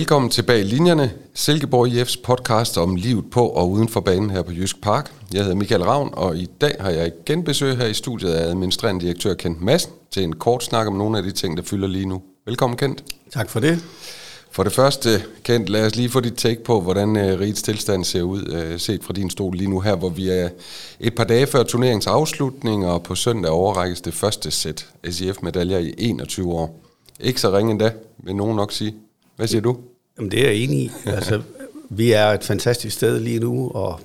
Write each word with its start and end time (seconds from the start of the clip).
Velkommen 0.00 0.30
tilbage 0.30 0.60
i 0.60 0.64
linjerne. 0.64 1.12
Silkeborg 1.34 1.88
IF's 1.88 2.22
podcast 2.24 2.78
om 2.78 2.96
livet 2.96 3.30
på 3.30 3.48
og 3.48 3.70
uden 3.70 3.88
for 3.88 4.00
banen 4.00 4.30
her 4.30 4.42
på 4.42 4.52
Jysk 4.52 4.80
Park. 4.82 5.12
Jeg 5.32 5.40
hedder 5.40 5.56
Michael 5.56 5.82
Ravn, 5.82 6.10
og 6.12 6.36
i 6.36 6.48
dag 6.60 6.76
har 6.80 6.90
jeg 6.90 7.06
igen 7.06 7.44
besøg 7.44 7.76
her 7.76 7.86
i 7.86 7.94
studiet 7.94 8.32
af 8.32 8.48
administrerende 8.48 9.04
direktør 9.04 9.34
Kent 9.34 9.62
Madsen 9.62 9.92
til 10.10 10.22
en 10.24 10.32
kort 10.32 10.64
snak 10.64 10.86
om 10.86 10.92
nogle 10.92 11.18
af 11.18 11.24
de 11.24 11.30
ting, 11.30 11.56
der 11.56 11.62
fylder 11.62 11.88
lige 11.88 12.06
nu. 12.06 12.22
Velkommen, 12.46 12.76
Kent. 12.76 13.04
Tak 13.32 13.50
for 13.50 13.60
det. 13.60 13.84
For 14.50 14.62
det 14.62 14.72
første, 14.72 15.22
Kent, 15.42 15.68
lad 15.68 15.86
os 15.86 15.96
lige 15.96 16.10
få 16.10 16.20
dit 16.20 16.34
take 16.36 16.64
på, 16.64 16.80
hvordan 16.80 17.08
uh, 17.08 17.40
rigets 17.40 17.62
tilstand 17.62 18.04
ser 18.04 18.22
ud, 18.22 18.72
uh, 18.72 18.78
set 18.80 19.04
fra 19.04 19.12
din 19.12 19.30
stol 19.30 19.56
lige 19.56 19.70
nu 19.70 19.80
her, 19.80 19.96
hvor 19.96 20.08
vi 20.08 20.28
er 20.28 20.48
et 21.00 21.14
par 21.14 21.24
dage 21.24 21.46
før 21.46 21.62
turneringens 21.62 22.06
afslutning, 22.06 22.86
og 22.86 23.02
på 23.02 23.14
søndag 23.14 23.50
overrækkes 23.50 24.00
det 24.00 24.14
første 24.14 24.50
sæt 24.50 24.86
SIF-medaljer 25.10 25.78
i 25.78 25.94
21 25.98 26.52
år. 26.52 26.80
Ikke 27.20 27.40
så 27.40 27.56
ringe 27.56 27.70
endda, 27.70 27.92
vil 28.18 28.36
nogen 28.36 28.56
nok 28.56 28.72
sige. 28.72 28.94
Hvad 29.36 29.48
siger 29.48 29.60
du? 29.60 29.76
Jamen, 30.18 30.30
det 30.30 30.40
er 30.40 30.46
jeg 30.46 30.56
enig 30.56 30.78
i. 30.78 30.90
Altså, 31.06 31.42
vi 31.90 32.12
er 32.12 32.26
et 32.26 32.44
fantastisk 32.44 32.96
sted 32.96 33.20
lige 33.20 33.38
nu, 33.38 33.70
og, 33.70 34.00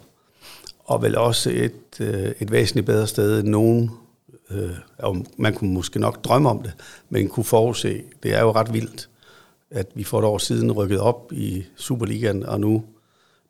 og 0.85 1.01
vel 1.01 1.17
også 1.17 1.49
et, 1.49 1.99
øh, 1.99 2.31
et 2.39 2.51
væsentligt 2.51 2.85
bedre 2.85 3.07
sted 3.07 3.39
end 3.39 3.47
nogen. 3.47 3.91
Øh, 4.51 4.69
og 4.97 5.25
man 5.37 5.53
kunne 5.53 5.73
måske 5.73 5.99
nok 5.99 6.23
drømme 6.23 6.49
om 6.49 6.61
det, 6.61 6.73
men 7.09 7.29
kunne 7.29 7.43
forudse. 7.43 8.03
Det 8.23 8.33
er 8.33 8.41
jo 8.41 8.51
ret 8.51 8.73
vildt, 8.73 9.09
at 9.71 9.87
vi 9.95 10.03
for 10.03 10.19
et 10.19 10.25
år 10.25 10.37
siden 10.37 10.71
rykket 10.71 10.99
op 10.99 11.33
i 11.33 11.63
Superligaen, 11.75 12.45
og 12.45 12.59
nu, 12.59 12.83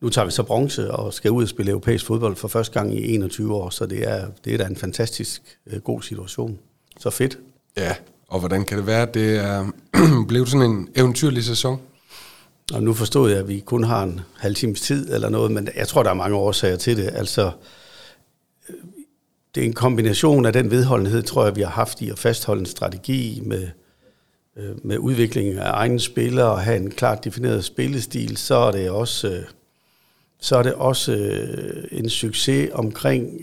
nu 0.02 0.09
tager 0.09 0.25
vi 0.25 0.31
så 0.31 0.44
bronze 0.44 0.92
og 0.92 1.14
skal 1.14 1.31
ud 1.31 1.44
og 1.44 1.50
spille 1.50 1.72
europæisk 1.72 2.06
fodbold 2.06 2.36
for 2.36 2.47
første 2.47 2.80
gang 2.80 2.94
i 2.94 3.14
21 3.16 3.56
år, 3.56 3.69
så 3.69 3.86
det 3.86 4.09
er, 4.09 4.28
det 4.45 4.53
er 4.53 4.58
da 4.58 4.66
en 4.66 4.75
fantastisk 4.75 5.58
øh, 5.67 5.81
god 5.81 6.02
situation. 6.02 6.59
Så 7.00 7.09
fedt. 7.09 7.40
Ja, 7.78 7.95
og 8.28 8.40
hvordan 8.40 8.66
kan 8.66 8.78
det 8.78 8.88
være, 8.88 9.02
at 9.02 9.14
det 9.14 9.38
er 9.38 9.66
blevet 10.28 10.50
sådan 10.50 10.72
en 10.72 10.90
eventyrlig 10.95 11.44
sæson? 11.44 11.80
Og 12.74 12.84
nu 12.84 12.94
forstod 12.94 13.30
jeg, 13.30 13.40
at 13.40 13.48
vi 13.48 13.60
kun 13.60 13.84
har 13.84 14.04
en 14.04 14.22
halv 14.38 14.56
times 14.56 14.82
tid 14.82 15.14
eller 15.14 15.30
noget, 15.30 15.52
men 15.52 15.70
jeg 15.76 15.88
tror, 15.88 16.04
der 16.04 16.10
er 16.10 16.14
mange 16.14 16.36
årsager 16.36 16.76
til 16.76 16.98
det. 16.98 17.10
Altså, 17.14 17.52
det 19.56 19.62
er 19.62 19.66
en 19.66 19.74
kombination 19.74 20.46
af 20.46 20.54
den 20.54 20.72
vedholdenhed, 20.72 21.24
tror 21.24 21.46
jeg, 21.46 21.56
vi 21.56 21.62
har 21.62 21.70
haft 21.70 22.02
i 22.02 22.10
at 22.10 22.20
fastholde 22.20 22.60
en 22.60 22.66
strategi 22.66 23.42
med, 23.46 23.68
øh, 24.58 24.86
med 24.86 24.98
udvikling 24.98 25.58
af 25.58 25.72
egne 25.72 26.00
spillere 26.00 26.52
og 26.52 26.62
have 26.62 26.78
en 26.78 26.92
klart 26.92 27.24
defineret 27.24 27.66
spillestil, 27.66 28.38
så 28.38 28.56
er 28.56 28.72
det 28.72 28.90
også, 28.90 29.30
øh, 29.30 29.44
så 30.40 30.58
er 30.58 30.64
det 30.64 30.74
også 30.74 31.12
øh, 31.12 31.84
en 31.92 32.10
succes 32.10 32.70
omkring 32.74 33.42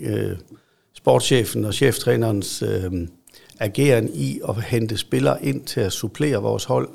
sportschefen 0.93 1.65
og 1.65 1.73
cheftrænerens 1.73 2.63
ageren 3.59 4.09
i 4.13 4.39
at 4.49 4.63
hente 4.63 4.97
spillere 4.97 5.45
ind 5.45 5.65
til 5.65 5.79
at 5.79 5.93
supplere 5.93 6.41
vores 6.41 6.63
hold 6.63 6.89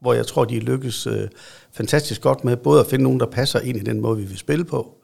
hvor 0.00 0.14
jeg 0.14 0.26
tror, 0.26 0.44
de 0.44 0.60
lykkes 0.60 1.06
øh, 1.06 1.28
fantastisk 1.76 2.20
godt 2.20 2.44
med 2.44 2.56
både 2.56 2.80
at 2.80 2.86
finde 2.86 3.02
nogen, 3.02 3.20
der 3.20 3.26
passer 3.26 3.60
ind 3.60 3.76
i 3.76 3.80
den 3.80 4.00
måde, 4.00 4.18
vi 4.18 4.24
vil 4.24 4.38
spille 4.38 4.64
på, 4.64 4.94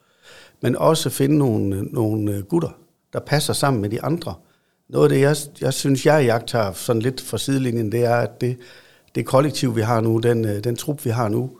men 0.60 0.76
også 0.76 1.10
finde 1.10 1.38
nogle, 1.38 1.82
nogle 1.82 2.32
øh, 2.32 2.42
gutter, 2.42 2.78
der 3.12 3.20
passer 3.20 3.52
sammen 3.52 3.82
med 3.82 3.90
de 3.90 4.02
andre. 4.02 4.34
Noget 4.88 5.04
af 5.04 5.08
det, 5.08 5.20
jeg, 5.20 5.36
jeg 5.60 5.72
synes, 5.72 6.06
jeg 6.06 6.24
jagter 6.24 6.72
sådan 6.72 7.02
lidt 7.02 7.20
fra 7.20 7.38
sidelinjen, 7.38 7.92
det 7.92 8.04
er, 8.04 8.16
at 8.16 8.40
det, 8.40 8.56
det 9.14 9.26
kollektiv, 9.26 9.76
vi 9.76 9.80
har 9.80 10.00
nu, 10.00 10.18
den, 10.18 10.44
øh, 10.44 10.64
den 10.64 10.76
trup, 10.76 11.04
vi 11.04 11.10
har 11.10 11.28
nu, 11.28 11.50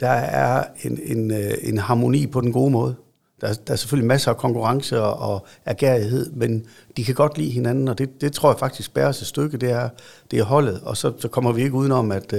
der 0.00 0.08
er 0.10 0.64
en, 0.82 1.00
en, 1.02 1.30
øh, 1.30 1.52
en 1.62 1.78
harmoni 1.78 2.26
på 2.26 2.40
den 2.40 2.52
gode 2.52 2.70
måde. 2.70 2.94
Der, 3.40 3.54
der 3.54 3.72
er 3.72 3.76
selvfølgelig 3.76 4.08
masser 4.08 4.30
af 4.30 4.36
konkurrence 4.36 5.02
og, 5.02 5.32
og 5.32 5.46
agerighed, 5.64 6.32
men 6.32 6.66
de 6.96 7.04
kan 7.04 7.14
godt 7.14 7.38
lide 7.38 7.50
hinanden, 7.50 7.88
og 7.88 7.98
det, 7.98 8.20
det 8.20 8.32
tror 8.32 8.50
jeg 8.50 8.58
faktisk 8.58 8.94
bærer 8.94 9.12
sig 9.12 9.24
et 9.24 9.28
stykke, 9.28 9.56
det 9.56 9.70
er, 9.70 9.88
det 10.30 10.38
er 10.38 10.44
holdet. 10.44 10.80
Og 10.82 10.96
så, 10.96 11.12
så 11.18 11.28
kommer 11.28 11.52
vi 11.52 11.62
ikke 11.62 11.74
udenom, 11.74 12.12
at, 12.12 12.32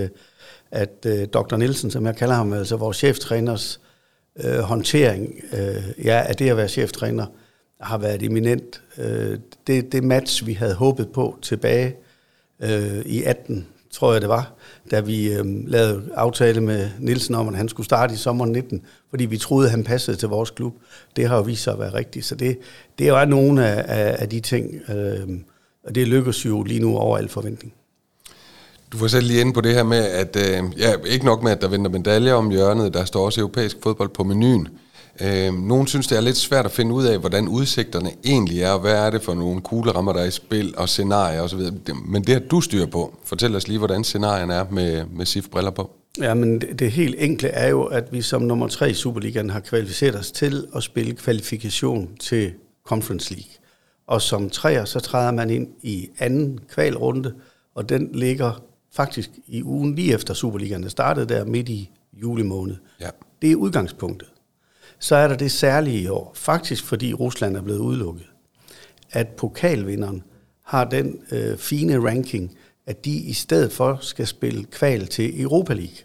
at 0.71 1.05
øh, 1.05 1.27
Dr. 1.27 1.55
Nielsen, 1.55 1.91
som 1.91 2.05
jeg 2.05 2.15
kalder 2.15 2.35
ham, 2.35 2.53
altså 2.53 2.75
vores 2.75 2.97
cheftræners 2.97 3.79
øh, 4.43 4.59
håndtering 4.59 5.35
øh, 5.53 6.05
ja, 6.05 6.23
af 6.27 6.35
det 6.35 6.49
at 6.49 6.57
være 6.57 6.67
cheftræner, 6.67 7.25
har 7.81 7.97
været 7.97 8.23
eminent. 8.23 8.81
Øh, 8.97 9.39
det, 9.67 9.91
det 9.91 10.03
match, 10.03 10.45
vi 10.45 10.53
havde 10.53 10.73
håbet 10.73 11.09
på 11.09 11.37
tilbage 11.41 11.95
øh, 12.59 12.99
i 13.05 13.23
18, 13.23 13.67
tror 13.91 14.11
jeg 14.11 14.21
det 14.21 14.29
var, 14.29 14.53
da 14.91 14.99
vi 14.99 15.33
øh, 15.33 15.45
lavede 15.45 16.09
aftale 16.15 16.61
med 16.61 16.89
Nielsen 16.99 17.35
om, 17.35 17.47
at 17.47 17.55
han 17.55 17.69
skulle 17.69 17.85
starte 17.85 18.13
i 18.13 18.17
sommeren 18.17 18.51
19, 18.51 18.81
fordi 19.09 19.25
vi 19.25 19.37
troede, 19.37 19.67
at 19.67 19.71
han 19.71 19.83
passede 19.83 20.17
til 20.17 20.29
vores 20.29 20.49
klub. 20.49 20.73
Det 21.15 21.27
har 21.27 21.35
jo 21.35 21.41
vist 21.41 21.63
sig 21.63 21.73
at 21.73 21.79
være 21.79 21.93
rigtigt. 21.93 22.25
Så 22.25 22.35
det, 22.35 22.57
det 22.99 23.07
er 23.07 23.19
jo 23.19 23.25
nogle 23.25 23.67
af, 23.67 23.85
af, 23.87 24.15
af 24.19 24.29
de 24.29 24.39
ting, 24.39 24.89
øh, 24.89 25.29
og 25.83 25.95
det 25.95 26.07
lykkes 26.07 26.45
jo 26.45 26.63
lige 26.63 26.79
nu 26.79 26.97
over 26.97 27.17
al 27.17 27.29
forventning. 27.29 27.73
Du 28.91 28.97
var 28.97 29.07
selv 29.07 29.27
lige 29.27 29.41
inde 29.41 29.53
på 29.53 29.61
det 29.61 29.73
her 29.73 29.83
med, 29.83 30.05
at 30.05 30.35
øh, 30.35 30.79
ja, 30.79 30.93
ikke 31.07 31.25
nok 31.25 31.43
med, 31.43 31.51
at 31.51 31.61
der 31.61 31.67
venter 31.67 31.91
medaljer 31.91 32.33
om 32.33 32.49
hjørnet, 32.49 32.93
der 32.93 33.05
står 33.05 33.25
også 33.25 33.41
europæisk 33.41 33.77
fodbold 33.83 34.09
på 34.09 34.23
menuen. 34.23 34.67
Øh, 35.21 35.53
nogen 35.53 35.87
synes, 35.87 36.07
det 36.07 36.17
er 36.17 36.21
lidt 36.21 36.37
svært 36.37 36.65
at 36.65 36.71
finde 36.71 36.93
ud 36.93 37.05
af, 37.05 37.19
hvordan 37.19 37.47
udsigterne 37.47 38.09
egentlig 38.25 38.61
er, 38.61 38.71
og 38.71 38.79
hvad 38.79 38.93
er 38.93 39.09
det 39.09 39.21
for 39.21 39.33
nogle 39.33 39.61
kuglerammer, 39.61 40.13
der 40.13 40.19
er 40.19 40.25
i 40.25 40.31
spil, 40.31 40.73
og 40.77 40.89
scenarier 40.89 41.41
osv. 41.41 41.59
Men 42.05 42.23
det 42.23 42.33
har 42.33 42.39
du 42.39 42.61
styr 42.61 42.85
på. 42.85 43.17
Fortæl 43.25 43.55
os 43.55 43.67
lige, 43.67 43.77
hvordan 43.77 44.03
scenarierne 44.03 44.53
er 44.53 44.65
med, 44.71 45.05
med 45.05 45.25
SIF-briller 45.25 45.71
på. 45.71 45.91
Ja, 46.21 46.33
men 46.33 46.61
det, 46.61 46.79
det 46.79 46.91
helt 46.91 47.15
enkle 47.17 47.47
er 47.47 47.69
jo, 47.69 47.83
at 47.83 48.03
vi 48.11 48.21
som 48.21 48.41
nummer 48.41 48.67
tre 48.67 48.89
i 48.89 48.93
Superligaen 48.93 49.49
har 49.49 49.59
kvalificeret 49.59 50.15
os 50.15 50.31
til 50.31 50.67
at 50.75 50.83
spille 50.83 51.13
kvalifikation 51.15 52.09
til 52.19 52.53
Conference 52.87 53.33
League. 53.33 53.51
Og 54.07 54.21
som 54.21 54.49
træer, 54.49 54.85
så 54.85 54.99
træder 54.99 55.31
man 55.31 55.49
ind 55.49 55.67
i 55.81 56.09
anden 56.19 56.59
kvalrunde, 56.73 57.33
og 57.75 57.89
den 57.89 58.09
ligger 58.13 58.61
faktisk 58.91 59.29
i 59.47 59.63
ugen 59.63 59.95
lige 59.95 60.13
efter 60.13 60.33
Superligaen 60.33 60.89
startede 60.89 61.25
der 61.25 61.45
midt 61.45 61.69
i 61.69 61.91
juli 62.13 62.43
måned. 62.43 62.75
Ja. 62.99 63.09
Det 63.41 63.51
er 63.51 63.55
udgangspunktet. 63.55 64.29
Så 64.99 65.15
er 65.15 65.27
der 65.27 65.35
det 65.35 65.51
særlige 65.51 66.01
i 66.01 66.07
år, 66.07 66.31
faktisk 66.35 66.85
fordi 66.85 67.13
Rusland 67.13 67.57
er 67.57 67.61
blevet 67.61 67.79
udelukket, 67.79 68.25
at 69.11 69.27
pokalvinderen 69.27 70.23
har 70.63 70.85
den 70.85 71.19
øh, 71.31 71.57
fine 71.57 72.07
ranking, 72.09 72.57
at 72.85 73.05
de 73.05 73.11
i 73.11 73.33
stedet 73.33 73.71
for 73.71 73.97
skal 74.01 74.27
spille 74.27 74.63
kval 74.63 75.07
til 75.07 75.41
Europa 75.41 75.73
League. 75.73 75.97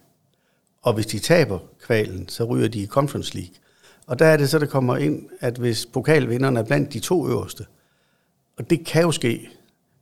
Og 0.82 0.94
hvis 0.94 1.06
de 1.06 1.18
taber 1.18 1.58
kvalen, 1.82 2.28
så 2.28 2.44
ryger 2.44 2.68
de 2.68 2.78
i 2.78 2.86
Conference 2.86 3.34
League. 3.34 3.54
Og 4.06 4.18
der 4.18 4.26
er 4.26 4.36
det 4.36 4.50
så, 4.50 4.58
der 4.58 4.66
kommer 4.66 4.96
ind, 4.96 5.28
at 5.40 5.58
hvis 5.58 5.86
pokalvinderne 5.86 6.58
er 6.58 6.64
blandt 6.64 6.92
de 6.92 7.00
to 7.00 7.28
øverste, 7.28 7.66
og 8.56 8.70
det 8.70 8.86
kan 8.86 9.02
jo 9.02 9.12
ske, 9.12 9.48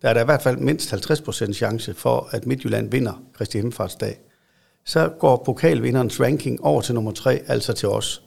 der 0.03 0.09
er 0.09 0.15
der 0.15 0.21
i 0.21 0.25
hvert 0.25 0.43
fald 0.43 0.57
mindst 0.57 0.93
50% 0.93 1.53
chance 1.53 1.95
for, 1.95 2.29
at 2.31 2.47
Midtjylland 2.47 2.91
vinder 2.91 3.23
Kristi 3.35 3.59
Himmelfartsdag. 3.59 4.21
Så 4.85 5.09
går 5.19 5.43
pokalvinderens 5.47 6.21
ranking 6.21 6.65
over 6.65 6.81
til 6.81 6.95
nummer 6.95 7.13
tre, 7.13 7.43
altså 7.47 7.73
til 7.73 7.89
os. 7.89 8.23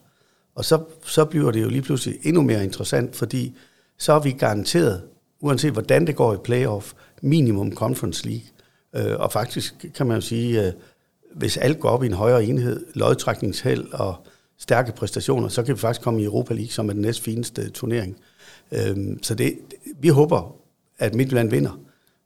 Og 0.56 0.66
så, 0.66 0.84
så 1.06 1.26
bliver 1.26 1.52
det 1.52 1.62
jo 1.62 1.70
lige 1.70 1.82
pludselig 1.82 2.20
endnu 2.24 2.42
mere 2.42 2.64
interessant, 2.64 3.16
fordi 3.16 3.56
så 3.98 4.14
er 4.14 4.20
vi 4.20 4.32
garanteret, 4.32 5.02
uanset 5.42 5.72
hvordan 5.72 6.08
det 6.08 6.16
går 6.16 6.34
i 6.34 6.38
playoff, 6.44 6.94
minimum 7.22 7.76
Conference 7.76 8.26
League. 8.28 8.48
Øh, 8.96 9.20
og 9.20 9.32
faktisk 9.32 9.86
kan 9.96 10.08
man 10.08 10.16
jo 10.16 10.22
sige, 10.22 10.66
øh, 10.68 10.74
hvis 11.36 11.58
alt 11.58 11.80
går 11.80 11.90
op 11.90 12.04
i 12.04 12.06
en 12.06 12.14
højere 12.14 12.46
enhed, 12.46 12.86
lodtrækningsheld 12.94 13.94
og 13.94 14.16
stærke 14.60 14.92
præstationer, 14.92 15.48
så 15.48 15.64
kan 15.64 15.76
vi 15.76 15.80
faktisk 15.80 16.02
komme 16.02 16.22
i 16.22 16.26
Europa 16.26 16.54
League, 16.54 16.72
som 16.72 16.90
er 16.90 16.94
den 16.94 17.02
næst 17.02 17.22
fineste 17.22 17.70
turnering. 17.70 18.18
Øh, 18.72 18.98
så 19.22 19.36
det, 19.36 19.58
vi 20.00 20.08
håber 20.08 20.65
at 21.00 21.16
Midtjylland 21.16 21.50
vinder. 21.50 21.80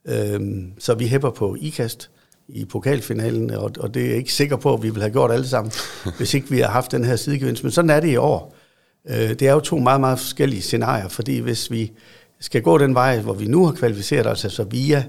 Øhm, 0.06 0.74
så 0.80 0.94
vi 0.94 1.07
hæpper 1.07 1.30
på 1.30 1.56
IKAST 1.60 2.10
i 2.48 2.66
pokalfinalen, 2.66 3.51
og, 3.51 3.71
og 3.80 3.94
det 3.94 4.04
er 4.04 4.07
jeg 4.07 4.18
ikke 4.18 4.33
sikker 4.33 4.56
på, 4.56 4.74
at 4.74 4.83
vi 4.83 4.89
vil 4.89 5.01
have 5.01 5.12
gjort 5.12 5.31
alle 5.31 5.48
sammen, 5.48 5.71
hvis 6.18 6.33
ikke 6.33 6.50
vi 6.50 6.60
har 6.60 6.68
haft 6.68 6.92
den 6.92 7.04
her 7.04 7.16
sidegevinst. 7.16 7.63
Men 7.63 7.71
sådan 7.71 7.89
er 7.89 8.00
det 8.00 8.10
i 8.10 8.16
år. 8.16 8.56
Øh, 9.10 9.30
det 9.30 9.42
er 9.42 9.51
jo 9.51 9.60
to 9.60 9.77
meget, 9.77 10.00
meget 10.00 10.19
forskellige 10.19 10.62
scenarier, 10.62 11.07
fordi 11.07 11.39
hvis 11.39 11.71
vi 11.71 11.92
skal 12.39 12.62
gå 12.62 12.77
den 12.77 12.95
vej, 12.95 13.19
hvor 13.19 13.33
vi 13.33 13.48
nu 13.48 13.66
har 13.66 13.74
kvalificeret 13.74 14.27
os, 14.27 14.44
altså 14.44 14.63
via 14.63 15.04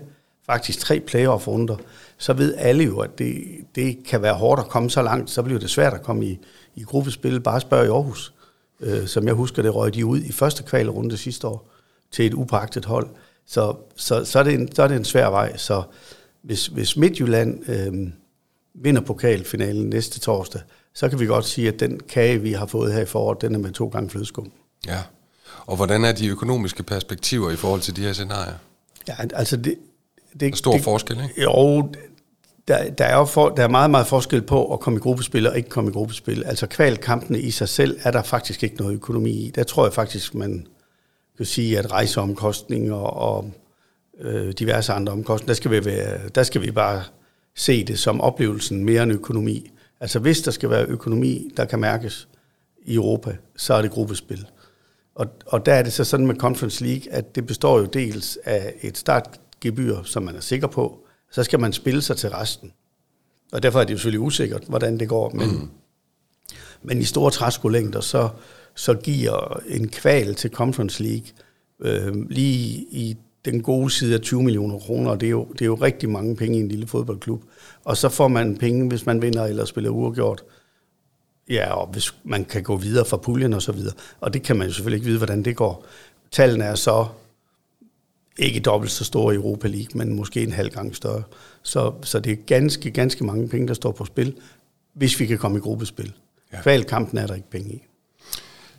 faktisk 0.46 0.78
tre 0.78 1.00
playoff-runder, 1.00 1.76
så 2.18 2.32
ved 2.32 2.54
alle 2.58 2.84
jo, 2.84 2.98
at 2.98 3.18
det, 3.18 3.34
det 3.74 3.98
kan 4.06 4.22
være 4.22 4.34
hårdt 4.34 4.60
at 4.60 4.68
komme 4.68 4.90
så 4.90 5.02
langt, 5.02 5.30
så 5.30 5.42
bliver 5.42 5.60
det 5.60 5.70
svært 5.70 5.94
at 5.94 6.02
komme 6.02 6.26
i, 6.26 6.38
i 6.74 6.82
gruppespil. 6.82 7.40
Bare 7.40 7.60
spørg 7.60 7.84
i 7.84 7.88
Aarhus, 7.88 8.34
øh, 8.80 9.06
som 9.06 9.26
jeg 9.26 9.34
husker, 9.34 9.62
det 9.62 9.74
røg 9.74 9.94
de 9.94 10.06
ud 10.06 10.20
i 10.20 10.32
første 10.32 10.62
kvalrunde 10.62 11.16
sidste 11.16 11.46
år 11.46 11.70
til 12.10 12.26
et 12.26 12.34
upagtet 12.34 12.84
hold. 12.84 13.08
Så, 13.50 13.76
så, 13.96 14.24
så, 14.24 14.38
er 14.38 14.42
det 14.42 14.54
en, 14.54 14.74
så 14.74 14.82
er 14.82 14.88
det 14.88 14.96
en 14.96 15.04
svær 15.04 15.26
vej. 15.26 15.56
Så 15.56 15.82
hvis, 16.42 16.66
hvis 16.66 16.96
Midtjylland 16.96 17.68
øh, 17.68 18.12
vinder 18.74 19.00
pokalfinalen 19.00 19.88
næste 19.88 20.20
torsdag, 20.20 20.60
så 20.94 21.08
kan 21.08 21.20
vi 21.20 21.26
godt 21.26 21.44
sige, 21.44 21.68
at 21.68 21.80
den 21.80 22.00
kage, 22.08 22.40
vi 22.40 22.52
har 22.52 22.66
fået 22.66 22.92
her 22.92 23.00
i 23.00 23.06
foråret, 23.06 23.40
den 23.40 23.54
er 23.54 23.58
med 23.58 23.72
to 23.72 23.88
gange 23.88 24.10
flødeskum. 24.10 24.52
Ja, 24.86 25.02
og 25.66 25.76
hvordan 25.76 26.04
er 26.04 26.12
de 26.12 26.28
økonomiske 26.28 26.82
perspektiver 26.82 27.50
i 27.50 27.56
forhold 27.56 27.80
til 27.80 27.96
de 27.96 28.02
her 28.02 28.12
scenarier? 28.12 28.54
Ja, 29.08 29.14
altså 29.34 29.56
det... 29.56 29.64
det 30.32 30.40
der 30.40 30.48
er 30.48 30.56
stor 30.56 30.72
det, 30.72 30.84
forskel, 30.84 31.20
ikke? 31.22 31.42
Jo, 31.42 31.92
der, 32.68 32.90
der, 32.90 33.04
er 33.04 33.16
jo 33.16 33.24
for, 33.24 33.48
der 33.48 33.62
er 33.62 33.68
meget, 33.68 33.90
meget 33.90 34.06
forskel 34.06 34.42
på 34.42 34.72
at 34.72 34.80
komme 34.80 34.96
i 34.96 35.00
gruppespil 35.00 35.46
og 35.46 35.56
ikke 35.56 35.68
komme 35.68 35.90
i 35.90 35.92
gruppespil. 35.92 36.44
Altså 36.44 36.66
kvalkampene 36.66 37.40
i 37.40 37.50
sig 37.50 37.68
selv 37.68 37.98
er 38.02 38.10
der 38.10 38.22
faktisk 38.22 38.62
ikke 38.62 38.76
noget 38.76 38.94
økonomi 38.94 39.30
i. 39.30 39.50
Der 39.50 39.64
tror 39.64 39.84
jeg 39.84 39.92
faktisk, 39.92 40.34
man 40.34 40.66
kan 41.40 41.46
sige, 41.46 41.78
at 41.78 41.90
rejseomkostninger 41.92 42.94
og 42.94 43.52
øh, 44.20 44.52
diverse 44.52 44.92
andre 44.92 45.12
omkostninger, 45.12 45.46
der 45.46 45.54
skal, 45.54 45.70
vi 45.70 45.84
være, 45.84 46.28
der 46.34 46.42
skal 46.42 46.62
vi 46.62 46.70
bare 46.70 47.02
se 47.56 47.84
det 47.84 47.98
som 47.98 48.20
oplevelsen 48.20 48.84
mere 48.84 49.02
end 49.02 49.12
økonomi. 49.12 49.70
Altså 50.00 50.18
hvis 50.18 50.42
der 50.42 50.50
skal 50.50 50.70
være 50.70 50.86
økonomi, 50.86 51.50
der 51.56 51.64
kan 51.64 51.78
mærkes 51.80 52.28
i 52.82 52.94
Europa, 52.94 53.36
så 53.56 53.74
er 53.74 53.82
det 53.82 53.90
gruppespil. 53.90 54.46
Og, 55.14 55.26
og 55.46 55.66
der 55.66 55.74
er 55.74 55.82
det 55.82 55.92
så 55.92 56.04
sådan 56.04 56.26
med 56.26 56.36
Conference 56.36 56.84
League, 56.84 57.12
at 57.12 57.34
det 57.34 57.46
består 57.46 57.78
jo 57.78 57.84
dels 57.84 58.38
af 58.44 58.74
et 58.82 58.98
startgebyr, 58.98 60.02
som 60.02 60.22
man 60.22 60.36
er 60.36 60.40
sikker 60.40 60.66
på, 60.66 61.06
så 61.32 61.42
skal 61.42 61.60
man 61.60 61.72
spille 61.72 62.02
sig 62.02 62.16
til 62.16 62.30
resten. 62.30 62.72
Og 63.52 63.62
derfor 63.62 63.80
er 63.80 63.84
det 63.84 63.92
jo 63.92 63.98
selvfølgelig 63.98 64.20
usikkert, 64.20 64.64
hvordan 64.68 65.00
det 65.00 65.08
går, 65.08 65.30
men, 65.30 65.50
mm. 65.50 65.70
men 66.82 66.98
i 66.98 67.04
store 67.04 67.30
træskolængder, 67.30 68.00
så, 68.00 68.28
så 68.74 68.94
giver 68.94 69.60
en 69.68 69.88
kval 69.88 70.34
til 70.34 70.50
Conference 70.50 71.02
League 71.02 71.26
øh, 71.80 72.30
lige 72.30 72.86
i 72.90 73.16
den 73.44 73.62
gode 73.62 73.90
side 73.90 74.14
af 74.14 74.20
20 74.20 74.42
millioner 74.42 74.78
kroner, 74.78 75.10
og 75.10 75.20
det 75.20 75.26
er, 75.26 75.30
jo, 75.30 75.46
det 75.52 75.62
er 75.62 75.66
jo 75.66 75.74
rigtig 75.74 76.10
mange 76.10 76.36
penge 76.36 76.58
i 76.58 76.60
en 76.60 76.68
lille 76.68 76.86
fodboldklub. 76.86 77.42
Og 77.84 77.96
så 77.96 78.08
får 78.08 78.28
man 78.28 78.56
penge, 78.56 78.88
hvis 78.88 79.06
man 79.06 79.22
vinder 79.22 79.44
eller 79.44 79.64
spiller 79.64 79.90
uafgjort. 79.90 80.44
Ja, 81.48 81.72
og 81.74 81.86
hvis 81.86 82.14
man 82.24 82.44
kan 82.44 82.62
gå 82.62 82.76
videre 82.76 83.04
fra 83.04 83.16
puljen 83.16 83.52
og 83.52 83.62
så 83.62 83.72
videre. 83.72 83.94
Og 84.20 84.34
det 84.34 84.42
kan 84.42 84.56
man 84.56 84.66
jo 84.66 84.72
selvfølgelig 84.72 84.96
ikke 84.96 85.06
vide, 85.06 85.18
hvordan 85.18 85.42
det 85.42 85.56
går. 85.56 85.86
Tallene 86.30 86.64
er 86.64 86.74
så 86.74 87.06
ikke 88.38 88.60
dobbelt 88.60 88.92
så 88.92 89.04
store 89.04 89.34
i 89.34 89.36
Europa 89.36 89.68
League, 89.68 89.88
men 89.94 90.16
måske 90.16 90.42
en 90.42 90.52
halv 90.52 90.70
gang 90.70 90.96
større. 90.96 91.22
Så, 91.62 91.92
så 92.02 92.20
det 92.20 92.32
er 92.32 92.36
ganske, 92.36 92.90
ganske 92.90 93.24
mange 93.24 93.48
penge, 93.48 93.68
der 93.68 93.74
står 93.74 93.92
på 93.92 94.04
spil, 94.04 94.36
hvis 94.92 95.20
vi 95.20 95.26
kan 95.26 95.38
komme 95.38 95.58
i 95.58 95.60
gruppespil. 95.60 96.12
Ja. 96.52 96.62
Kvalkampen 96.62 97.18
er 97.18 97.26
der 97.26 97.34
ikke 97.34 97.50
penge 97.50 97.70
i. 97.70 97.82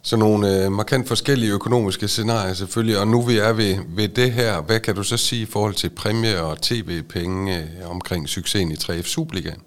Så 0.04 0.18
nogle 0.18 0.66
øh, 0.66 0.72
markant 0.72 1.08
forskellige 1.08 1.54
økonomiske 1.54 2.08
scenarier 2.08 2.54
selvfølgelig, 2.54 3.00
og 3.00 3.08
nu 3.08 3.22
vi 3.22 3.38
er 3.38 3.54
ved, 3.54 3.78
ved 3.88 4.08
det 4.08 4.32
her, 4.32 4.62
hvad 4.62 4.80
kan 4.80 4.96
du 4.96 5.04
så 5.04 5.18
sige 5.18 5.42
i 5.42 5.46
forhold 5.46 5.74
til 5.74 5.90
præmie 5.90 6.42
og 6.42 6.62
tv-penge 6.62 7.58
øh, 7.58 7.92
omkring 7.92 8.30
succesen 8.30 8.72
i 8.72 8.76
3F 8.76 9.02
Superligaen? 9.02 9.62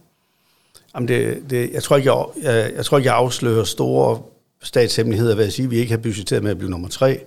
Jamen 0.94 1.08
det, 1.08 1.42
det, 1.50 1.70
jeg, 1.72 1.82
tror 1.82 1.96
ikke, 1.96 2.12
jeg, 2.12 2.26
jeg, 2.42 2.72
jeg 2.76 2.84
tror 2.84 2.98
ikke, 2.98 3.08
jeg 3.08 3.16
afslører 3.16 3.64
store 3.64 4.22
statshemmeligheder 4.62 5.36
ved 5.36 5.44
at 5.44 5.52
sige, 5.52 5.64
at 5.64 5.70
vi 5.70 5.76
ikke 5.76 5.90
har 5.90 5.98
budgetteret 5.98 6.42
med 6.42 6.50
at 6.50 6.58
blive 6.58 6.70
nummer 6.70 6.88
tre. 6.88 7.20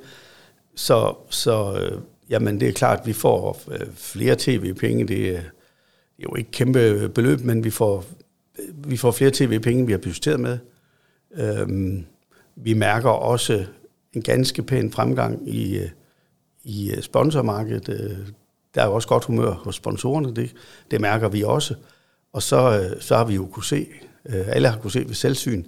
Så, 0.75 1.15
så 1.29 1.79
øh, 1.79 2.01
jamen, 2.29 2.59
det 2.59 2.67
er 2.67 2.73
klart, 2.73 2.99
at 2.99 3.07
vi 3.07 3.13
får 3.13 3.61
øh, 3.71 3.87
flere 3.95 4.35
tv-penge. 4.39 5.03
Øh, 5.03 5.07
det, 5.07 5.35
er, 5.35 5.41
jo 6.23 6.35
ikke 6.35 6.51
kæmpe 6.51 7.09
beløb, 7.09 7.39
men 7.39 7.63
vi 7.63 7.69
får, 7.69 8.05
øh, 8.59 8.91
vi 8.91 8.97
får 8.97 9.11
flere 9.11 9.31
tv-penge, 9.33 9.85
vi 9.85 9.91
har 9.91 9.99
budgetteret 9.99 10.39
med. 10.39 10.57
Øh, 11.35 11.67
vi 12.57 12.73
mærker 12.73 13.09
også 13.09 13.65
en 14.13 14.21
ganske 14.21 14.63
pæn 14.63 14.91
fremgang 14.91 15.49
i, 15.49 15.77
øh, 15.77 15.89
i 16.63 16.91
øh, 16.91 17.01
sponsormarkedet. 17.01 17.89
Øh, 17.89 18.17
der 18.75 18.81
er 18.81 18.85
jo 18.85 18.93
også 18.93 19.07
godt 19.07 19.23
humør 19.23 19.51
hos 19.51 19.75
sponsorerne, 19.75 20.35
det, 20.35 20.53
det 20.91 21.01
mærker 21.01 21.29
vi 21.29 21.43
også. 21.43 21.75
Og 22.33 22.43
så, 22.43 22.89
så 22.99 23.15
har 23.15 23.25
vi 23.25 23.35
jo 23.35 23.45
kunne 23.45 23.63
se, 23.63 23.87
alle 24.25 24.69
har 24.69 24.79
kunne 24.79 24.91
se 24.91 24.99
ved 25.07 25.13
selvsyn, 25.13 25.63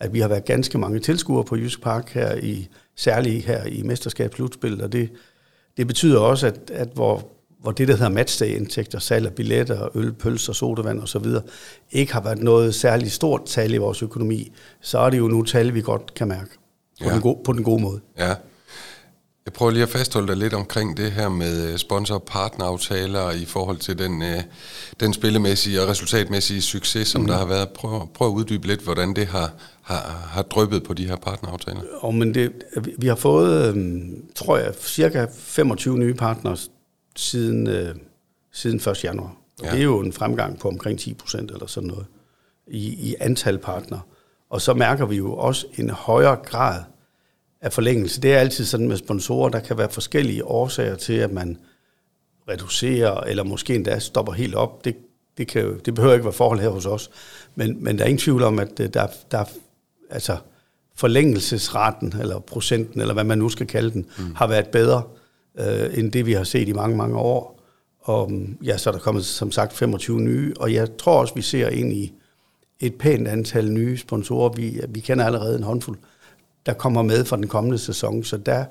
at 0.00 0.12
vi 0.12 0.20
har 0.20 0.28
været 0.28 0.44
ganske 0.44 0.78
mange 0.78 1.00
tilskuere 1.00 1.44
på 1.44 1.56
Jysk 1.56 1.82
Park 1.82 2.10
her 2.10 2.34
i, 2.36 2.68
særligt 2.96 3.44
her 3.44 3.64
i 3.64 3.82
mesterskabsslutspillet, 3.82 4.82
og 4.82 4.92
det, 4.92 5.12
det 5.76 5.86
betyder 5.86 6.20
også, 6.20 6.46
at, 6.46 6.70
at 6.70 6.88
hvor, 6.94 7.28
hvor 7.62 7.72
det, 7.72 7.88
der 7.88 7.96
hedder 7.96 8.08
matchday-indtægter, 8.08 8.98
salg 8.98 9.26
af 9.26 9.32
billetter, 9.32 9.96
øl, 9.96 10.12
pølser, 10.12 10.52
sodavand 10.52 11.00
osv., 11.00 11.26
ikke 11.90 12.12
har 12.12 12.20
været 12.20 12.38
noget 12.38 12.74
særligt 12.74 13.12
stort 13.12 13.44
tal 13.46 13.74
i 13.74 13.76
vores 13.76 14.02
økonomi, 14.02 14.52
så 14.80 14.98
er 14.98 15.10
det 15.10 15.18
jo 15.18 15.28
nu 15.28 15.42
tal, 15.42 15.74
vi 15.74 15.80
godt 15.80 16.14
kan 16.14 16.28
mærke 16.28 16.50
på, 17.00 17.08
ja. 17.08 17.14
den, 17.14 17.20
gode, 17.20 17.38
på 17.44 17.52
den 17.52 17.62
gode 17.62 17.82
måde. 17.82 18.00
Ja. 18.18 18.34
Jeg 19.44 19.52
prøver 19.52 19.72
lige 19.72 19.82
at 19.82 19.88
fastholde 19.88 20.28
dig 20.28 20.36
lidt 20.36 20.54
omkring 20.54 20.96
det 20.96 21.12
her 21.12 21.28
med 21.28 21.72
øh, 21.72 21.78
sponsor- 21.78 22.14
og 22.14 22.22
partneraftaler 22.22 23.30
i 23.30 23.44
forhold 23.44 23.76
til 23.78 23.98
den, 23.98 24.22
øh, 24.22 24.42
den 25.00 25.12
spillemæssige 25.12 25.82
og 25.82 25.88
resultatmæssige 25.88 26.62
succes, 26.62 27.08
som 27.08 27.20
mm. 27.20 27.26
der 27.26 27.36
har 27.36 27.46
været. 27.46 27.68
Prøv, 27.68 28.08
prøv 28.14 28.28
at 28.28 28.32
uddybe 28.32 28.66
lidt, 28.66 28.80
hvordan 28.80 29.14
det 29.14 29.26
har, 29.26 29.52
har, 29.82 30.28
har 30.30 30.42
drøbet 30.42 30.82
på 30.82 30.94
de 30.94 31.06
her 31.06 31.16
partneraftaler. 31.16 31.80
Oh, 32.00 32.14
men 32.14 32.34
det, 32.34 32.52
vi 32.98 33.06
har 33.06 33.14
fået, 33.14 33.68
øhm, 33.68 34.24
tror 34.34 34.58
jeg, 34.58 34.74
cirka 34.80 35.26
25 35.34 35.98
nye 35.98 36.14
partners 36.14 36.70
siden, 37.16 37.66
øh, 37.66 37.94
siden 38.52 38.76
1. 38.90 39.04
januar. 39.04 39.36
Og 39.60 39.66
ja. 39.66 39.70
det 39.70 39.78
er 39.78 39.84
jo 39.84 40.00
en 40.00 40.12
fremgang 40.12 40.58
på 40.58 40.68
omkring 40.68 40.98
10 40.98 41.14
procent 41.14 41.50
eller 41.50 41.66
sådan 41.66 41.86
noget 41.86 42.06
i, 42.66 43.10
i 43.10 43.14
antal 43.20 43.58
partnere. 43.58 44.00
Og 44.50 44.60
så 44.60 44.74
mærker 44.74 45.06
vi 45.06 45.16
jo 45.16 45.36
også 45.36 45.66
en 45.78 45.90
højere 45.90 46.36
grad 46.36 46.82
af 47.60 47.72
forlængelse. 47.72 48.20
Det 48.20 48.34
er 48.34 48.38
altid 48.38 48.64
sådan 48.64 48.88
med 48.88 48.96
sponsorer, 48.96 49.48
der 49.48 49.60
kan 49.60 49.78
være 49.78 49.90
forskellige 49.90 50.44
årsager 50.44 50.96
til, 50.96 51.12
at 51.12 51.32
man 51.32 51.58
reducerer, 52.48 53.20
eller 53.20 53.44
måske 53.44 53.74
endda 53.74 53.98
stopper 53.98 54.32
helt 54.32 54.54
op. 54.54 54.84
Det, 54.84 54.96
det, 55.38 55.48
kan 55.48 55.80
det 55.84 55.94
behøver 55.94 56.14
ikke 56.14 56.24
være 56.24 56.32
forhold 56.32 56.60
her 56.60 56.68
hos 56.68 56.86
os. 56.86 57.10
Men, 57.54 57.84
men 57.84 57.98
der 57.98 58.04
er 58.04 58.08
ingen 58.08 58.18
tvivl 58.18 58.42
om, 58.42 58.58
at 58.58 58.80
øh, 58.80 58.88
der, 58.94 59.06
der 59.30 59.44
altså 60.10 60.36
forlængelsesraten, 60.94 62.14
eller 62.20 62.38
procenten, 62.38 63.00
eller 63.00 63.14
hvad 63.14 63.24
man 63.24 63.38
nu 63.38 63.48
skal 63.48 63.66
kalde 63.66 63.90
den, 63.90 64.06
mm. 64.18 64.34
har 64.34 64.46
været 64.46 64.66
bedre 64.68 65.02
øh, 65.60 65.98
end 65.98 66.12
det, 66.12 66.26
vi 66.26 66.32
har 66.32 66.44
set 66.44 66.68
i 66.68 66.72
mange, 66.72 66.96
mange 66.96 67.16
år. 67.16 67.60
Og 68.00 68.32
mm, 68.32 68.58
ja, 68.64 68.76
så 68.76 68.90
er 68.90 68.92
der 68.92 69.00
kommet, 69.00 69.24
som 69.24 69.52
sagt, 69.52 69.72
25 69.72 70.20
nye, 70.20 70.54
og 70.60 70.72
jeg 70.72 70.96
tror 70.96 71.20
også, 71.20 71.34
vi 71.34 71.42
ser 71.42 71.68
ind 71.68 71.92
i 71.92 72.12
et 72.80 72.94
pænt 72.94 73.28
antal 73.28 73.72
nye 73.72 73.96
sponsorer. 73.96 74.48
Vi, 74.48 74.80
vi 74.88 75.00
kender 75.00 75.24
allerede 75.24 75.56
en 75.56 75.62
håndfuld, 75.62 75.98
der 76.66 76.72
kommer 76.72 77.02
med 77.02 77.24
for 77.24 77.36
den 77.36 77.48
kommende 77.48 77.78
sæson, 77.78 78.24
så 78.24 78.36
der, 78.36 78.64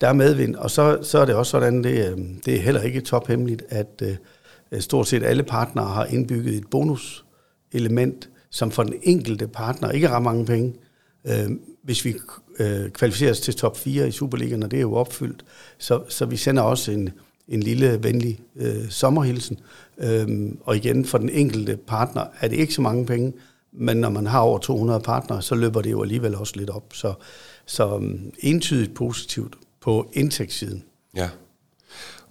der 0.00 0.08
er 0.08 0.12
medvind. 0.12 0.54
Og 0.54 0.70
så, 0.70 0.98
så 1.02 1.18
er 1.18 1.24
det 1.24 1.34
også 1.34 1.50
sådan, 1.50 1.84
det, 1.84 2.10
øh, 2.10 2.18
det 2.44 2.54
er 2.54 2.60
heller 2.60 2.82
ikke 2.82 3.00
tophemmeligt, 3.00 3.62
at 3.68 4.02
øh, 4.02 4.80
stort 4.80 5.08
set 5.08 5.22
alle 5.22 5.42
partnere 5.42 5.86
har 5.86 6.04
indbygget 6.04 6.54
et 6.54 6.70
bonuselement, 6.70 8.28
som 8.50 8.70
for 8.70 8.82
den 8.82 8.94
enkelte 9.02 9.48
partner 9.48 9.90
ikke 9.90 10.08
rammer 10.08 10.32
mange 10.32 10.46
penge. 10.46 10.74
øh, 11.24 11.50
hvis 11.86 12.04
vi 12.04 12.14
øh, 12.58 12.90
kvalificeres 12.90 13.40
til 13.40 13.54
top 13.54 13.76
4 13.76 14.08
i 14.08 14.10
Superligaen, 14.10 14.62
og 14.62 14.70
det 14.70 14.76
er 14.76 14.80
jo 14.80 14.94
opfyldt, 14.94 15.44
så, 15.78 16.02
så 16.08 16.26
vi 16.26 16.36
sender 16.36 16.62
også 16.62 16.92
en, 16.92 17.10
en 17.48 17.62
lille 17.62 18.02
venlig 18.02 18.40
øh, 18.56 18.88
sommerhilsen. 18.88 19.58
Øhm, 19.98 20.58
og 20.64 20.76
igen, 20.76 21.04
for 21.04 21.18
den 21.18 21.28
enkelte 21.28 21.76
partner 21.76 22.24
er 22.40 22.48
det 22.48 22.56
ikke 22.56 22.74
så 22.74 22.82
mange 22.82 23.06
penge, 23.06 23.32
men 23.72 23.96
når 23.96 24.08
man 24.08 24.26
har 24.26 24.40
over 24.40 24.58
200 24.58 25.00
partnere, 25.00 25.42
så 25.42 25.54
løber 25.54 25.82
det 25.82 25.90
jo 25.90 26.02
alligevel 26.02 26.34
også 26.34 26.52
lidt 26.56 26.70
op. 26.70 26.84
Så, 26.92 27.14
så 27.66 27.94
um, 27.94 28.32
entydigt 28.38 28.94
positivt 28.94 29.56
på 29.80 30.10
indtægtssiden. 30.12 30.84
Ja. 31.16 31.28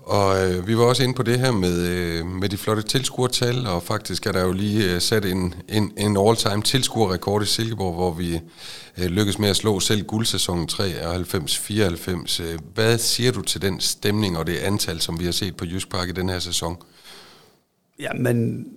Og 0.06 0.52
øh, 0.52 0.68
vi 0.68 0.78
var 0.78 0.84
også 0.84 1.04
inde 1.04 1.14
på 1.14 1.24
det 1.24 1.40
her 1.40 1.52
med, 1.52 1.88
øh, 1.88 2.26
med 2.26 2.50
de 2.50 2.58
flotte 2.58 2.84
tilskuertal, 2.84 3.68
og 3.68 3.84
faktisk 3.84 4.26
er 4.26 4.32
der 4.32 4.42
jo 4.42 4.52
lige 4.52 4.94
øh, 4.94 5.02
sat 5.02 5.26
en, 5.26 5.54
en, 5.70 5.94
en 5.98 6.18
all-time 6.18 6.62
tilskuerrekord 6.62 7.44
i 7.44 7.46
Silkeborg, 7.46 7.94
hvor 7.94 8.12
vi 8.12 8.40
øh, 8.98 9.06
lykkedes 9.06 9.40
med 9.40 9.50
at 9.50 9.56
slå 9.56 9.80
selv 9.80 10.04
guldsæsonen 10.04 10.70
93-94. 10.72 12.44
Øh, 12.44 12.60
hvad 12.74 12.98
siger 12.98 13.32
du 13.32 13.42
til 13.42 13.62
den 13.62 13.80
stemning 13.80 14.38
og 14.38 14.48
det 14.48 14.58
antal, 14.58 15.02
som 15.02 15.20
vi 15.20 15.26
har 15.26 15.32
set 15.32 15.58
på 15.58 15.66
Jysk 15.66 15.90
Park 15.90 16.10
i 16.10 16.12
den 16.12 16.30
her 16.30 16.40
sæson? 16.40 16.78
Ja, 18.00 18.14
men 18.14 18.68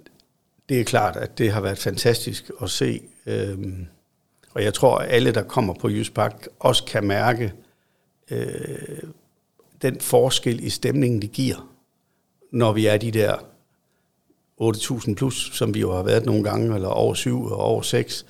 det 0.69 0.81
er 0.81 0.85
klart, 0.85 1.17
at 1.17 1.39
det 1.39 1.53
har 1.53 1.61
været 1.61 1.79
fantastisk 1.79 2.51
at 2.63 2.71
se. 2.71 3.01
Øhm, 3.27 3.87
og 4.55 4.65
jeg 4.65 4.75
tror, 4.75 4.99
at 4.99 5.11
alle, 5.11 5.33
der 5.33 5.43
kommer 5.43 5.75
på 5.75 5.89
Jysk 5.89 6.15
Park, 6.15 6.49
også 6.61 6.85
kan 6.85 7.05
mærke 7.07 7.53
øh, 8.31 8.49
den 9.83 10.01
forskel 10.01 10.65
i 10.65 10.71
stemningen, 10.71 11.23
det 11.23 11.33
giver, 11.33 11.75
når 12.53 12.73
vi 12.73 12.87
er 12.87 12.97
de 12.97 13.11
der 13.11 13.37
8.000 14.61 15.15
plus, 15.15 15.51
som 15.55 15.75
vi 15.75 15.81
jo 15.81 15.93
har 15.93 16.03
været 16.03 16.27
nogle 16.27 16.45
gange, 16.45 16.75
eller 16.75 16.89
over 16.89 17.15
7 17.15 17.45
og 17.45 17.57
over 17.57 17.83
6. 17.83 18.27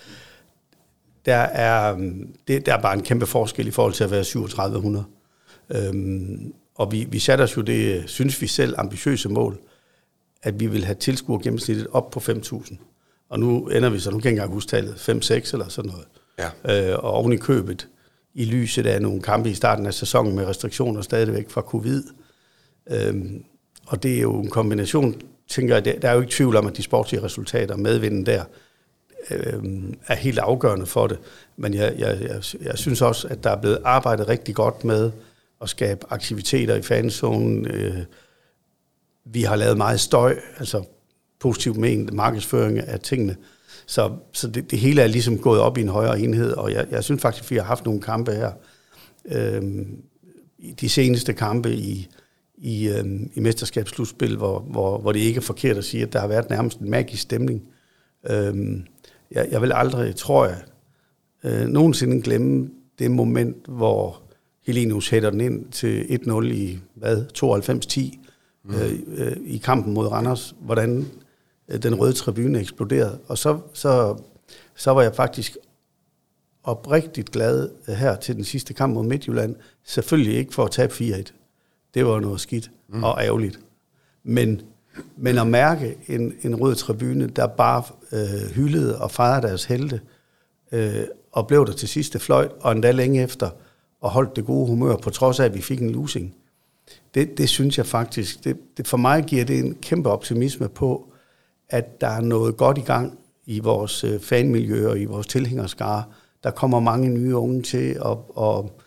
Der 1.26 1.36
er, 1.36 1.92
øhm, 1.92 2.34
det, 2.48 2.66
der 2.66 2.74
er 2.74 2.82
bare 2.82 2.94
en 2.94 3.02
kæmpe 3.02 3.26
forskel 3.26 3.66
i 3.66 3.70
forhold 3.70 3.92
til 3.92 4.04
at 4.04 4.10
være 4.10 4.24
3700. 4.24 5.04
Øhm, 5.70 6.54
og 6.74 6.92
vi, 6.92 7.04
vi 7.10 7.18
satte 7.18 7.42
os 7.42 7.56
jo 7.56 7.62
det, 7.62 8.04
synes 8.06 8.42
vi 8.42 8.46
selv, 8.46 8.74
ambitiøse 8.78 9.28
mål, 9.28 9.60
at 10.42 10.60
vi 10.60 10.66
vil 10.66 10.84
have 10.84 10.94
tilskuer 10.94 11.38
gennemsnittet 11.38 11.86
op 11.92 12.10
på 12.10 12.20
5.000. 12.20 12.76
Og 13.28 13.40
nu 13.40 13.68
ender 13.68 13.90
vi 13.90 13.98
så, 13.98 14.10
nu 14.10 14.18
kan 14.18 14.24
jeg 14.24 14.30
ikke 14.32 14.42
engang 14.42 14.54
huske 14.54 14.70
tallet, 14.70 14.94
5-6 14.94 15.52
eller 15.52 15.68
sådan 15.68 15.90
noget. 15.90 16.06
Ja. 16.38 16.90
Øh, 16.92 16.98
og 16.98 17.12
oven 17.12 17.32
i 17.32 17.36
købet, 17.36 17.88
i 18.38 18.44
lyset 18.44 18.86
af 18.86 19.02
nogle 19.02 19.22
kampe 19.22 19.50
i 19.50 19.54
starten 19.54 19.86
af 19.86 19.94
sæsonen 19.94 20.34
med 20.36 20.46
restriktioner 20.46 21.02
stadigvæk 21.02 21.50
fra 21.50 21.60
covid. 21.60 22.02
Øhm, 22.90 23.44
og 23.86 24.02
det 24.02 24.16
er 24.16 24.20
jo 24.20 24.40
en 24.40 24.50
kombination, 24.50 25.20
tænker 25.48 25.74
jeg, 25.74 25.84
der 26.02 26.08
er 26.08 26.14
jo 26.14 26.20
ikke 26.20 26.32
tvivl 26.32 26.56
om, 26.56 26.66
at 26.66 26.76
de 26.76 26.82
sportslige 26.82 27.22
resultater, 27.22 27.76
medvinden 27.76 28.26
der, 28.26 28.44
øhm, 29.30 29.94
er 30.06 30.14
helt 30.14 30.38
afgørende 30.38 30.86
for 30.86 31.06
det. 31.06 31.18
Men 31.56 31.74
jeg, 31.74 31.94
jeg, 31.98 32.20
jeg, 32.20 32.42
jeg 32.62 32.78
synes 32.78 33.02
også, 33.02 33.28
at 33.28 33.44
der 33.44 33.50
er 33.50 33.60
blevet 33.60 33.78
arbejdet 33.84 34.28
rigtig 34.28 34.54
godt 34.54 34.84
med 34.84 35.10
at 35.60 35.68
skabe 35.68 36.06
aktiviteter 36.10 36.74
i 36.74 36.82
fanzonen, 36.82 37.66
øh, 37.66 37.98
vi 39.24 39.42
har 39.42 39.56
lavet 39.56 39.76
meget 39.76 40.00
støj, 40.00 40.36
altså 40.58 40.84
positivt 41.40 41.76
ment 41.76 42.12
markedsføring 42.12 42.78
af 42.78 43.00
tingene. 43.00 43.36
Så, 43.88 44.10
så 44.32 44.48
det, 44.48 44.70
det 44.70 44.78
hele 44.78 45.02
er 45.02 45.06
ligesom 45.06 45.38
gået 45.38 45.60
op 45.60 45.78
i 45.78 45.80
en 45.80 45.88
højere 45.88 46.20
enhed, 46.20 46.52
og 46.52 46.72
jeg, 46.72 46.86
jeg 46.90 47.04
synes 47.04 47.22
faktisk, 47.22 47.44
at 47.44 47.50
vi 47.50 47.56
har 47.56 47.62
haft 47.62 47.84
nogle 47.84 48.00
kampe 48.00 48.32
her. 48.32 48.52
Øhm, 49.24 50.02
de 50.80 50.88
seneste 50.88 51.32
kampe 51.32 51.74
i, 51.74 52.08
i, 52.58 52.88
øhm, 52.88 53.30
i 53.34 53.40
mesterskabsslutspil, 53.40 54.36
hvor, 54.36 54.60
hvor, 54.60 54.98
hvor 54.98 55.12
det 55.12 55.20
ikke 55.20 55.38
er 55.38 55.42
forkert 55.42 55.76
at 55.76 55.84
sige, 55.84 56.02
at 56.02 56.12
der 56.12 56.20
har 56.20 56.26
været 56.26 56.50
nærmest 56.50 56.78
en 56.78 56.90
magisk 56.90 57.22
stemning. 57.22 57.62
Øhm, 58.30 58.86
jeg, 59.30 59.48
jeg 59.50 59.62
vil 59.62 59.72
aldrig, 59.74 60.16
tror 60.16 60.46
jeg, 60.46 60.62
øh, 61.44 61.68
nogensinde 61.68 62.22
glemme 62.22 62.70
det 62.98 63.10
moment, 63.10 63.66
hvor 63.68 64.22
Helenius 64.66 65.08
hætter 65.08 65.30
den 65.30 65.40
ind 65.40 65.70
til 65.70 66.20
1-0 66.26 66.44
i, 66.44 66.78
hvad, 66.94 67.24
92-10 67.38 68.18
mm. 68.64 68.74
øh, 68.74 68.98
øh, 69.26 69.36
i 69.44 69.56
kampen 69.56 69.94
mod 69.94 70.06
Randers, 70.06 70.54
hvordan 70.60 71.06
den 71.82 71.94
røde 71.94 72.12
tribune 72.12 72.60
eksploderede. 72.60 73.18
Og 73.26 73.38
så, 73.38 73.60
så, 73.72 74.16
så 74.74 74.90
var 74.90 75.02
jeg 75.02 75.14
faktisk 75.14 75.56
oprigtigt 76.62 77.32
glad 77.32 77.70
øh, 77.88 77.94
her 77.94 78.16
til 78.16 78.36
den 78.36 78.44
sidste 78.44 78.74
kamp 78.74 78.94
mod 78.94 79.04
Midtjylland. 79.04 79.56
Selvfølgelig 79.84 80.36
ikke 80.36 80.54
for 80.54 80.64
at 80.64 80.70
tabe 80.70 80.92
4-1. 80.92 81.32
Det 81.94 82.06
var 82.06 82.20
noget 82.20 82.40
skidt 82.40 82.70
mm. 82.88 83.04
og 83.04 83.22
ærgerligt. 83.22 83.60
Men, 84.22 84.60
men 85.16 85.38
at 85.38 85.46
mærke 85.46 85.96
en, 86.06 86.34
en 86.42 86.56
rød 86.56 86.74
tribune, 86.74 87.26
der 87.26 87.46
bare 87.46 87.82
øh, 88.12 88.50
hyldede 88.54 89.00
og 89.00 89.10
fejrede 89.10 89.46
deres 89.46 89.64
helte, 89.64 90.00
øh, 90.72 91.04
og 91.32 91.46
blev 91.46 91.66
der 91.66 91.72
til 91.72 91.88
sidste 91.88 92.18
fløjt, 92.18 92.50
og 92.60 92.72
endda 92.72 92.90
længe 92.90 93.22
efter, 93.22 93.50
og 94.00 94.10
holdt 94.10 94.36
det 94.36 94.44
gode 94.44 94.66
humør, 94.66 94.96
på 94.96 95.10
trods 95.10 95.40
af, 95.40 95.44
at 95.44 95.54
vi 95.54 95.62
fik 95.62 95.80
en 95.80 95.90
losing. 95.90 96.34
Det, 97.14 97.38
det 97.38 97.48
synes 97.48 97.78
jeg 97.78 97.86
faktisk, 97.86 98.44
det, 98.44 98.56
det, 98.76 98.88
for 98.88 98.96
mig 98.96 99.24
giver 99.24 99.44
det 99.44 99.58
en 99.58 99.74
kæmpe 99.74 100.10
optimisme 100.10 100.68
på, 100.68 101.07
at 101.70 102.00
der 102.00 102.06
er 102.06 102.20
noget 102.20 102.56
godt 102.56 102.78
i 102.78 102.80
gang 102.80 103.18
i 103.46 103.60
vores 103.60 104.04
øh, 104.04 104.20
fanmiljø 104.20 104.88
og 104.88 105.00
i 105.00 105.04
vores 105.04 105.26
tilhængerskare. 105.26 106.02
Der 106.44 106.50
kommer 106.50 106.80
mange 106.80 107.08
nye 107.08 107.36
unge 107.36 107.62
til, 107.62 108.02
og, 108.02 108.36
og, 108.38 108.80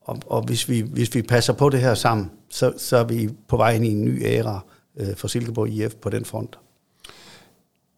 og, 0.00 0.18
og 0.26 0.42
hvis, 0.42 0.68
vi, 0.68 0.80
hvis 0.80 1.14
vi 1.14 1.22
passer 1.22 1.52
på 1.52 1.68
det 1.68 1.80
her 1.80 1.94
sammen, 1.94 2.30
så, 2.50 2.72
så 2.76 2.96
er 2.96 3.04
vi 3.04 3.28
på 3.48 3.56
vej 3.56 3.74
ind 3.74 3.86
i 3.86 3.90
en 3.90 4.04
ny 4.04 4.24
æra 4.24 4.60
øh, 4.96 5.16
for 5.16 5.28
Silkeborg 5.28 5.68
IF 5.68 5.94
på 5.94 6.10
den 6.10 6.24
front 6.24 6.58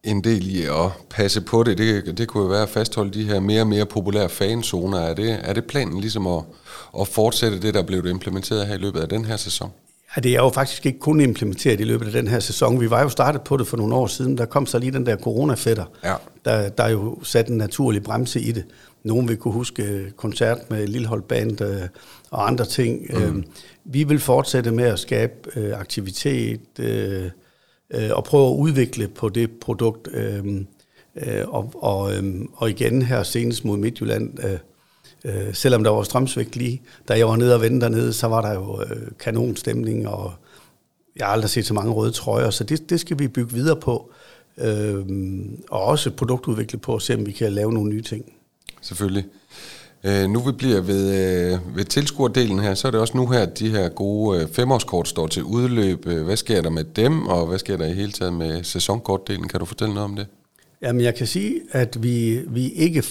en 0.03 0.23
del 0.23 0.55
i 0.55 0.63
at 0.63 0.91
passe 1.09 1.41
på 1.41 1.63
det. 1.63 1.77
Det, 1.77 2.17
det 2.17 2.27
kunne 2.27 2.43
jo 2.43 2.49
være 2.49 2.63
at 2.63 2.69
fastholde 2.69 3.13
de 3.13 3.23
her 3.23 3.39
mere 3.39 3.61
og 3.61 3.67
mere 3.67 3.85
populære 3.85 4.29
fanzoner. 4.29 4.99
Er 4.99 5.13
det, 5.13 5.39
er 5.43 5.53
det 5.53 5.65
planen 5.65 6.01
ligesom 6.01 6.27
at, 6.27 6.43
at 6.99 7.07
fortsætte 7.07 7.61
det, 7.61 7.73
der 7.73 7.83
blev 7.83 8.05
implementeret 8.05 8.67
her 8.67 8.75
i 8.75 8.77
løbet 8.77 8.99
af 8.99 9.09
den 9.09 9.25
her 9.25 9.37
sæson? 9.37 9.71
Ja, 10.15 10.21
det 10.21 10.31
er 10.31 10.39
jo 10.39 10.49
faktisk 10.49 10.85
ikke 10.85 10.99
kun 10.99 11.19
implementeret 11.19 11.79
i 11.79 11.83
løbet 11.83 12.05
af 12.05 12.11
den 12.11 12.27
her 12.27 12.39
sæson. 12.39 12.81
Vi 12.81 12.89
var 12.89 13.01
jo 13.01 13.09
startet 13.09 13.41
på 13.41 13.57
det 13.57 13.67
for 13.67 13.77
nogle 13.77 13.95
år 13.95 14.07
siden. 14.07 14.37
Der 14.37 14.45
kom 14.45 14.65
så 14.65 14.79
lige 14.79 14.91
den 14.91 15.05
der 15.05 15.17
coronafætter, 15.17 15.85
ja. 16.03 16.15
der, 16.45 16.69
der 16.69 16.89
jo 16.89 17.19
sat 17.23 17.47
en 17.47 17.57
naturlig 17.57 18.03
bremse 18.03 18.41
i 18.41 18.51
det. 18.51 18.65
Nogen 19.03 19.27
vil 19.27 19.37
kunne 19.37 19.53
huske 19.53 20.11
koncert 20.17 20.57
med 20.69 20.87
Lilleholdband 20.87 21.61
øh, 21.61 21.81
og 22.31 22.47
andre 22.47 22.65
ting. 22.65 23.01
Mm. 23.09 23.37
Øh, 23.37 23.43
vi 23.85 24.03
vil 24.03 24.19
fortsætte 24.19 24.71
med 24.71 24.83
at 24.83 24.99
skabe 24.99 25.33
øh, 25.55 25.79
aktivitet, 25.79 26.79
øh, 26.79 27.29
øh, 27.93 28.09
og 28.11 28.23
prøve 28.23 28.47
at 28.51 28.55
udvikle 28.55 29.07
på 29.07 29.29
det 29.29 29.51
produkt. 29.61 30.07
Øh, 30.13 30.45
øh, 31.15 31.47
og, 31.47 31.73
og, 31.75 32.15
øh, 32.15 32.41
og 32.53 32.69
igen 32.69 33.01
her 33.01 33.23
senest 33.23 33.65
mod 33.65 33.77
Midtjylland, 33.77 34.45
øh, 34.45 34.57
øh, 35.25 35.53
selvom 35.53 35.83
der 35.83 35.91
var 35.91 36.03
strømsvægt 36.03 36.55
lige, 36.55 36.81
da 37.07 37.17
jeg 37.17 37.27
var 37.27 37.35
nede 37.35 37.55
og 37.55 37.61
vendte 37.61 37.85
dernede, 37.85 38.13
så 38.13 38.27
var 38.27 38.41
der 38.41 38.53
jo 38.53 38.81
øh, 38.81 39.07
kanonstemning, 39.19 40.07
og 40.07 40.33
jeg 41.15 41.25
har 41.25 41.33
aldrig 41.33 41.49
set 41.49 41.65
så 41.65 41.73
mange 41.73 41.91
røde 41.91 42.11
trøjer, 42.11 42.49
så 42.49 42.63
det, 42.63 42.89
det 42.89 42.99
skal 42.99 43.19
vi 43.19 43.27
bygge 43.27 43.53
videre 43.53 43.75
på. 43.75 44.11
Øh, 44.57 45.05
og 45.69 45.83
også 45.83 46.11
produktudvikle 46.11 46.79
på, 46.79 46.95
at 46.95 47.01
se 47.01 47.15
om 47.15 47.25
vi 47.25 47.31
kan 47.31 47.51
lave 47.51 47.73
nogle 47.73 47.89
nye 47.89 48.01
ting. 48.01 48.33
Selvfølgelig. 48.81 49.25
Øh, 50.03 50.29
nu 50.29 50.39
vi 50.39 50.51
bliver 50.51 50.81
ved, 50.81 51.05
øh, 51.53 51.77
ved 51.77 51.85
tilskuerdelen 51.85 52.59
her, 52.59 52.73
så 52.73 52.87
er 52.87 52.91
det 52.91 52.99
også 52.99 53.17
nu 53.17 53.27
her, 53.27 53.39
at 53.39 53.59
de 53.59 53.69
her 53.69 53.89
gode 53.89 54.41
øh, 54.41 54.47
femårskort 54.47 55.07
står 55.07 55.27
til 55.27 55.43
udløb. 55.43 56.07
Øh, 56.07 56.23
hvad 56.23 56.37
sker 56.37 56.61
der 56.61 56.69
med 56.69 56.83
dem, 56.83 57.27
og 57.27 57.47
hvad 57.47 57.59
sker 57.59 57.77
der 57.77 57.85
i 57.85 57.93
hele 57.93 58.11
taget 58.11 58.33
med 58.33 58.63
sæsonkortdelen? 58.63 59.47
Kan 59.47 59.59
du 59.59 59.65
fortælle 59.65 59.93
noget 59.93 60.09
om 60.09 60.15
det? 60.15 60.27
Jamen, 60.81 61.01
jeg 61.01 61.15
kan 61.15 61.27
sige, 61.27 61.61
at 61.71 62.03
vi, 62.03 62.41
vi, 62.47 62.69
ikke, 62.69 63.03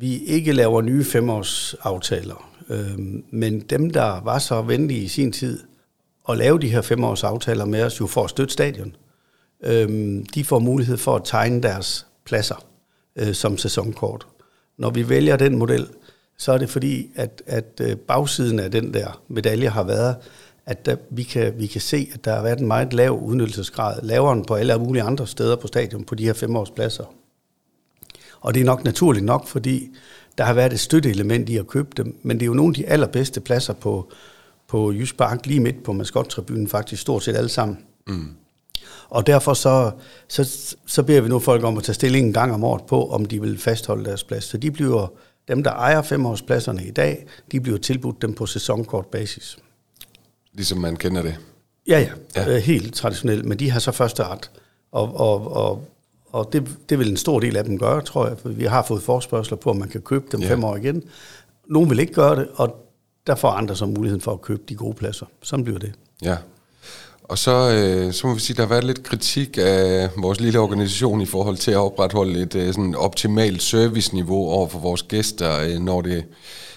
vi 0.00 0.18
ikke 0.24 0.52
laver 0.52 0.82
nye 0.82 1.04
femårsaftaler. 1.04 2.50
Øh, 2.68 2.98
men 3.30 3.60
dem, 3.60 3.90
der 3.90 4.20
var 4.24 4.38
så 4.38 4.62
venlige 4.62 5.00
i 5.00 5.08
sin 5.08 5.32
tid 5.32 5.60
at 6.28 6.38
lave 6.38 6.58
de 6.58 6.68
her 6.68 6.82
femårsaftaler 6.82 7.64
med 7.64 7.82
os, 7.82 8.00
jo 8.00 8.06
for 8.06 8.24
at 8.24 8.30
støtte 8.30 8.52
stadion, 8.52 8.96
øh, 9.64 10.18
de 10.34 10.44
får 10.44 10.58
mulighed 10.58 10.96
for 10.96 11.16
at 11.16 11.22
tegne 11.24 11.62
deres 11.62 12.06
pladser 12.24 12.64
øh, 13.16 13.34
som 13.34 13.58
sæsonkort. 13.58 14.26
Når 14.78 14.90
vi 14.90 15.08
vælger 15.08 15.36
den 15.36 15.58
model, 15.58 15.86
så 16.38 16.52
er 16.52 16.58
det 16.58 16.70
fordi, 16.70 17.10
at, 17.14 17.42
at 17.46 17.80
øh, 17.80 17.96
bagsiden 17.96 18.58
af 18.58 18.70
den 18.70 18.94
der 18.94 19.22
medalje 19.28 19.68
har 19.68 19.82
været, 19.82 20.16
at 20.66 20.86
der, 20.86 20.96
vi, 21.10 21.22
kan, 21.22 21.54
vi 21.58 21.66
kan 21.66 21.80
se, 21.80 22.08
at 22.14 22.24
der 22.24 22.34
har 22.34 22.42
været 22.42 22.60
en 22.60 22.66
meget 22.66 22.92
lav 22.92 23.20
udnyttelsesgrad, 23.22 24.02
lavere 24.02 24.32
end 24.32 24.44
på 24.44 24.54
alle 24.54 24.78
mulige 24.78 25.02
andre 25.02 25.26
steder 25.26 25.56
på 25.56 25.66
stadion, 25.66 26.04
på 26.04 26.14
de 26.14 26.24
her 26.24 26.32
femårspladser. 26.32 27.04
Og 28.44 28.54
det 28.54 28.60
er 28.60 28.64
nok 28.64 28.84
naturligt 28.84 29.24
nok, 29.24 29.46
fordi 29.46 29.90
der 30.38 30.44
har 30.44 30.54
været 30.54 30.72
et 30.72 30.80
støtteelement 30.80 31.48
i 31.48 31.56
at 31.56 31.66
købe 31.66 31.88
dem, 31.96 32.18
men 32.22 32.36
det 32.36 32.42
er 32.42 32.46
jo 32.46 32.54
nogle 32.54 32.70
af 32.70 32.74
de 32.74 32.86
allerbedste 32.86 33.40
pladser 33.40 33.72
på, 33.72 34.12
på 34.68 34.92
Jysk 34.92 35.16
Bank, 35.16 35.46
lige 35.46 35.60
midt 35.60 35.82
på 35.82 35.92
maskottribunen, 35.92 36.68
faktisk 36.68 37.02
stort 37.02 37.22
set 37.22 37.36
alle 37.36 37.48
sammen. 37.48 37.78
Mm. 38.06 38.28
Og 39.08 39.26
derfor 39.26 39.54
så, 39.54 39.90
så, 40.28 40.74
så 40.86 41.02
beder 41.02 41.20
vi 41.20 41.28
nu 41.28 41.38
folk 41.38 41.64
om 41.64 41.78
at 41.78 41.84
tage 41.84 41.94
stilling 41.94 42.26
en 42.26 42.32
gang 42.32 42.54
om 42.54 42.64
året 42.64 42.82
på, 42.86 43.10
om 43.10 43.24
de 43.24 43.40
vil 43.40 43.58
fastholde 43.58 44.04
deres 44.04 44.24
plads. 44.24 44.44
Så 44.44 44.56
de 44.56 44.70
bliver 44.70 45.12
dem, 45.48 45.62
der 45.62 45.70
ejer 45.70 46.02
femårspladserne 46.02 46.84
i 46.84 46.90
dag, 46.90 47.26
de 47.52 47.60
bliver 47.60 47.78
tilbudt 47.78 48.22
dem 48.22 48.34
på 48.34 48.46
sæsonkortbasis. 48.46 49.58
Ligesom 50.52 50.78
man 50.78 50.96
kender 50.96 51.22
det? 51.22 51.38
Ja, 51.88 52.00
ja, 52.00 52.10
ja. 52.36 52.56
Øh, 52.56 52.62
helt 52.62 52.94
traditionelt, 52.94 53.44
men 53.44 53.58
de 53.58 53.70
har 53.70 53.80
så 53.80 53.92
første 53.92 54.24
ret. 54.24 54.50
Og, 54.92 55.20
og, 55.20 55.52
og, 55.52 55.88
og 56.34 56.52
det, 56.52 56.68
det 56.88 56.98
vil 56.98 57.10
en 57.10 57.16
stor 57.16 57.40
del 57.40 57.56
af 57.56 57.64
dem 57.64 57.78
gøre, 57.78 58.02
tror 58.02 58.28
jeg, 58.28 58.38
for 58.38 58.48
vi 58.48 58.64
har 58.64 58.82
fået 58.82 59.02
forspørgseler 59.02 59.56
på, 59.56 59.70
at 59.70 59.76
man 59.76 59.88
kan 59.88 60.00
købe 60.00 60.24
dem 60.32 60.40
ja. 60.40 60.50
fem 60.50 60.64
år 60.64 60.76
igen. 60.76 61.02
Nogle 61.66 61.88
vil 61.88 61.98
ikke 61.98 62.12
gøre 62.12 62.36
det, 62.36 62.48
og 62.54 62.76
der 63.26 63.34
får 63.34 63.48
andre 63.48 63.76
så 63.76 63.86
muligheden 63.86 64.20
for 64.20 64.32
at 64.32 64.42
købe 64.42 64.62
de 64.68 64.74
gode 64.74 64.94
pladser. 64.94 65.26
Sådan 65.42 65.64
bliver 65.64 65.78
det. 65.78 65.92
Ja, 66.22 66.36
og 67.24 67.38
så, 67.38 67.70
øh, 67.70 68.12
så 68.12 68.26
må 68.26 68.34
vi 68.34 68.40
sige, 68.40 68.54
at 68.54 68.56
der 68.56 68.62
har 68.62 68.68
været 68.68 68.84
lidt 68.84 69.02
kritik 69.02 69.58
af 69.60 70.08
vores 70.16 70.40
lille 70.40 70.58
organisation 70.58 71.20
i 71.20 71.26
forhold 71.26 71.56
til 71.56 71.70
at 71.70 71.76
opretholde 71.76 72.42
et 72.42 72.54
øh, 72.54 72.66
sådan 72.66 72.94
optimalt 72.94 73.62
serviceniveau 73.62 74.48
over 74.50 74.68
for 74.68 74.78
vores 74.78 75.02
gæster, 75.02 75.60
øh, 75.60 75.78
når 75.78 76.00
det 76.00 76.24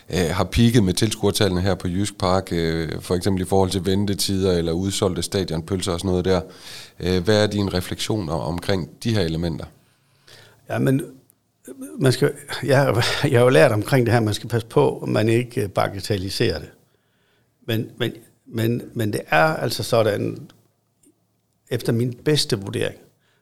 øh, 0.09 0.29
har 0.31 0.43
pigget 0.43 0.83
med 0.83 0.93
tilskuertallene 0.93 1.61
her 1.61 1.75
på 1.75 1.87
Jysk 1.87 2.17
Park, 2.17 2.47
øh, 2.51 3.01
for 3.01 3.15
eksempel 3.15 3.41
i 3.41 3.45
forhold 3.45 3.69
til 3.69 3.85
ventetider 3.85 4.57
eller 4.57 4.71
udsolgte 4.71 5.21
stadionpølser 5.21 5.91
og 5.91 5.99
sådan 5.99 6.09
noget 6.09 6.25
der. 6.25 6.41
Øh, 6.99 7.23
hvad 7.23 7.43
er 7.43 7.47
dine 7.47 7.69
refleksioner 7.73 8.33
omkring 8.33 8.89
de 9.03 9.13
her 9.13 9.21
elementer? 9.21 9.65
Ja, 10.69 10.79
men 10.79 11.01
øh, 11.67 11.75
man 11.99 12.11
skal, 12.11 12.31
jeg, 12.63 13.03
jeg 13.31 13.39
har 13.39 13.43
jo 13.43 13.49
lært 13.49 13.71
omkring 13.71 14.05
det 14.05 14.13
her, 14.13 14.19
man 14.19 14.33
skal 14.33 14.49
passe 14.49 14.67
på, 14.67 14.97
at 14.97 15.09
man 15.09 15.29
ikke 15.29 15.61
øh, 15.61 15.69
bagatelliserer 15.69 16.59
det. 16.59 16.69
Men, 17.67 17.89
men 17.97 18.11
men, 18.47 18.81
men 18.93 19.13
det 19.13 19.21
er 19.27 19.43
altså 19.43 19.83
sådan, 19.83 20.49
efter 21.69 21.93
min 21.93 22.13
bedste 22.13 22.59
vurdering, 22.59 22.97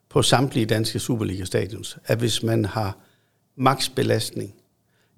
på 0.10 0.22
samtlige 0.22 0.66
danske 0.66 1.00
Superliga-stadions, 1.00 1.98
at 2.06 2.18
hvis 2.18 2.44
man 2.44 2.66
har 2.66 2.98
maksbelastning, 3.56 4.54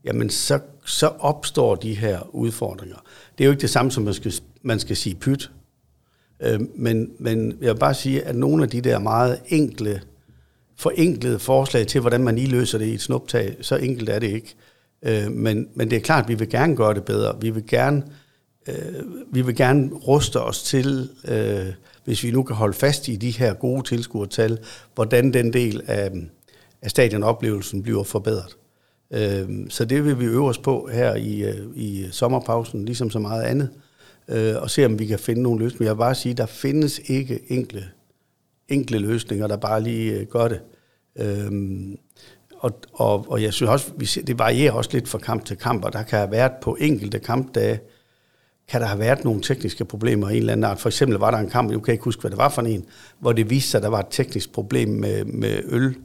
jamen 0.03 0.29
så, 0.29 0.59
så 0.87 1.07
opstår 1.07 1.75
de 1.75 1.93
her 1.93 2.35
udfordringer. 2.35 2.97
Det 3.37 3.43
er 3.43 3.45
jo 3.45 3.51
ikke 3.51 3.61
det 3.61 3.69
samme, 3.69 3.91
som 3.91 4.03
man 4.03 4.13
skal, 4.13 4.33
man 4.61 4.79
skal 4.79 4.97
sige 4.97 5.15
pyt. 5.15 5.51
Øh, 6.39 6.59
men, 6.75 7.11
men 7.19 7.57
jeg 7.61 7.73
vil 7.73 7.79
bare 7.79 7.93
sige, 7.93 8.23
at 8.23 8.35
nogle 8.35 8.63
af 8.63 8.69
de 8.69 8.81
der 8.81 8.99
meget 8.99 9.39
enkle, 9.47 10.01
forenklede 10.75 11.39
forslag 11.39 11.87
til, 11.87 12.01
hvordan 12.01 12.23
man 12.23 12.35
lige 12.35 12.47
løser 12.47 12.77
det 12.77 12.85
i 12.85 12.93
et 12.93 13.01
snuptag, 13.01 13.55
så 13.61 13.75
enkelt 13.75 14.09
er 14.09 14.19
det 14.19 14.27
ikke. 14.27 14.55
Øh, 15.03 15.31
men, 15.31 15.67
men 15.75 15.89
det 15.89 15.95
er 15.95 16.01
klart, 16.01 16.23
at 16.23 16.29
vi 16.29 16.35
vil 16.35 16.49
gerne 16.49 16.75
gøre 16.75 16.93
det 16.93 17.03
bedre. 17.03 17.35
Vi 17.41 17.49
vil 17.49 17.67
gerne 17.67 18.03
øh, 18.67 19.03
vi 19.31 19.41
vil 19.41 19.55
gerne 19.55 19.89
ruste 19.93 20.41
os 20.41 20.63
til, 20.63 21.09
øh, 21.27 21.65
hvis 22.05 22.23
vi 22.23 22.31
nu 22.31 22.43
kan 22.43 22.55
holde 22.55 22.73
fast 22.73 23.07
i 23.07 23.15
de 23.15 23.31
her 23.31 23.53
gode 23.53 23.83
tilskuertal, 23.83 24.59
hvordan 24.95 25.33
den 25.33 25.53
del 25.53 25.81
af, 25.87 26.11
af 26.81 26.89
stadionoplevelsen 26.89 27.83
bliver 27.83 28.03
forbedret. 28.03 28.57
Øh, 29.11 29.49
så 29.69 29.85
det 29.85 30.05
vil 30.05 30.19
vi 30.19 30.25
øve 30.25 30.49
os 30.49 30.57
på 30.57 30.89
her 30.93 31.15
i, 31.15 31.43
øh, 31.43 31.67
i 31.75 32.07
sommerpausen, 32.11 32.85
ligesom 32.85 33.09
så 33.09 33.19
meget 33.19 33.43
andet, 33.43 33.69
øh, 34.27 34.55
og 34.61 34.69
se 34.69 34.85
om 34.85 34.99
vi 34.99 35.05
kan 35.05 35.19
finde 35.19 35.41
nogle 35.41 35.63
løsninger. 35.63 35.85
Jeg 35.85 35.95
vil 35.95 35.99
bare 35.99 36.15
sige, 36.15 36.31
at 36.31 36.37
der 36.37 36.45
findes 36.45 37.01
ikke 37.05 37.39
enkle, 37.47 37.85
enkle 38.69 38.99
løsninger, 38.99 39.47
der 39.47 39.57
bare 39.57 39.83
lige 39.83 40.11
øh, 40.11 40.25
gør 40.25 40.47
det. 40.47 40.61
Øhm, 41.19 41.97
og, 42.59 42.79
og, 42.93 43.25
og 43.31 43.43
jeg 43.43 43.53
synes 43.53 43.69
også, 43.69 43.91
vi 43.97 44.05
ser, 44.05 44.21
det 44.21 44.39
varierer 44.39 44.71
også 44.71 44.89
lidt 44.93 45.07
fra 45.07 45.17
kamp 45.17 45.45
til 45.45 45.57
kamp, 45.57 45.85
og 45.85 45.93
der 45.93 46.03
kan 46.03 46.19
have 46.19 46.31
været 46.31 46.51
på 46.61 46.77
enkelte 46.79 47.19
kampdage, 47.19 47.79
kan 48.67 48.81
der 48.81 48.87
have 48.87 48.99
været 48.99 49.23
nogle 49.23 49.41
tekniske 49.41 49.85
problemer 49.85 50.29
i 50.29 50.31
en 50.31 50.37
eller 50.37 50.53
anden 50.53 50.63
art. 50.63 50.79
For 50.79 50.89
eksempel 50.89 51.17
var 51.17 51.31
der 51.31 51.37
en 51.37 51.49
kamp, 51.49 51.71
jeg 51.71 51.83
kan 51.83 51.91
ikke 51.91 52.03
huske, 52.03 52.21
hvad 52.21 52.31
det 52.31 52.37
var 52.37 52.49
for 52.49 52.61
en, 52.61 52.85
hvor 53.19 53.33
det 53.33 53.49
viste 53.49 53.69
sig, 53.69 53.77
at 53.77 53.83
der 53.83 53.89
var 53.89 53.99
et 53.99 54.05
teknisk 54.09 54.51
problem 54.51 54.89
med, 54.89 55.25
med 55.25 55.59
øl, 55.65 55.95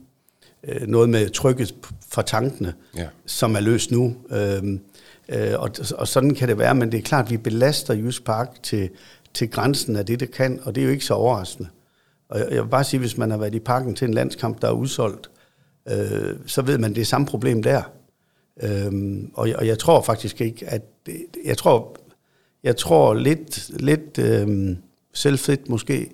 øh, 0.69 0.87
noget 0.89 1.09
med 1.09 1.31
trykket 1.31 1.75
fra 2.09 2.23
tankene, 2.23 2.75
ja. 2.97 3.07
som 3.27 3.55
er 3.57 3.61
løst 3.61 3.91
nu. 3.91 4.17
Øhm, 4.31 4.81
øh, 5.29 5.55
og, 5.59 5.71
og 5.99 6.09
sådan 6.09 6.35
kan 6.35 6.49
det 6.49 6.59
være, 6.59 6.75
men 6.75 6.93
det 6.93 6.99
er 6.99 7.03
klart, 7.03 7.25
at 7.25 7.31
vi 7.31 7.37
belaster 7.37 7.95
Jysk 7.95 8.25
Park 8.25 8.63
til, 8.63 8.91
til 9.35 9.51
grænsen 9.51 9.97
af 9.97 10.07
det, 10.07 10.21
det 10.21 10.31
kan, 10.31 10.61
og 10.63 10.75
det 10.75 10.81
er 10.81 10.85
jo 10.85 10.91
ikke 10.93 11.05
så 11.05 11.15
overraskende. 11.15 11.69
Og 12.29 12.39
jeg, 12.39 12.49
jeg 12.51 12.63
vil 12.63 12.69
bare 12.69 12.85
sige, 12.85 13.01
hvis 13.01 13.17
man 13.17 13.31
har 13.31 13.39
været 13.39 13.55
i 13.55 13.59
parken 13.59 13.95
til 13.95 14.09
en 14.09 14.15
landskamp, 14.15 14.63
der 14.63 14.69
er 14.69 14.73
udsolgt, 14.73 15.31
øh, 15.89 16.37
så 16.47 16.63
ved 16.63 16.79
man, 16.79 16.95
det 16.95 17.01
er 17.01 17.05
samme 17.05 17.27
problem 17.27 17.63
der. 17.63 17.83
Øhm, 18.63 19.31
og, 19.35 19.49
jeg, 19.49 19.57
og 19.57 19.67
jeg 19.67 19.79
tror 19.79 20.03
faktisk 20.03 20.41
ikke, 20.41 20.67
at... 20.69 20.83
Jeg 21.45 21.59
tror, 21.59 21.97
jeg 22.63 22.77
tror 22.77 23.15
lidt, 23.15 23.71
lidt 23.81 24.19
øhm, 24.19 24.77
selvfedt 25.15 25.69
måske, 25.69 26.11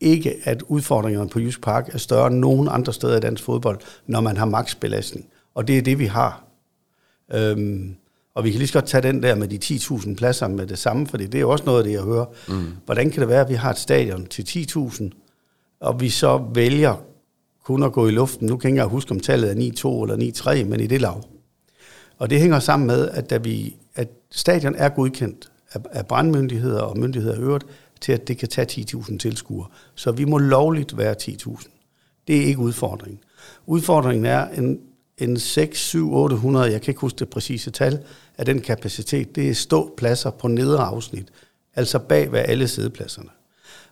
ikke 0.00 0.36
at 0.44 0.62
udfordringerne 0.62 1.28
på 1.28 1.40
Jysk 1.40 1.62
Park 1.62 1.94
er 1.94 1.98
større 1.98 2.26
end 2.26 2.38
nogen 2.38 2.68
andre 2.70 2.92
steder 2.92 3.16
i 3.16 3.20
dansk 3.20 3.42
fodbold, 3.44 3.78
når 4.06 4.20
man 4.20 4.36
har 4.36 4.46
maksbelastning. 4.46 5.26
Og 5.54 5.68
det 5.68 5.78
er 5.78 5.82
det, 5.82 5.98
vi 5.98 6.06
har. 6.06 6.44
Øhm, 7.34 7.96
og 8.34 8.44
vi 8.44 8.50
kan 8.50 8.58
lige 8.58 8.68
så 8.68 8.72
godt 8.72 8.86
tage 8.86 9.02
den 9.02 9.22
der 9.22 9.34
med 9.34 9.48
de 9.48 9.58
10.000 9.64 10.14
pladser 10.14 10.48
med 10.48 10.66
det 10.66 10.78
samme, 10.78 11.06
for 11.06 11.16
det 11.16 11.34
er 11.34 11.40
jo 11.40 11.50
også 11.50 11.64
noget 11.64 11.78
af 11.78 11.84
det, 11.84 11.92
jeg 11.92 12.02
hører. 12.02 12.24
Mm. 12.48 12.66
Hvordan 12.84 13.10
kan 13.10 13.20
det 13.20 13.28
være, 13.28 13.40
at 13.40 13.48
vi 13.48 13.54
har 13.54 13.70
et 13.70 13.78
stadion 13.78 14.26
til 14.26 14.42
10.000, 14.42 15.10
og 15.80 16.00
vi 16.00 16.08
så 16.08 16.44
vælger 16.54 16.94
kun 17.64 17.82
at 17.82 17.92
gå 17.92 18.08
i 18.08 18.10
luften. 18.10 18.46
Nu 18.46 18.56
kan 18.56 18.76
jeg 18.76 18.84
ikke 18.84 18.90
huske, 18.90 19.10
om 19.10 19.20
tallet 19.20 19.50
er 19.50 19.54
9-2 19.54 20.12
eller 20.12 20.62
9-3, 20.62 20.64
men 20.64 20.80
i 20.80 20.86
det 20.86 21.00
lav. 21.00 21.24
Og 22.18 22.30
det 22.30 22.40
hænger 22.40 22.58
sammen 22.58 22.86
med, 22.86 23.08
at, 23.08 23.30
da 23.30 23.36
vi, 23.36 23.76
at 23.94 24.08
stadion 24.30 24.74
er 24.74 24.88
godkendt 24.88 25.50
af, 25.72 25.80
af 25.90 26.06
brandmyndigheder 26.06 26.80
og 26.80 26.98
myndigheder 26.98 27.34
i 27.34 27.38
øvrigt, 27.38 27.66
til 28.00 28.12
at 28.12 28.28
det 28.28 28.38
kan 28.38 28.48
tage 28.48 28.84
10.000 28.96 29.18
tilskuere. 29.18 29.66
Så 29.94 30.12
vi 30.12 30.24
må 30.24 30.38
lovligt 30.38 30.98
være 30.98 31.14
10.000. 31.22 31.68
Det 32.28 32.36
er 32.36 32.46
ikke 32.46 32.58
udfordringen. 32.58 33.20
Udfordringen 33.66 34.26
er 34.26 34.48
en, 34.48 34.80
en 35.18 35.38
6, 35.38 35.78
7, 35.78 36.14
800, 36.14 36.72
jeg 36.72 36.82
kan 36.82 36.90
ikke 36.90 37.00
huske 37.00 37.18
det 37.18 37.28
præcise 37.28 37.70
tal, 37.70 38.04
af 38.38 38.44
den 38.44 38.60
kapacitet, 38.60 39.36
det 39.36 39.48
er 39.48 39.54
ståpladser 39.54 40.30
på 40.30 40.48
nedre 40.48 40.84
afsnit, 40.84 41.28
altså 41.74 41.98
bag 41.98 42.32
ved 42.32 42.38
alle 42.38 42.68
sædepladserne. 42.68 43.28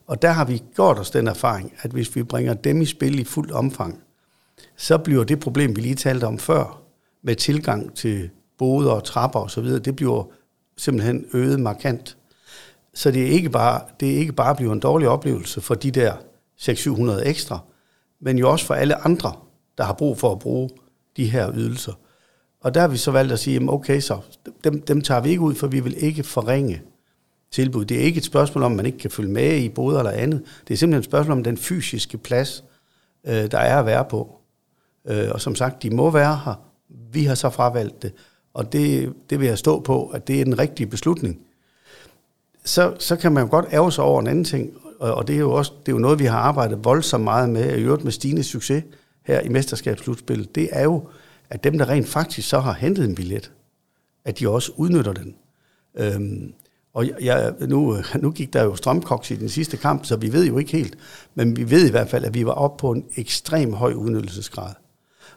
Og 0.07 0.23
der 0.23 0.31
har 0.31 0.45
vi 0.45 0.63
gjort 0.75 0.99
os 0.99 1.11
den 1.11 1.27
erfaring, 1.27 1.73
at 1.83 1.91
hvis 1.91 2.17
vi 2.17 2.23
bringer 2.23 2.55
dem 2.55 2.83
i 2.83 2.87
spil 2.87 3.19
i 3.19 3.25
fuldt 3.25 3.53
omfang, 3.53 4.03
så 4.77 4.99
bliver 4.99 5.25
det 5.25 5.41
problem, 5.41 5.77
vi 5.77 5.81
lige 5.81 5.95
talte 5.95 6.25
om 6.25 6.39
før, 6.39 6.83
med 7.23 7.37
tilgang 7.37 7.95
til 7.95 8.31
boder 8.59 8.91
og 8.91 9.05
trapper 9.05 9.41
osv., 9.41 9.65
det 9.65 9.97
bliver 9.97 10.25
simpelthen 10.77 11.27
øget 11.33 11.61
markant. 11.61 12.17
Så 12.97 13.11
det 13.11 13.23
er 13.23 13.27
ikke 13.27 13.51
bare, 13.51 13.81
det 14.01 14.15
er 14.15 14.19
ikke 14.19 14.33
bare 14.33 14.55
bliver 14.55 14.73
en 14.73 14.81
dårlig 14.81 15.09
oplevelse 15.09 15.61
for 15.61 15.75
de 15.75 15.91
der 15.91 16.15
600-700 16.61 17.29
ekstra, 17.29 17.59
men 18.21 18.39
jo 18.39 18.51
også 18.51 18.67
for 18.67 18.75
alle 18.75 19.05
andre, 19.05 19.33
der 19.79 19.85
har 19.85 19.93
brug 19.93 20.19
for 20.19 20.33
at 20.33 20.39
bruge 20.39 20.71
de 21.17 21.31
her 21.31 21.53
ydelser. 21.55 21.93
Og 22.61 22.75
der 22.75 22.81
har 22.81 22.89
vi 22.89 22.97
så 22.97 23.11
valgt 23.11 23.33
at 23.33 23.39
sige, 23.39 23.71
okay, 23.71 24.01
så 24.01 24.19
dem, 24.65 24.83
dem 24.83 25.01
tager 25.01 25.21
vi 25.21 25.31
ikke 25.31 25.43
ud, 25.43 25.55
for 25.55 25.67
vi 25.67 25.81
vil 25.81 26.05
ikke 26.05 26.23
forringe 26.23 26.83
tilbud. 27.51 27.85
Det 27.85 27.97
er 27.97 28.03
ikke 28.03 28.19
et 28.19 28.25
spørgsmål 28.25 28.65
om, 28.65 28.73
man 28.73 28.87
ikke 28.87 28.99
kan 28.99 29.11
følge 29.11 29.31
med 29.31 29.57
i 29.57 29.69
boder 29.69 29.99
eller 29.99 30.11
andet. 30.11 30.43
Det 30.69 30.75
er 30.75 30.79
simpelthen 30.79 31.01
et 31.01 31.05
spørgsmål 31.05 31.37
om 31.37 31.45
den 31.45 31.57
fysiske 31.57 32.19
plads, 32.19 32.65
øh, 33.27 33.51
der 33.51 33.59
er 33.59 33.79
at 33.79 33.87
være 33.87 34.05
på. 34.05 34.37
Øh, 35.07 35.29
og 35.31 35.41
som 35.41 35.55
sagt, 35.55 35.83
de 35.83 35.91
må 35.91 36.11
være 36.11 36.41
her. 36.45 36.55
Vi 37.13 37.25
har 37.25 37.35
så 37.35 37.51
fravalgt 37.51 38.03
det. 38.03 38.13
Og 38.55 38.73
det, 38.73 39.13
det 39.31 39.41
vil 39.41 39.49
jeg 39.49 39.59
stå 39.59 39.81
på, 39.81 40.07
at 40.07 40.29
det 40.29 40.41
er 40.41 40.45
den 40.45 40.59
rigtige 40.59 40.87
beslutning. 40.87 41.46
Så, 42.67 42.95
så 42.99 43.17
kan 43.17 43.33
man 43.33 43.45
jo 43.45 43.51
godt 43.51 43.67
ærge 43.73 43.93
sig 43.93 44.05
over 44.05 44.21
en 44.21 44.27
anden 44.27 44.45
ting, 44.45 44.73
og, 45.01 45.15
og 45.15 45.29
det 45.29 45.37
er 45.37 45.41
jo 45.41 45.53
også 45.53 45.73
det 45.81 45.93
er 45.93 45.97
jo 45.97 45.99
noget, 45.99 46.19
vi 46.19 46.25
har 46.25 46.39
arbejdet 46.39 46.85
voldsomt 46.85 47.25
meget 47.25 47.49
med, 47.49 47.73
og 47.73 47.79
i 47.79 47.83
øvrigt 47.83 48.05
med 48.05 48.13
stigende 48.13 48.45
succes 48.45 48.85
her 49.23 49.41
i 49.41 49.49
mesterskabsslutspillet, 49.49 50.55
det 50.55 50.69
er 50.73 50.83
jo, 50.83 51.09
at 51.51 51.65
dem, 51.65 51.79
der 51.79 51.89
rent 51.89 52.09
faktisk 52.09 52.49
så 52.49 52.61
har 52.61 52.73
hentet 52.73 53.05
en 53.05 53.15
billet, 53.15 53.53
at 54.25 54.39
de 54.39 54.49
også 54.49 54.73
udnytter 54.77 55.13
den. 55.13 55.35
Øhm, 55.95 56.53
og 56.95 57.07
jeg, 57.21 57.55
nu, 57.61 57.97
nu 58.23 58.31
gik 58.31 58.53
der 58.53 58.63
jo 58.63 58.77
strømkoks 58.77 59.31
i 59.31 59.37
den 59.37 59.49
sidste 59.49 59.77
kamp, 59.77 60.05
så 60.05 60.17
vi 60.17 60.33
ved 60.33 60.47
jo 60.47 60.59
ikke 60.59 60.73
helt, 60.73 60.99
men 61.35 61.57
vi 61.57 61.71
ved 61.71 61.89
i 61.89 61.91
hvert 61.91 62.09
fald, 62.09 62.25
at 62.25 62.35
vi 62.35 62.47
var 62.47 62.53
oppe 62.53 62.81
på 62.81 62.93
en 62.93 63.05
ekstrem 63.17 63.73
høj 63.73 63.93
udnyttelsesgrad. 63.93 64.73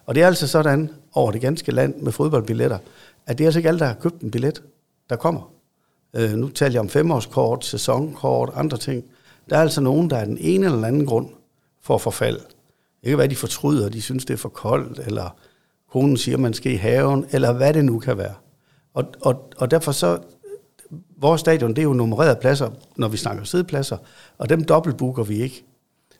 Og 0.05 0.15
det 0.15 0.23
er 0.23 0.27
altså 0.27 0.47
sådan 0.47 0.89
over 1.13 1.31
det 1.31 1.41
ganske 1.41 1.71
land 1.71 1.95
med 1.95 2.11
fodboldbilletter, 2.11 2.77
at 3.25 3.37
det 3.37 3.43
er 3.43 3.47
altså 3.47 3.59
ikke 3.59 3.69
alle, 3.69 3.79
der 3.79 3.85
har 3.85 3.93
købt 3.93 4.21
en 4.21 4.31
billet, 4.31 4.63
der 5.09 5.15
kommer. 5.15 5.58
Øh, 6.13 6.31
nu 6.31 6.49
taler 6.49 6.73
jeg 6.73 6.79
om 6.79 6.89
femårskort, 6.89 7.65
sæsonkort, 7.65 8.49
andre 8.53 8.77
ting. 8.77 9.03
Der 9.49 9.57
er 9.57 9.61
altså 9.61 9.81
nogen, 9.81 10.09
der 10.09 10.17
er 10.17 10.25
den 10.25 10.37
ene 10.37 10.65
eller 10.65 10.87
anden 10.87 11.05
grund 11.05 11.29
for 11.81 11.97
forfald. 11.97 12.39
Det 13.01 13.09
kan 13.09 13.17
være, 13.17 13.27
de 13.27 13.35
fortryder, 13.35 13.89
de 13.89 14.01
synes, 14.01 14.25
det 14.25 14.33
er 14.33 14.37
for 14.37 14.49
koldt, 14.49 14.99
eller 14.99 15.35
konen 15.91 16.17
siger, 16.17 16.37
man 16.37 16.53
skal 16.53 16.71
i 16.71 16.75
haven, 16.75 17.25
eller 17.31 17.53
hvad 17.53 17.73
det 17.73 17.85
nu 17.85 17.99
kan 17.99 18.17
være. 18.17 18.33
Og, 18.93 19.05
og, 19.21 19.49
og 19.57 19.71
derfor 19.71 19.91
så, 19.91 20.19
vores 21.17 21.41
stadion, 21.41 21.69
det 21.69 21.77
er 21.77 21.83
jo 21.83 21.93
nummererede 21.93 22.39
pladser, 22.41 22.69
når 22.95 23.07
vi 23.07 23.17
snakker 23.17 23.43
sidepladser, 23.43 23.97
og 24.37 24.49
dem 24.49 24.63
dobbeltbooker 24.63 25.23
vi 25.23 25.41
ikke. 25.41 25.65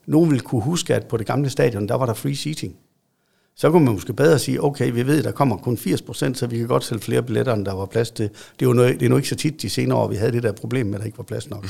Nogen 0.06 0.32
vil 0.32 0.42
kunne 0.42 0.62
huske, 0.62 0.96
at 0.96 1.06
på 1.08 1.18
det 1.18 1.28
gamle 1.28 1.50
stadion, 1.50 1.88
der 1.88 1.96
var 1.96 2.06
der 2.06 2.14
free 2.14 2.36
seating. 2.36 2.76
Så 3.60 3.72
kunne 3.72 3.86
man 3.86 3.94
måske 3.94 4.14
bedre 4.14 4.40
sige, 4.40 4.64
okay, 4.64 4.92
vi 4.92 5.08
ved, 5.08 5.24
der 5.24 5.32
kommer 5.32 5.58
kun 5.58 5.78
80 5.78 6.02
procent, 6.02 6.38
så 6.38 6.48
vi 6.48 6.58
kan 6.58 6.68
godt 6.68 6.84
sælge 6.84 7.02
flere 7.02 7.24
billetter, 7.24 7.54
end 7.54 7.66
der 7.66 7.74
var 7.74 7.86
plads 7.86 8.12
til. 8.12 8.30
Det 8.30 8.66
er 8.66 8.70
jo 8.70 8.74
noget, 8.74 9.00
det 9.00 9.06
er 9.06 9.10
nu 9.10 9.16
ikke 9.16 9.30
så 9.30 9.36
tit 9.36 9.62
de 9.62 9.70
senere 9.70 9.98
år, 9.98 10.08
vi 10.08 10.16
havde 10.16 10.32
det 10.32 10.44
der 10.44 10.52
problem 10.52 10.86
med, 10.86 10.96
at 10.96 11.00
der 11.00 11.06
ikke 11.06 11.18
var 11.18 11.24
plads 11.24 11.50
nok. 11.50 11.68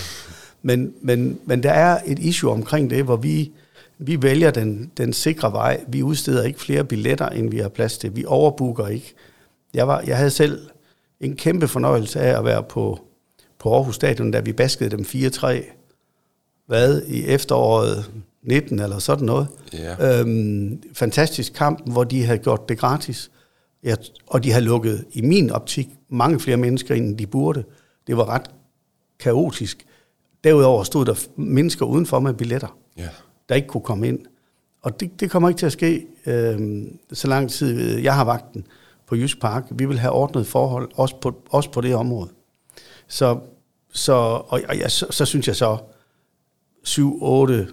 Men, 0.62 0.93
men, 1.02 1.39
men 1.45 1.63
der 1.63 1.71
er 1.71 1.99
et 2.06 2.19
issue 2.19 2.52
omkring 2.52 2.89
det, 2.89 3.04
hvor 3.04 3.15
vi, 3.15 3.52
vi 3.97 4.21
vælger 4.21 4.52
den, 4.52 4.91
den 4.97 5.13
sikre 5.13 5.52
vej. 5.52 5.84
Vi 5.88 6.04
udsteder 6.04 6.43
ikke 6.43 6.60
flere 6.60 6.84
billetter, 6.84 7.30
end 7.30 7.52
vi 7.52 7.58
har 7.58 7.69
plads 7.69 7.97
til. 7.97 8.15
Vi 8.15 8.25
overbooker 8.28 8.88
ikke. 8.88 9.13
Jeg, 9.73 9.88
var, 9.88 10.02
jeg 10.08 10.17
havde 10.17 10.32
selv 10.32 10.60
en 11.19 11.36
kæmpe 11.36 11.67
fornøjelse 11.67 12.19
af 12.19 12.38
at 12.38 12.45
være 12.45 12.63
på, 12.63 12.99
på 13.60 13.73
Aarhus 13.75 13.95
Stadion, 13.95 14.32
da 14.32 14.39
vi 14.39 14.54
baskede 14.54 14.89
dem 14.89 15.02
4-3. 15.02 15.47
Hvad? 16.67 17.02
I 17.08 17.25
efteråret 17.25 18.12
19 18.43 18.80
eller 18.80 18.99
sådan 18.99 19.25
noget. 19.25 19.47
Ja. 19.73 20.19
Øhm, 20.19 20.84
fantastisk 20.93 21.54
kamp, 21.54 21.91
hvor 21.91 22.04
de 22.04 22.25
havde 22.25 22.39
gjort 22.39 22.69
det 22.69 22.78
gratis. 22.78 23.32
Ja, 23.84 23.95
og 24.28 24.43
de 24.43 24.52
havde 24.52 24.65
lukket, 24.65 25.06
i 25.12 25.21
min 25.21 25.52
optik, 25.52 25.89
mange 26.10 26.39
flere 26.39 26.58
mennesker 26.58 26.95
ind, 26.95 27.06
end 27.06 27.17
de 27.17 27.28
burde. 27.28 27.63
Det 28.08 28.17
var 28.17 28.30
ret 28.30 28.49
kaotisk. 29.19 29.86
Derudover 30.43 30.84
stod 30.84 31.06
der 31.06 31.28
mennesker 31.36 31.86
udenfor 31.86 32.19
med 32.19 32.34
billetter, 32.34 32.78
ja. 32.97 33.10
der 33.49 33.56
ikke 33.56 33.67
kunne 33.67 33.84
komme 33.84 34.08
ind. 34.08 34.19
Og 34.82 34.99
det, 34.99 35.19
det 35.19 35.32
kommer 35.32 35.49
ikke 35.49 35.60
til 35.60 35.65
at 35.65 35.71
ske, 35.71 36.08
øhm, 36.25 36.97
så 37.13 37.28
lang 37.28 37.49
tid 37.49 37.97
jeg 37.97 38.15
har 38.15 38.23
vagten 38.23 38.67
på 39.08 39.15
Jysk 39.15 39.41
Park. 39.41 39.65
Vi 39.71 39.86
vil 39.86 39.99
have 39.99 40.12
ordnet 40.12 40.47
forhold, 40.47 40.89
også 40.95 41.15
på, 41.21 41.41
også 41.49 41.71
på 41.71 41.82
det 41.82 41.95
område. 41.95 42.30
Så, 43.08 43.39
så, 43.93 44.13
og, 44.13 44.62
og 44.69 44.78
ja, 44.78 44.89
så, 44.89 45.06
så 45.10 45.25
synes 45.25 45.47
jeg 45.47 45.56
så, 45.56 45.78
7, 46.84 47.17
8, 47.21 47.67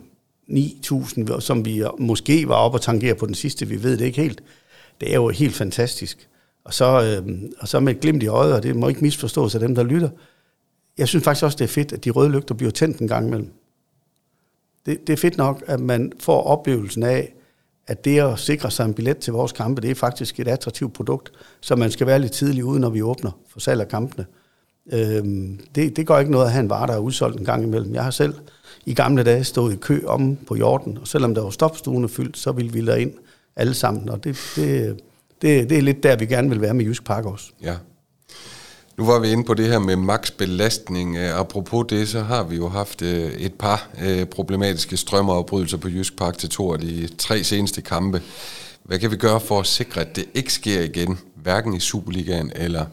9.000, 0.51 1.41
som 1.41 1.65
vi 1.65 1.83
måske 1.99 2.49
var 2.49 2.55
oppe 2.55 2.77
og 2.77 2.83
tangere 2.83 3.15
på 3.15 3.27
den 3.27 3.35
sidste, 3.35 3.69
vi 3.69 3.83
ved 3.83 3.97
det 3.97 4.05
ikke 4.05 4.23
helt. 4.23 4.43
Det 5.01 5.11
er 5.11 5.15
jo 5.15 5.29
helt 5.29 5.55
fantastisk. 5.55 6.29
Og 6.65 6.75
så, 6.75 7.03
øh, 7.03 7.43
og 7.59 7.69
så 7.69 7.81
med 7.81 7.95
et 7.95 8.01
glimt 8.01 8.23
i 8.23 8.27
øjet, 8.27 8.55
og 8.55 8.63
det 8.63 8.77
må 8.77 8.89
ikke 8.89 9.01
misforstås 9.01 9.55
af 9.55 9.61
dem, 9.61 9.75
der 9.75 9.83
lytter. 9.83 10.09
Jeg 10.99 11.09
synes 11.09 11.25
faktisk 11.25 11.45
også, 11.45 11.57
det 11.57 11.65
er 11.65 11.69
fedt, 11.69 11.93
at 11.93 12.05
de 12.05 12.11
røde 12.11 12.31
lygter 12.31 12.55
bliver 12.55 12.71
tændt 12.71 12.99
en 12.99 13.09
gang 13.09 13.27
imellem. 13.27 13.53
Det, 14.87 15.07
det 15.07 15.13
er 15.13 15.17
fedt 15.17 15.37
nok, 15.37 15.63
at 15.67 15.81
man 15.81 16.13
får 16.21 16.43
oplevelsen 16.43 17.03
af, 17.03 17.35
at 17.87 18.05
det 18.05 18.21
at 18.21 18.39
sikre 18.39 18.71
sig 18.71 18.85
en 18.85 18.95
billet 18.95 19.19
til 19.19 19.33
vores 19.33 19.53
kampe, 19.53 19.81
det 19.81 19.91
er 19.91 19.95
faktisk 19.95 20.41
et 20.41 20.49
attraktivt 20.49 20.93
produkt, 20.93 21.33
så 21.61 21.77
man 21.77 21.91
skal 21.91 22.07
være 22.07 22.19
lidt 22.19 22.33
tidlig 22.33 22.65
ude, 22.65 22.81
når 22.81 22.91
vi 22.91 23.03
åbner 23.03 23.31
for 23.49 23.61
salg 23.61 23.81
af 23.81 23.89
kampene. 23.89 24.27
Øhm, 24.93 25.61
det, 25.75 25.97
det 25.97 26.07
går 26.07 26.19
ikke 26.19 26.31
noget 26.31 26.45
at 26.45 26.53
have 26.53 26.63
en 26.63 26.71
vare, 26.71 26.87
der 26.87 26.93
er 26.93 26.99
udsolgt 26.99 27.39
en 27.39 27.45
gang 27.45 27.63
imellem. 27.63 27.95
Jeg 27.95 28.05
har 28.05 28.11
selv 28.11 28.35
i 28.87 28.95
gamle 28.95 29.23
dage 29.23 29.45
stod 29.45 29.73
i 29.73 29.77
kø 29.77 30.05
om 30.07 30.37
på 30.47 30.57
jorden, 30.57 30.99
og 30.99 31.09
selvom 31.09 31.35
der 31.35 31.43
var 31.43 31.51
stopstuene 31.51 32.09
fyldt, 32.09 32.39
så 32.39 32.53
ville 32.53 32.73
vi 32.73 33.03
ind 33.03 33.13
alle 33.57 33.75
sammen, 33.75 34.09
og 34.09 34.25
det, 34.25 34.39
det, 34.57 34.97
det, 35.43 35.71
det 35.71 35.79
er 35.79 35.83
lidt 35.83 36.03
der, 36.03 36.17
vi 36.17 36.27
gerne 36.27 36.49
vil 36.49 36.61
være 36.61 36.75
med 36.75 36.85
Jysk 36.85 37.05
Park 37.05 37.25
også. 37.25 37.51
Ja. 37.63 37.75
Nu 38.99 39.07
var 39.07 39.19
vi 39.19 39.31
inde 39.31 39.45
på 39.45 39.55
det 39.55 39.67
her 39.67 39.79
med 39.79 39.97
max 39.97 40.31
belastning. 40.31 41.17
Øh, 41.17 41.39
apropos 41.41 41.87
det, 41.89 42.09
så 42.09 42.21
har 42.21 42.45
vi 42.45 42.57
jo 42.57 42.69
haft 42.69 43.03
øh, 43.03 43.33
et 43.33 43.55
par 43.55 43.89
øh, 44.03 44.27
problematiske 44.27 44.97
strømmeafbrydelser 44.97 45.77
på 45.77 45.89
Jysk 45.89 46.17
Park 46.17 46.39
til 46.39 46.49
to 46.49 46.73
af 46.73 46.79
de 46.79 47.09
tre 47.19 47.45
seneste 47.45 47.83
kampe. 47.83 48.23
Hvad 48.83 48.99
kan 48.99 49.11
vi 49.11 49.17
gøre 49.17 49.41
for 49.41 49.61
at 49.61 49.67
sikre, 49.67 50.01
at 50.01 50.17
det 50.17 50.25
ikke 50.35 50.53
sker 50.53 50.81
igen, 50.81 51.19
hverken 51.35 51.75
i 51.75 51.81
Superligaen 51.81 52.53
eller 52.55 52.87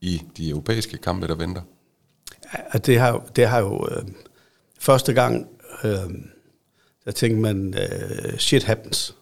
i 0.00 0.22
de 0.36 0.50
europæiske 0.50 0.96
kampe, 0.96 1.26
der 1.26 1.34
venter? 1.34 1.62
Ja, 2.54 2.78
det 2.78 2.98
har, 2.98 3.22
det 3.36 3.46
har 3.46 3.58
jo 3.58 3.88
øh, 3.90 4.02
Første 4.80 5.12
gang, 5.12 5.48
øh, 5.84 6.10
der 7.04 7.10
tænkte 7.10 7.40
man, 7.40 7.74
øh, 7.74 8.38
shit 8.38 8.64
happens. 8.64 9.16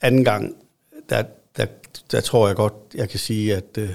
Anden 0.00 0.24
gang, 0.24 0.54
der, 1.08 1.22
der, 1.56 1.66
der 2.10 2.20
tror 2.20 2.46
jeg 2.46 2.56
godt, 2.56 2.74
jeg 2.94 3.08
kan 3.08 3.18
sige, 3.18 3.56
at 3.56 3.78
øh, 3.78 3.90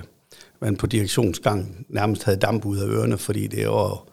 man 0.60 0.76
på 0.76 0.88
direktionsgang 0.88 1.86
nærmest 1.90 2.24
havde 2.24 2.38
damp 2.38 2.66
ud 2.66 2.78
af 2.78 2.88
ørerne, 2.88 3.18
fordi 3.18 3.48
det 3.48 3.68
var, 3.68 4.06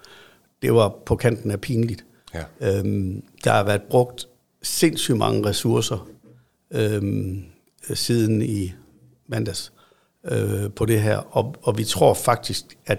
det 0.63 0.75
var 0.75 0.95
på 1.07 1.17
kanten 1.17 1.51
af 1.51 1.61
pinligt. 1.61 2.05
Ja. 2.35 2.79
Øhm, 2.79 3.23
der 3.45 3.53
har 3.53 3.65
været 3.65 3.83
brugt 3.83 4.29
sindssygt 4.63 5.19
mange 5.19 5.49
ressourcer 5.49 6.09
øhm, 6.71 7.45
siden 7.95 8.43
i 8.43 8.73
mandags 9.27 9.73
øh, 10.25 10.71
på 10.71 10.87
det 10.87 11.03
her, 11.03 11.17
og, 11.17 11.55
og 11.63 11.79
vi 11.79 11.85
tror 11.85 12.15
faktisk, 12.15 12.65
at 12.87 12.99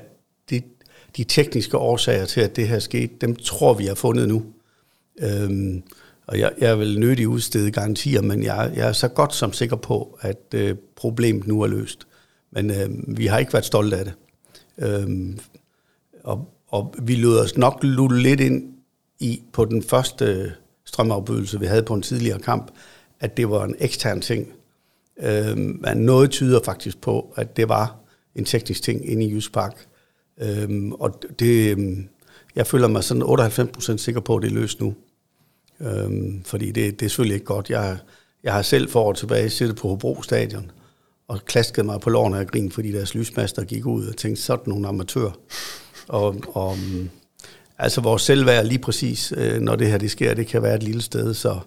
de 1.18 1.24
tekniske 1.24 1.78
årsager 1.78 2.26
til, 2.26 2.42
at 2.42 2.56
det 2.56 2.68
her 2.68 2.80
skete, 2.80 3.14
dem 3.22 3.36
tror 3.36 3.74
vi 3.74 3.86
har 3.86 3.96
fundet 3.96 4.28
nu. 4.28 4.46
Øhm, 5.20 5.84
Og 6.28 6.40
jeg, 6.40 6.52
jeg 6.58 6.80
vil 6.80 7.00
nødig 7.00 7.28
udstede 7.28 7.72
garantier, 7.72 8.22
men 8.22 8.44
jeg, 8.44 8.72
jeg 8.76 8.88
er 8.88 8.92
så 8.92 9.08
godt 9.08 9.36
som 9.36 9.54
sikker 9.54 9.76
på, 9.76 10.20
at 10.22 10.54
øh, 10.54 10.76
problemet 10.96 11.48
nu 11.48 11.62
er 11.62 11.68
løst. 11.68 12.08
Men 12.52 12.72
øh, 12.72 13.18
vi 13.18 13.26
har 13.26 13.40
ikke 13.40 13.54
været 13.54 13.66
stolte 13.66 13.98
af 13.98 14.06
det. 14.06 14.14
Øhm, 14.78 15.40
og, 16.24 16.54
og 16.68 16.96
vi 17.02 17.16
lød 17.16 17.40
os 17.40 17.58
nok 17.58 17.80
lulle 17.84 18.22
lidt 18.22 18.40
ind 18.40 18.74
i 19.20 19.42
på 19.52 19.66
den 19.66 19.84
første 19.84 20.26
øh, 20.26 20.52
strømafbydelse, 20.86 21.60
vi 21.60 21.66
havde 21.66 21.84
på 21.84 21.94
en 21.94 22.02
tidligere 22.02 22.40
kamp, 22.40 22.72
at 23.20 23.38
det 23.38 23.50
var 23.50 23.66
en 23.66 23.76
ekstern 23.80 24.22
ting. 24.22 24.48
Øhm, 25.20 25.80
men 25.82 25.98
noget 25.98 26.32
tyder 26.32 26.60
faktisk 26.66 27.02
på, 27.02 27.34
at 27.36 27.58
det 27.58 27.70
var 27.70 27.96
en 28.36 28.46
teknisk 28.46 28.84
ting 28.84 29.10
inde 29.12 29.26
i 29.26 29.34
Jysk 29.34 29.54
Park. 29.54 29.88
Øhm, 30.42 30.92
og 30.92 31.24
det, 31.40 31.72
øhm, 31.72 32.08
jeg 32.56 32.68
føler 32.68 32.88
mig 32.88 33.04
sådan 33.04 33.24
98% 33.24 33.98
sikker 33.98 34.22
på, 34.22 34.36
at 34.36 34.44
det 34.44 34.52
er 34.52 34.56
løst 34.56 34.82
nu. 34.82 34.96
Øhm, 35.80 36.44
fordi 36.46 36.72
det, 36.72 37.00
det 37.00 37.06
er 37.06 37.10
selvfølgelig 37.10 37.36
ikke 37.36 37.46
godt. 37.46 37.70
Jeg, 37.70 37.98
jeg 38.44 38.54
har 38.54 38.62
selv 38.62 38.90
for 38.90 39.02
år 39.02 39.14
tilbage 39.14 39.50
siddet 39.50 39.76
på 39.76 39.88
Hobro 39.88 40.22
Stadion 40.22 40.72
og 41.28 41.46
klasket 41.46 41.86
mig 41.86 42.00
på 42.00 42.10
lårene 42.10 42.40
af 42.40 42.48
grin, 42.48 42.72
fordi 42.72 42.92
deres 42.92 43.16
lysmaster 43.16 43.64
gik 43.64 43.86
ud 43.86 44.08
og 44.08 44.18
tænkte, 44.18 44.42
sådan 44.42 44.64
nogle 44.66 44.88
amatører. 44.88 45.40
Og, 46.08 46.36
og 46.48 46.78
mm, 46.78 47.10
altså 47.78 48.02
vores 48.02 48.22
selvværd 48.22 48.66
lige 48.66 48.80
præcis, 48.80 49.34
øh, 49.38 49.62
når 49.62 49.76
det 49.76 49.88
her 49.88 49.98
det 49.98 50.12
sker, 50.12 50.34
det 50.34 50.48
kan 50.48 50.64
være 50.64 50.76
et 50.76 50.84
lille 50.84 51.02
sted, 51.02 51.34
så, 51.34 51.60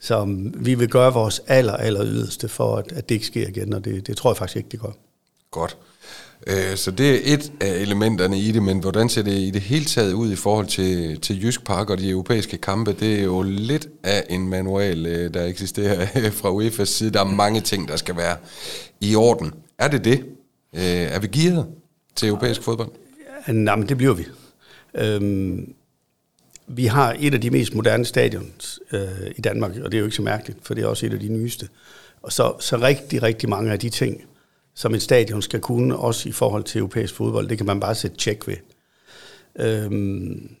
så 0.00 0.24
mm, 0.24 0.54
vi 0.56 0.74
vil 0.74 0.88
gøre 0.88 1.12
vores 1.12 1.42
aller, 1.46 1.72
aller 1.72 2.06
yderste 2.06 2.48
for, 2.48 2.76
at, 2.76 2.92
at 2.92 3.08
det 3.08 3.14
ikke 3.14 3.26
sker 3.26 3.48
igen, 3.48 3.72
og 3.72 3.84
det, 3.84 4.06
det 4.06 4.16
tror 4.16 4.30
jeg 4.30 4.36
faktisk 4.36 4.56
ikke, 4.56 4.68
det 4.68 4.80
gør. 4.80 4.92
Godt. 5.50 5.76
Øh, 6.46 6.76
så 6.76 6.90
det 6.90 7.10
er 7.10 7.34
et 7.34 7.52
af 7.60 7.74
elementerne 7.74 8.38
i 8.38 8.52
det, 8.52 8.62
men 8.62 8.78
hvordan 8.78 9.08
ser 9.08 9.22
det 9.22 9.32
i 9.32 9.50
det 9.50 9.62
hele 9.62 9.84
taget 9.84 10.12
ud 10.12 10.32
i 10.32 10.36
forhold 10.36 10.66
til, 10.66 11.20
til 11.20 11.44
Jysk 11.44 11.64
Park 11.64 11.90
og 11.90 11.98
de 11.98 12.10
europæiske 12.10 12.56
kampe? 12.56 12.92
Det 13.00 13.18
er 13.18 13.24
jo 13.24 13.42
lidt 13.42 13.88
af 14.02 14.24
en 14.30 14.48
manual, 14.48 15.06
øh, 15.06 15.34
der 15.34 15.46
eksisterer 15.46 16.00
øh, 16.16 16.32
fra 16.32 16.50
UEFA's 16.50 16.84
side. 16.84 17.10
Der 17.10 17.20
er 17.20 17.24
mange 17.24 17.60
ting, 17.60 17.88
der 17.88 17.96
skal 17.96 18.16
være 18.16 18.36
i 19.00 19.14
orden. 19.14 19.52
Er 19.78 19.88
det 19.88 20.04
det? 20.04 20.24
Øh, 20.74 20.82
er 20.82 21.18
vi 21.18 21.26
gearet 21.26 21.66
til 22.16 22.28
europæisk 22.28 22.62
fodbold? 22.62 22.88
Nej, 23.48 23.76
men 23.76 23.88
det 23.88 23.96
bliver 23.96 24.14
vi. 24.14 24.24
Øhm, 24.94 25.74
vi 26.66 26.86
har 26.86 27.16
et 27.20 27.34
af 27.34 27.40
de 27.40 27.50
mest 27.50 27.74
moderne 27.74 28.04
stadions 28.04 28.80
øh, 28.92 29.00
i 29.36 29.40
Danmark, 29.40 29.70
og 29.70 29.92
det 29.92 29.94
er 29.94 29.98
jo 29.98 30.04
ikke 30.04 30.16
så 30.16 30.22
mærkeligt, 30.22 30.58
for 30.62 30.74
det 30.74 30.84
er 30.84 30.88
også 30.88 31.06
et 31.06 31.12
af 31.12 31.20
de 31.20 31.28
nyeste. 31.28 31.68
Og 32.22 32.32
så, 32.32 32.52
så 32.60 32.76
rigtig, 32.76 33.22
rigtig 33.22 33.48
mange 33.48 33.72
af 33.72 33.78
de 33.78 33.88
ting, 33.88 34.24
som 34.74 34.94
et 34.94 35.02
stadion 35.02 35.42
skal 35.42 35.60
kunne, 35.60 35.96
også 35.96 36.28
i 36.28 36.32
forhold 36.32 36.64
til 36.64 36.78
europæisk 36.78 37.14
fodbold, 37.14 37.48
det 37.48 37.56
kan 37.56 37.66
man 37.66 37.80
bare 37.80 37.94
sætte 37.94 38.16
tjek 38.16 38.48
ved. 38.48 38.56
Øhm, 39.58 40.56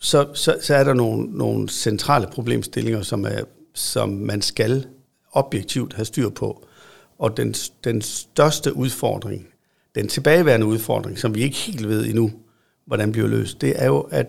så, 0.00 0.28
så, 0.34 0.58
så 0.62 0.74
er 0.74 0.84
der 0.84 0.94
nogle, 0.94 1.38
nogle 1.38 1.68
centrale 1.68 2.26
problemstillinger, 2.26 3.02
som, 3.02 3.24
er, 3.24 3.40
som 3.74 4.08
man 4.08 4.42
skal 4.42 4.86
objektivt 5.32 5.94
have 5.94 6.04
styr 6.04 6.28
på. 6.28 6.66
Og 7.18 7.36
den, 7.36 7.54
den 7.84 8.02
største 8.02 8.76
udfordring, 8.76 9.48
den 9.94 10.08
tilbageværende 10.08 10.66
udfordring, 10.66 11.18
som 11.18 11.34
vi 11.34 11.42
ikke 11.42 11.56
helt 11.56 11.88
ved 11.88 12.06
endnu, 12.06 12.32
hvordan 12.86 13.12
bliver 13.12 13.28
løst, 13.28 13.60
det 13.60 13.82
er 13.82 13.86
jo, 13.86 14.00
at 14.00 14.26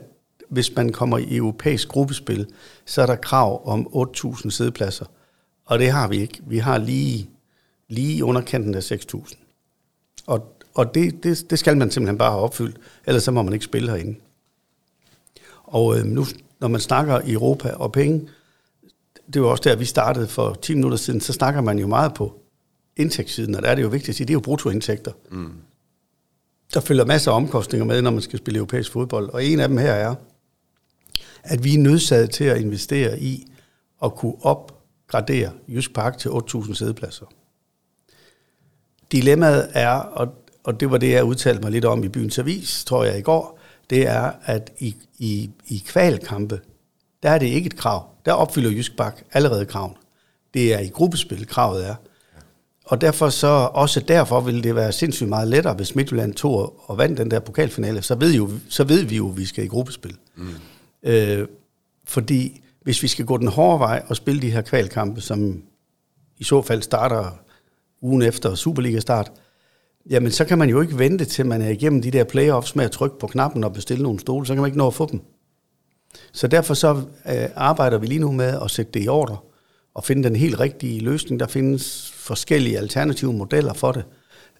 hvis 0.49 0.75
man 0.75 0.91
kommer 0.91 1.17
i 1.17 1.35
europæisk 1.35 1.87
gruppespil, 1.87 2.47
så 2.85 3.01
er 3.01 3.05
der 3.05 3.15
krav 3.15 3.67
om 3.69 3.87
8.000 4.17 4.49
sædepladser. 4.49 5.05
Og 5.65 5.79
det 5.79 5.91
har 5.91 6.07
vi 6.07 6.17
ikke. 6.17 6.39
Vi 6.47 6.57
har 6.57 6.77
lige, 6.77 7.29
lige 7.89 8.25
underkanten 8.25 8.75
af 8.75 8.91
6.000. 8.91 9.35
Og, 10.25 10.57
og 10.73 10.95
det, 10.95 11.23
det, 11.23 11.49
det 11.49 11.59
skal 11.59 11.77
man 11.77 11.91
simpelthen 11.91 12.17
bare 12.17 12.31
have 12.31 12.43
opfyldt, 12.43 12.77
ellers 13.05 13.23
så 13.23 13.31
må 13.31 13.41
man 13.41 13.53
ikke 13.53 13.65
spille 13.65 13.91
herinde. 13.91 14.19
Og 15.63 15.97
øh, 15.97 16.05
nu, 16.05 16.25
når 16.59 16.67
man 16.67 16.81
snakker 16.81 17.21
i 17.21 17.33
Europa 17.33 17.69
og 17.69 17.91
penge, 17.91 18.29
det 19.33 19.41
var 19.41 19.47
også 19.47 19.63
der, 19.63 19.75
vi 19.75 19.85
startede 19.85 20.27
for 20.27 20.53
10 20.53 20.73
minutter 20.75 20.97
siden, 20.97 21.21
så 21.21 21.33
snakker 21.33 21.61
man 21.61 21.79
jo 21.79 21.87
meget 21.87 22.13
på 22.13 22.41
indtægtssiden, 22.95 23.55
og 23.55 23.61
der 23.61 23.69
er 23.69 23.75
det 23.75 23.83
jo 23.83 23.87
vigtigt 23.87 24.09
at 24.09 24.15
sige, 24.15 24.25
det 24.27 24.31
er 24.31 24.35
jo 24.35 24.39
bruttoindtægter. 24.39 25.11
Mm. 25.31 25.53
Der 26.73 26.79
følger 26.79 27.05
masser 27.05 27.31
af 27.31 27.35
omkostninger 27.35 27.85
med, 27.85 28.01
når 28.01 28.11
man 28.11 28.21
skal 28.21 28.39
spille 28.39 28.57
europæisk 28.57 28.91
fodbold, 28.91 29.29
og 29.29 29.45
en 29.45 29.59
af 29.59 29.67
dem 29.67 29.77
her 29.77 29.91
er, 29.91 30.15
at 31.43 31.63
vi 31.63 31.73
er 31.73 31.79
nødsaget 31.79 32.29
til 32.29 32.43
at 32.43 32.61
investere 32.61 33.19
i 33.19 33.51
at 34.03 34.15
kunne 34.15 34.35
opgradere 34.41 35.51
Jysk 35.67 35.93
Park 35.93 36.17
til 36.17 36.29
8.000 36.29 36.73
sædepladser. 36.73 37.25
Dilemmaet 39.11 39.69
er, 39.73 39.89
og, 39.89 40.27
og 40.63 40.79
det 40.79 40.91
var 40.91 40.97
det, 40.97 41.11
jeg 41.11 41.23
udtalte 41.23 41.61
mig 41.61 41.71
lidt 41.71 41.85
om 41.85 42.03
i 42.03 42.07
byens 42.07 42.39
avis, 42.39 42.83
tror 42.85 43.03
jeg 43.03 43.17
i 43.17 43.21
går, 43.21 43.59
det 43.89 44.07
er, 44.07 44.31
at 44.45 44.71
i, 44.79 44.95
i, 45.17 45.49
i 45.67 45.83
kvalkampe, 45.87 46.59
der 47.23 47.29
er 47.29 47.37
det 47.37 47.45
ikke 47.45 47.67
et 47.67 47.75
krav. 47.75 48.07
Der 48.25 48.33
opfylder 48.33 48.71
Jysk 48.71 48.97
Park 48.97 49.23
allerede 49.33 49.65
kraven. 49.65 49.93
Det 50.53 50.73
er 50.73 50.79
i 50.79 50.87
gruppespil, 50.87 51.47
kravet 51.47 51.87
er. 51.87 51.95
Og 52.85 53.01
derfor 53.01 53.29
så, 53.29 53.69
også 53.73 53.99
derfor 53.99 54.41
vil 54.41 54.63
det 54.63 54.75
være 54.75 54.91
sindssygt 54.91 55.29
meget 55.29 55.47
lettere, 55.47 55.73
hvis 55.73 55.95
Midtjylland 55.95 56.33
tog 56.33 56.83
og 56.85 56.97
vandt 56.97 57.17
den 57.17 57.31
der 57.31 57.39
pokalfinale, 57.39 58.01
så 58.01 58.15
ved, 58.15 58.33
jo, 58.33 58.49
så 58.69 58.83
ved 58.83 59.03
vi 59.03 59.15
jo, 59.15 59.29
at 59.29 59.37
vi 59.37 59.45
skal 59.45 59.63
i 59.63 59.67
gruppespil. 59.67 60.17
Mm. 60.35 60.47
Øh, 61.03 61.47
fordi 62.03 62.61
hvis 62.81 63.03
vi 63.03 63.07
skal 63.07 63.25
gå 63.25 63.37
den 63.37 63.47
hårde 63.47 63.79
vej 63.79 64.03
og 64.07 64.15
spille 64.15 64.41
de 64.41 64.51
her 64.51 64.61
kvalkampe, 64.61 65.21
som 65.21 65.63
i 66.37 66.43
så 66.43 66.61
fald 66.61 66.81
starter 66.81 67.39
ugen 68.01 68.21
efter 68.21 68.55
Superliga-start, 68.55 69.31
jamen 70.10 70.31
så 70.31 70.45
kan 70.45 70.58
man 70.58 70.69
jo 70.69 70.81
ikke 70.81 70.99
vente 70.99 71.25
til, 71.25 71.45
man 71.45 71.62
er 71.62 71.69
igennem 71.69 72.01
de 72.01 72.12
der 72.12 72.23
playoffs 72.23 72.75
med 72.75 72.86
at 72.86 72.91
trykke 72.91 73.19
på 73.19 73.27
knappen 73.27 73.63
og 73.63 73.73
bestille 73.73 74.03
nogle 74.03 74.19
stole, 74.19 74.45
så 74.45 74.53
kan 74.53 74.62
man 74.62 74.67
ikke 74.67 74.77
nå 74.77 74.88
at 74.88 74.93
få 74.93 75.05
dem. 75.12 75.21
Så 76.31 76.47
derfor 76.47 76.73
så 76.73 76.95
øh, 77.29 77.49
arbejder 77.55 77.97
vi 77.97 78.08
lige 78.08 78.19
nu 78.19 78.31
med 78.31 78.60
at 78.63 78.71
sætte 78.71 78.91
det 78.91 79.03
i 79.03 79.08
ordre 79.08 79.38
og 79.93 80.03
finde 80.03 80.23
den 80.23 80.36
helt 80.36 80.60
rigtige 80.60 80.99
løsning. 80.99 81.39
Der 81.39 81.47
findes 81.47 82.12
forskellige 82.12 82.77
alternative 82.77 83.34
modeller 83.34 83.73
for 83.73 83.91
det. 83.91 84.03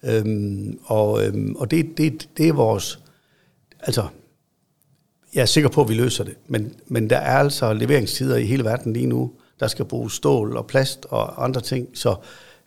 Øhm, 0.02 0.78
og 0.84 1.26
øhm, 1.26 1.56
og 1.56 1.70
det, 1.70 1.98
det, 1.98 2.28
det 2.36 2.48
er 2.48 2.52
vores... 2.52 3.00
Altså, 3.80 4.06
jeg 5.34 5.42
er 5.42 5.46
sikker 5.46 5.70
på, 5.70 5.80
at 5.80 5.88
vi 5.88 5.94
løser 5.94 6.24
det, 6.24 6.34
men, 6.48 6.74
men 6.86 7.10
der 7.10 7.16
er 7.16 7.38
altså 7.38 7.72
leveringstider 7.72 8.36
i 8.36 8.46
hele 8.46 8.64
verden 8.64 8.92
lige 8.92 9.06
nu. 9.06 9.32
Der 9.60 9.66
skal 9.66 9.84
bruges 9.84 10.12
stål 10.12 10.56
og 10.56 10.66
plast 10.66 11.06
og 11.10 11.44
andre 11.44 11.60
ting, 11.60 11.88
så 11.94 12.16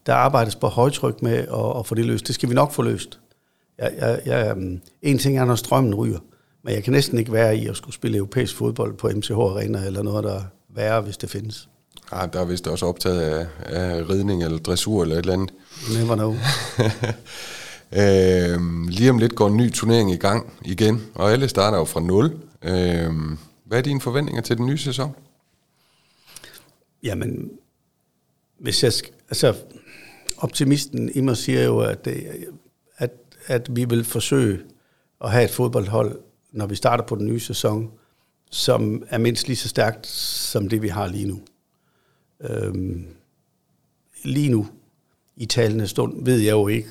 der 0.10 0.16
arbejdes 0.16 0.56
på 0.56 0.68
højtryk 0.68 1.22
med 1.22 1.38
at, 1.38 1.80
at 1.80 1.86
få 1.88 1.96
det 1.96 2.06
løst. 2.06 2.28
Det 2.28 2.36
skal 2.36 2.50
vi 2.50 2.54
nok 2.54 2.72
få 2.72 2.82
løst. 2.82 3.20
Jeg, 3.78 3.94
jeg, 3.98 4.22
jeg, 4.26 4.58
en 5.02 5.18
ting 5.18 5.38
er, 5.38 5.46
når 5.46 5.56
strømmen 5.56 5.96
ryger, 5.96 6.20
men 6.64 6.74
jeg 6.74 6.84
kan 6.84 6.94
næsten 6.94 7.20
ikke 7.20 7.34
være 7.34 7.58
i 7.58 7.68
at 7.68 7.78
skulle 7.78 7.94
spille 7.96 8.18
europæisk 8.18 8.56
fodbold 8.56 8.98
på 8.98 9.10
MCH 9.16 9.32
Arena 9.32 9.86
eller 9.86 10.04
noget, 10.04 10.24
der 10.24 10.36
er 10.36 10.44
værre, 10.76 11.02
hvis 11.02 11.18
det 11.18 11.30
findes. 11.30 11.70
Ja, 12.12 12.26
der 12.34 12.42
er 12.42 12.46
vist 12.46 12.68
også 12.68 12.86
optaget 12.86 13.22
af, 13.22 13.48
af 13.66 14.10
ridning 14.10 14.44
eller 14.44 14.58
dressur 14.58 15.02
eller 15.02 15.16
et 15.16 15.20
eller 15.20 15.34
andet. 15.34 15.54
Never 16.00 16.16
know. 16.16 16.36
øhm, 18.04 18.88
lige 18.88 19.10
om 19.10 19.18
lidt 19.18 19.36
går 19.36 19.48
en 19.48 19.58
ny 19.58 19.72
turnering 19.72 20.12
i 20.12 20.18
gang 20.18 20.54
igen, 20.66 21.02
og 21.16 21.32
alle 21.32 21.48
starter 21.50 21.78
jo 21.78 21.86
fra 21.86 22.00
nul. 22.00 22.38
Øhm, 22.62 23.38
hvad 23.66 23.78
er 23.78 23.82
dine 23.82 24.02
forventninger 24.02 24.42
til 24.42 24.58
den 24.58 24.66
nye 24.66 24.78
sæson? 24.78 25.16
Jamen, 27.04 27.52
hvis 28.60 28.84
jeg 28.84 28.94
skal, 28.94 29.14
altså, 29.30 29.56
optimisten 30.40 31.12
i 31.16 31.22
mig 31.22 31.38
siger 31.38 31.64
jo, 31.64 31.80
at, 31.80 32.08
øh, 32.08 32.24
at, 32.98 33.12
at 33.46 33.76
vi 33.76 33.86
vil 33.86 34.04
forsøge 34.04 34.60
at 35.22 35.32
have 35.32 35.44
et 35.44 35.52
fodboldhold, 35.52 36.20
når 36.52 36.68
vi 36.68 36.76
starter 36.76 37.04
på 37.04 37.16
den 37.16 37.26
nye 37.26 37.40
sæson, 37.40 37.92
som 38.52 39.04
er 39.10 39.18
mindst 39.18 39.48
lige 39.48 39.58
så 39.58 39.70
stærkt 39.70 40.08
som 40.08 40.70
det, 40.70 40.82
vi 40.82 40.88
har 40.88 41.08
lige 41.08 41.28
nu. 41.28 41.40
Øhm, 42.42 43.06
lige 44.24 44.50
nu, 44.50 44.68
i 45.36 45.46
talende 45.46 45.88
stund, 45.88 46.26
ved 46.26 46.38
jeg 46.38 46.52
jo 46.52 46.68
ikke, 46.68 46.90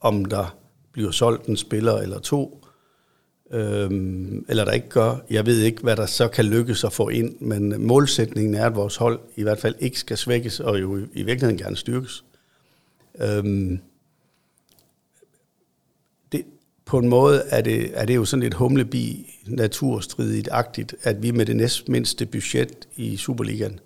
om 0.00 0.24
der 0.24 0.56
bliver 0.92 1.10
solgt 1.10 1.46
en 1.46 1.56
spiller 1.56 1.94
eller 1.94 2.18
to, 2.18 2.64
øhm, 3.50 4.44
eller 4.48 4.64
der 4.64 4.72
ikke 4.72 4.88
gør. 4.88 5.16
Jeg 5.30 5.46
ved 5.46 5.60
ikke, 5.60 5.82
hvad 5.82 5.96
der 5.96 6.06
så 6.06 6.28
kan 6.28 6.44
lykkes 6.44 6.84
at 6.84 6.92
få 6.92 7.08
ind, 7.08 7.40
men 7.40 7.86
målsætningen 7.86 8.54
er, 8.54 8.66
at 8.66 8.76
vores 8.76 8.96
hold 8.96 9.20
i 9.36 9.42
hvert 9.42 9.58
fald 9.58 9.74
ikke 9.78 9.98
skal 9.98 10.16
svækkes, 10.16 10.60
og 10.60 10.80
jo 10.80 10.96
i 10.96 11.22
virkeligheden 11.22 11.58
gerne 11.58 11.76
styrkes. 11.76 12.24
Øhm, 13.20 13.80
det, 16.32 16.44
på 16.84 16.98
en 16.98 17.08
måde 17.08 17.42
er 17.48 17.60
det, 17.60 17.98
er 17.98 18.04
det 18.04 18.16
jo 18.16 18.24
sådan 18.24 18.42
lidt 18.42 18.54
humlebi 18.54 19.34
naturstridigt-agtigt, 19.46 20.94
at 21.02 21.22
vi 21.22 21.30
med 21.30 21.46
det 21.46 21.56
næstmindste 21.56 22.26
budget 22.26 22.88
i 22.96 23.16
Superligaen 23.16 23.80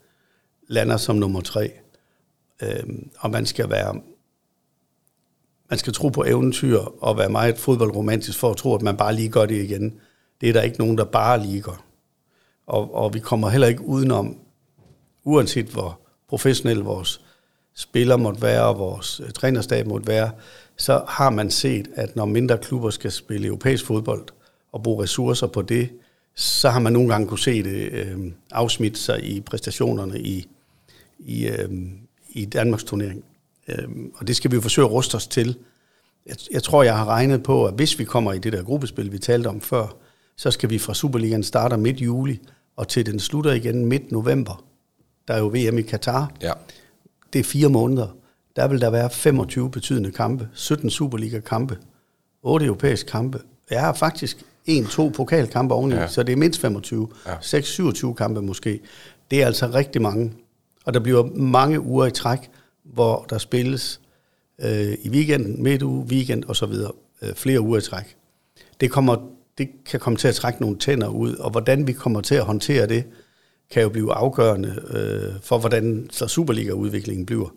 lander 0.68 0.96
som 0.96 1.16
nummer 1.16 1.40
tre. 1.40 1.72
Øhm, 2.62 3.10
og 3.18 3.30
man 3.30 3.46
skal 3.46 3.70
være 3.70 4.00
man 5.72 5.78
skal 5.78 5.92
tro 5.92 6.08
på 6.08 6.24
eventyr 6.24 6.78
og 6.78 7.18
være 7.18 7.28
meget 7.28 7.58
fodboldromantisk 7.58 8.38
for 8.38 8.50
at 8.50 8.56
tro, 8.56 8.74
at 8.74 8.82
man 8.82 8.96
bare 8.96 9.14
lige 9.14 9.28
gør 9.28 9.46
det 9.46 9.64
igen. 9.64 10.00
Det 10.40 10.48
er 10.48 10.52
der 10.52 10.62
ikke 10.62 10.78
nogen, 10.78 10.98
der 10.98 11.04
bare 11.04 11.42
lige 11.42 11.60
gør. 11.60 11.84
Og, 12.66 12.94
og 12.94 13.14
vi 13.14 13.18
kommer 13.18 13.48
heller 13.48 13.68
ikke 13.68 13.84
udenom, 13.84 14.36
uanset 15.24 15.66
hvor 15.66 16.00
professionel 16.28 16.78
vores 16.78 17.24
spiller 17.74 18.16
måtte 18.16 18.42
være, 18.42 18.62
og 18.62 18.78
vores 18.78 19.20
øh, 19.20 19.30
trænerstab 19.30 19.86
måtte 19.86 20.06
være, 20.06 20.30
så 20.76 21.04
har 21.08 21.30
man 21.30 21.50
set, 21.50 21.88
at 21.94 22.16
når 22.16 22.24
mindre 22.24 22.58
klubber 22.58 22.90
skal 22.90 23.12
spille 23.12 23.46
europæisk 23.46 23.86
fodbold 23.86 24.26
og 24.72 24.82
bruge 24.82 25.02
ressourcer 25.02 25.46
på 25.46 25.62
det, 25.62 25.90
så 26.34 26.70
har 26.70 26.80
man 26.80 26.92
nogle 26.92 27.08
gange 27.08 27.26
kunne 27.26 27.38
se 27.38 27.62
det 27.62 27.92
øh, 27.92 28.32
afsmitte 28.50 29.00
sig 29.00 29.24
i 29.24 29.40
præstationerne 29.40 30.20
i, 30.20 30.46
i, 31.18 31.46
øh, 31.46 31.68
i 32.28 32.44
Danmarks 32.44 32.84
turnering. 32.84 33.24
Øh, 33.68 33.88
og 34.14 34.28
det 34.28 34.36
skal 34.36 34.50
vi 34.50 34.56
jo 34.56 34.60
forsøge 34.60 34.86
at 34.86 34.92
ruste 34.92 35.14
os 35.14 35.26
til. 35.26 35.56
Jeg, 36.26 36.36
jeg 36.52 36.62
tror, 36.62 36.82
jeg 36.82 36.96
har 36.96 37.04
regnet 37.04 37.42
på, 37.42 37.66
at 37.66 37.74
hvis 37.74 37.98
vi 37.98 38.04
kommer 38.04 38.32
i 38.32 38.38
det 38.38 38.52
der 38.52 38.62
gruppespil, 38.62 39.12
vi 39.12 39.18
talte 39.18 39.48
om 39.48 39.60
før, 39.60 39.96
så 40.36 40.50
skal 40.50 40.70
vi 40.70 40.78
fra 40.78 40.94
Superligaen 40.94 41.42
starte 41.42 41.76
midt 41.76 42.00
juli, 42.00 42.40
og 42.76 42.88
til 42.88 43.06
den 43.06 43.20
slutter 43.20 43.52
igen 43.52 43.86
midt 43.86 44.12
november. 44.12 44.64
Der 45.28 45.34
er 45.34 45.38
jo 45.38 45.46
VM 45.46 45.78
i 45.78 45.82
Katar. 45.82 46.32
Ja. 46.42 46.52
Det 47.32 47.38
er 47.38 47.44
fire 47.44 47.68
måneder. 47.68 48.16
Der 48.56 48.68
vil 48.68 48.80
der 48.80 48.90
være 48.90 49.10
25 49.10 49.70
betydende 49.70 50.12
kampe, 50.12 50.48
17 50.52 50.90
Superliga-kampe, 50.90 51.78
8 52.42 52.66
europæiske 52.66 53.10
kampe. 53.10 53.40
Jeg 53.70 53.80
har 53.80 53.92
faktisk 53.92 54.44
en-to 54.66 55.08
pokalkampe 55.08 55.74
oveni, 55.74 55.94
ja. 55.94 56.06
så 56.06 56.22
det 56.22 56.32
er 56.32 56.36
mindst 56.36 56.60
25. 56.60 57.08
Ja. 57.26 57.34
6-27 57.34 58.14
kampe 58.14 58.42
måske. 58.42 58.80
Det 59.30 59.42
er 59.42 59.46
altså 59.46 59.66
rigtig 59.74 60.02
mange. 60.02 60.32
Og 60.84 60.94
der 60.94 61.00
bliver 61.00 61.24
mange 61.34 61.80
uger 61.80 62.06
i 62.06 62.10
træk, 62.10 62.50
hvor 62.84 63.26
der 63.30 63.38
spilles 63.38 64.00
øh, 64.60 64.94
i 65.02 65.08
weekenden, 65.08 65.62
midtuge, 65.62 66.06
weekend 66.06 66.44
og 66.44 66.56
så 66.56 66.66
videre. 66.66 66.92
Øh, 67.22 67.34
flere 67.34 67.60
uger 67.60 67.78
i 67.78 67.82
træk. 67.82 68.16
Det, 68.80 68.90
kommer, 68.90 69.16
det 69.58 69.68
kan 69.86 70.00
komme 70.00 70.16
til 70.16 70.28
at 70.28 70.34
trække 70.34 70.60
nogle 70.60 70.78
tænder 70.78 71.08
ud, 71.08 71.34
og 71.34 71.50
hvordan 71.50 71.86
vi 71.86 71.92
kommer 71.92 72.20
til 72.20 72.34
at 72.34 72.44
håndtere 72.44 72.86
det, 72.86 73.04
kan 73.72 73.82
jo 73.82 73.88
blive 73.88 74.14
afgørende 74.14 74.82
øh, 74.90 75.40
for, 75.42 75.58
hvordan 75.58 76.08
så 76.10 76.26
Superliga-udviklingen 76.26 77.26
bliver. 77.26 77.48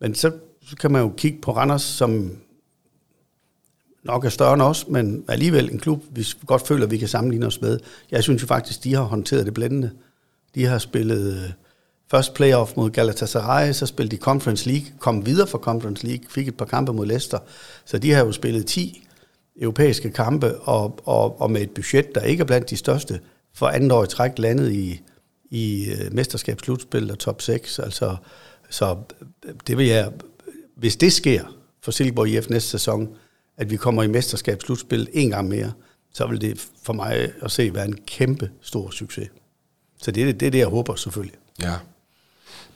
Men 0.00 0.14
så, 0.14 0.32
så 0.62 0.76
kan 0.76 0.92
man 0.92 1.02
jo 1.02 1.12
kigge 1.16 1.38
på 1.40 1.52
Randers, 1.52 1.82
som 1.82 2.36
nok 4.02 4.24
er 4.24 4.28
større 4.28 4.54
end 4.54 4.62
os, 4.62 4.88
men 4.88 5.24
alligevel 5.28 5.70
en 5.70 5.78
klub, 5.78 6.04
vi 6.10 6.26
godt 6.46 6.66
føler, 6.66 6.86
vi 6.86 6.98
kan 6.98 7.08
sammenligne 7.08 7.46
os 7.46 7.60
med. 7.60 7.78
Jeg 8.10 8.22
synes 8.22 8.42
jo 8.42 8.46
faktisk, 8.46 8.84
de 8.84 8.94
har 8.94 9.02
håndteret 9.02 9.46
det 9.46 9.54
blændende. 9.54 9.90
De 10.54 10.64
har 10.64 10.78
spillet 10.78 11.34
øh, 11.34 11.50
først 12.10 12.34
playoff 12.34 12.72
mod 12.76 12.90
Galatasaray, 12.90 13.72
så 13.72 13.86
spillede 13.86 14.16
de 14.16 14.20
Conference 14.20 14.68
League, 14.68 14.86
kom 14.98 15.26
videre 15.26 15.46
fra 15.46 15.58
Conference 15.58 16.06
League, 16.06 16.24
fik 16.28 16.48
et 16.48 16.56
par 16.56 16.64
kampe 16.64 16.92
mod 16.92 17.06
Leicester. 17.06 17.38
Så 17.84 17.98
de 17.98 18.12
har 18.12 18.24
jo 18.24 18.32
spillet 18.32 18.66
10 18.66 19.04
europæiske 19.60 20.10
kampe, 20.10 20.58
og, 20.58 20.98
og, 21.04 21.40
og 21.40 21.50
med 21.50 21.60
et 21.60 21.70
budget, 21.70 22.14
der 22.14 22.20
ikke 22.20 22.40
er 22.40 22.44
blandt 22.44 22.70
de 22.70 22.76
største, 22.76 23.20
for 23.54 23.66
andet 23.66 23.92
år 23.92 24.04
i 24.04 24.06
træk 24.06 24.38
landet 24.38 24.72
i, 24.72 25.00
i 25.50 25.90
øh, 25.90 26.12
mesterskabsslutspil 26.14 27.10
og 27.10 27.18
top 27.18 27.42
6. 27.42 27.78
Altså, 27.78 28.16
så 28.70 28.96
øh, 29.44 29.54
det 29.66 29.78
vil 29.78 29.86
jeg, 29.86 30.10
hvis 30.76 30.96
det 30.96 31.12
sker 31.12 31.44
for 31.82 31.90
Silkeborg 31.90 32.28
IF 32.28 32.48
næste 32.48 32.70
sæson, 32.70 33.08
at 33.56 33.70
vi 33.70 33.76
kommer 33.76 34.02
i 34.02 34.06
mesterskabsslutspil 34.06 35.08
en 35.12 35.30
gang 35.30 35.48
mere, 35.48 35.72
så 36.14 36.26
vil 36.26 36.40
det 36.40 36.66
for 36.82 36.92
mig 36.92 37.32
at 37.42 37.50
se 37.50 37.74
være 37.74 37.84
en 37.84 37.98
kæmpe 38.06 38.50
stor 38.62 38.90
succes. 38.90 39.28
Så 40.02 40.10
det 40.10 40.22
er 40.22 40.26
det, 40.26 40.40
det, 40.40 40.46
er 40.46 40.50
det 40.50 40.58
jeg 40.58 40.66
håber 40.66 40.94
selvfølgelig. 40.94 41.36
Ja. 41.62 41.74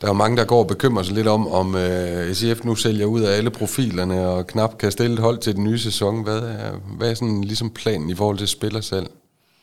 Der 0.01 0.09
er 0.09 0.11
jo 0.11 0.13
mange, 0.15 0.37
der 0.37 0.45
går 0.45 0.59
og 0.59 0.67
bekymrer 0.67 1.03
sig 1.03 1.15
lidt 1.15 1.27
om, 1.27 1.49
om 1.49 1.75
uh, 1.75 1.81
øh, 1.81 2.35
SIF 2.35 2.65
nu 2.65 2.75
sælger 2.75 3.07
ud 3.07 3.21
af 3.21 3.37
alle 3.37 3.51
profilerne 3.51 4.29
og 4.29 4.47
knap 4.47 4.79
kan 4.79 4.93
stille 4.93 5.15
et 5.15 5.19
hold 5.19 5.39
til 5.39 5.55
den 5.57 5.65
nye 5.65 5.79
sæson. 5.79 6.23
Hvad 6.23 6.39
er, 6.39 6.73
hvad 6.73 7.11
er 7.11 7.15
sådan 7.15 7.45
ligesom 7.45 7.71
planen 7.71 8.11
i 8.11 8.15
forhold 8.15 8.39
til 8.39 8.49
spillersalg? 8.49 9.11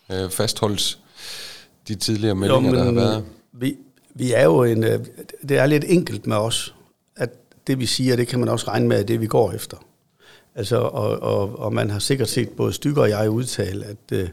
Uh, 0.10 0.16
øh, 0.16 0.30
fastholdes 0.30 1.00
de 1.90 1.96
tidligere 1.96 2.36
meldinger, 2.36 2.70
jo, 2.70 2.76
der 2.76 2.84
har 2.84 2.92
været? 2.92 3.26
Vi, 3.54 3.78
vi 4.16 4.34
er 4.34 4.44
jo 4.44 4.64
en... 4.64 4.84
Uh, 4.84 4.90
det 5.50 5.58
er 5.58 5.66
lidt 5.66 5.86
enkelt 5.88 6.28
med 6.28 6.38
os, 6.38 6.76
at 7.16 7.30
det 7.68 7.80
vi 7.80 7.86
siger, 7.86 8.16
det 8.16 8.28
kan 8.28 8.40
man 8.40 8.50
også 8.50 8.68
regne 8.68 8.88
med, 8.88 8.98
at 8.98 9.08
det 9.08 9.22
vi 9.22 9.28
går 9.28 9.52
efter. 9.52 9.78
Altså, 10.56 10.78
og, 10.78 11.20
og, 11.20 11.60
og 11.60 11.74
man 11.74 11.90
har 11.90 12.00
sikkert 12.00 12.30
set 12.30 12.50
både 12.50 12.74
Stykker 12.74 13.02
og 13.02 13.10
jeg 13.10 13.30
udtale, 13.30 13.86
at 13.86 14.12
uh, 14.14 14.30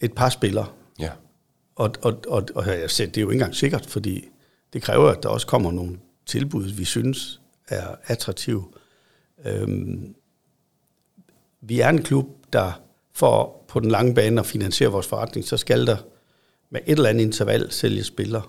et 0.00 0.12
par 0.12 0.28
spillere. 0.28 0.66
Ja. 0.98 1.10
Og, 1.76 1.92
og, 2.02 2.18
og, 2.28 2.44
og 2.54 2.66
jeg 2.66 2.90
set, 2.90 3.14
det 3.14 3.20
er 3.20 3.22
jo 3.22 3.28
ikke 3.30 3.36
engang 3.36 3.54
sikkert, 3.54 3.86
fordi 3.86 4.28
det 4.72 4.82
kræver, 4.82 5.08
at 5.08 5.22
der 5.22 5.28
også 5.28 5.46
kommer 5.46 5.72
nogle 5.72 5.98
tilbud, 6.26 6.64
vi 6.64 6.84
synes 6.84 7.40
er 7.68 7.86
attraktive. 8.06 8.64
Øhm, 9.44 10.14
vi 11.60 11.80
er 11.80 11.88
en 11.88 12.02
klub, 12.02 12.26
der 12.52 12.80
for 13.12 13.64
på 13.68 13.80
den 13.80 13.90
lange 13.90 14.14
bane 14.14 14.40
at 14.40 14.46
finansiere 14.46 14.90
vores 14.90 15.06
forretning, 15.06 15.46
så 15.46 15.56
skal 15.56 15.86
der 15.86 15.96
med 16.70 16.80
et 16.86 16.92
eller 16.92 17.08
andet 17.08 17.24
interval 17.24 17.72
sælge 17.72 18.04
spillere. 18.04 18.42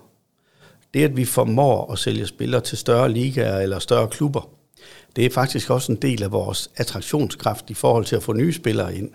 Det, 0.94 1.04
at 1.04 1.16
vi 1.16 1.24
formår 1.24 1.92
at 1.92 1.98
sælge 1.98 2.26
spillere 2.26 2.60
til 2.60 2.78
større 2.78 3.12
ligaer 3.12 3.58
eller 3.58 3.78
større 3.78 4.08
klubber, 4.08 4.48
det 5.16 5.26
er 5.26 5.30
faktisk 5.30 5.70
også 5.70 5.92
en 5.92 5.98
del 6.02 6.22
af 6.22 6.32
vores 6.32 6.70
attraktionskraft 6.76 7.70
i 7.70 7.74
forhold 7.74 8.04
til 8.04 8.16
at 8.16 8.22
få 8.22 8.32
nye 8.32 8.52
spillere 8.52 8.96
ind. 8.96 9.10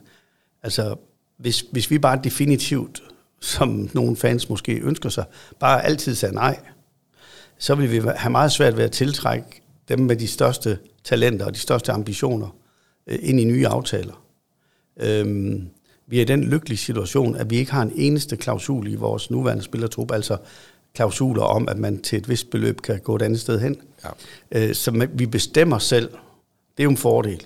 Altså, 0.63 0.95
hvis, 1.37 1.65
hvis 1.71 1.91
vi 1.91 1.99
bare 1.99 2.19
definitivt, 2.23 3.03
som 3.41 3.89
nogle 3.93 4.15
fans 4.15 4.49
måske 4.49 4.73
ønsker 4.73 5.09
sig, 5.09 5.25
bare 5.59 5.85
altid 5.85 6.15
sagde 6.15 6.35
nej, 6.35 6.59
så 7.57 7.75
vil 7.75 7.91
vi 7.91 8.09
have 8.15 8.31
meget 8.31 8.51
svært 8.51 8.77
ved 8.77 8.83
at 8.83 8.91
tiltrække 8.91 9.61
dem 9.89 9.99
med 9.99 10.15
de 10.15 10.27
største 10.27 10.79
talenter 11.03 11.45
og 11.45 11.53
de 11.53 11.59
største 11.59 11.91
ambitioner 11.91 12.55
øh, 13.07 13.19
ind 13.21 13.39
i 13.39 13.43
nye 13.43 13.67
aftaler. 13.67 14.23
Øhm, 14.99 15.69
vi 16.07 16.17
er 16.17 16.21
i 16.21 16.25
den 16.25 16.43
lykkelige 16.43 16.77
situation, 16.77 17.35
at 17.35 17.49
vi 17.49 17.55
ikke 17.57 17.71
har 17.71 17.81
en 17.81 17.91
eneste 17.95 18.37
klausul 18.37 18.87
i 18.87 18.95
vores 18.95 19.31
nuværende 19.31 19.63
spillertrup, 19.63 20.11
altså 20.11 20.37
klausuler 20.93 21.43
om, 21.43 21.69
at 21.69 21.77
man 21.77 22.01
til 22.01 22.17
et 22.17 22.29
vist 22.29 22.49
beløb 22.49 22.81
kan 22.81 22.99
gå 22.99 23.15
et 23.15 23.21
andet 23.21 23.39
sted 23.39 23.59
hen. 23.59 23.77
Ja. 24.03 24.69
Øh, 24.69 24.75
så 24.75 25.07
vi 25.13 25.25
bestemmer 25.25 25.77
selv. 25.77 26.09
Det 26.77 26.79
er 26.79 26.83
jo 26.83 26.89
en 26.89 26.97
fordel. 26.97 27.43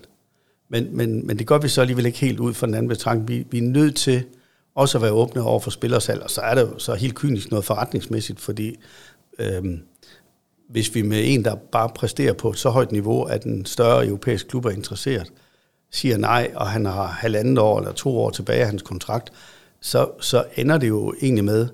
Men, 0.70 0.98
men, 0.98 1.28
men 1.28 1.40
det 1.40 1.48
gør 1.48 1.58
vi 1.58 1.68
så 1.68 1.82
alligevel 1.82 2.06
ikke 2.06 2.20
helt 2.20 2.40
ud 2.40 2.54
fra 2.54 2.68
den 2.68 2.76
anden 2.76 2.90
betragtning. 2.90 3.28
Vi, 3.28 3.46
vi 3.52 3.58
er 3.58 3.72
nødt 3.72 3.96
til 3.96 4.24
også 4.76 4.98
at 4.98 5.02
være 5.02 5.12
åbne 5.12 5.42
over 5.42 5.60
for 5.60 5.72
spillersalg, 5.72 6.24
og 6.24 6.30
så 6.30 6.42
er 6.42 6.56
det 6.56 6.62
jo 6.62 6.80
så 6.80 6.96
helt 6.96 7.16
kynisk 7.16 7.52
noget 7.52 7.66
forretningsmæssigt, 7.66 8.40
fordi 8.40 8.76
øhm, 9.40 9.82
hvis 10.70 10.96
vi 10.96 11.02
med 11.02 11.22
en, 11.26 11.46
der 11.46 11.56
bare 11.56 11.90
præsterer 11.96 12.34
på 12.34 12.50
et 12.50 12.58
så 12.58 12.70
højt 12.70 12.92
niveau, 12.92 13.24
at 13.24 13.44
en 13.44 13.66
større 13.66 14.06
europæisk 14.06 14.48
klub 14.48 14.66
er 14.66 14.70
interesseret, 14.70 15.32
siger 15.92 16.18
nej, 16.18 16.52
og 16.56 16.68
han 16.68 16.86
har 16.86 17.08
halvandet 17.08 17.60
år 17.60 17.80
eller 17.80 17.92
to 17.92 18.18
år 18.18 18.30
tilbage 18.30 18.62
af 18.62 18.66
hans 18.68 18.82
kontrakt, 18.82 19.32
så, 19.82 20.12
så 20.20 20.44
ender 20.56 20.78
det 20.78 20.88
jo 20.88 21.14
egentlig 21.22 21.44
med, 21.44 21.68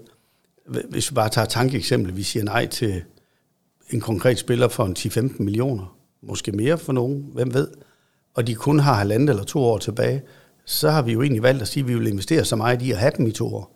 hvis 0.89 1.11
vi 1.11 1.13
bare 1.13 1.29
tager 1.29 1.45
tankeeksempel, 1.45 2.17
vi 2.17 2.23
siger 2.23 2.43
nej 2.43 2.67
til 2.67 3.03
en 3.89 4.01
konkret 4.01 4.39
spiller 4.39 4.67
for 4.67 4.85
en 4.85 4.95
10-15 4.99 5.43
millioner, 5.43 5.97
måske 6.21 6.51
mere 6.51 6.77
for 6.77 6.93
nogen, 6.93 7.29
hvem 7.33 7.53
ved, 7.53 7.67
og 8.33 8.47
de 8.47 8.55
kun 8.55 8.79
har 8.79 8.93
halvandet 8.93 9.29
eller 9.29 9.43
to 9.43 9.59
år 9.59 9.77
tilbage, 9.77 10.21
så 10.65 10.89
har 10.89 11.01
vi 11.01 11.13
jo 11.13 11.21
egentlig 11.21 11.43
valgt 11.43 11.61
at 11.61 11.67
sige, 11.67 11.83
at 11.83 11.87
vi 11.87 11.95
vil 11.95 12.07
investere 12.07 12.45
så 12.45 12.55
meget 12.55 12.81
i 12.81 12.91
at 12.91 12.97
have 12.97 13.11
dem 13.17 13.27
i 13.27 13.31
to 13.31 13.55
år 13.55 13.75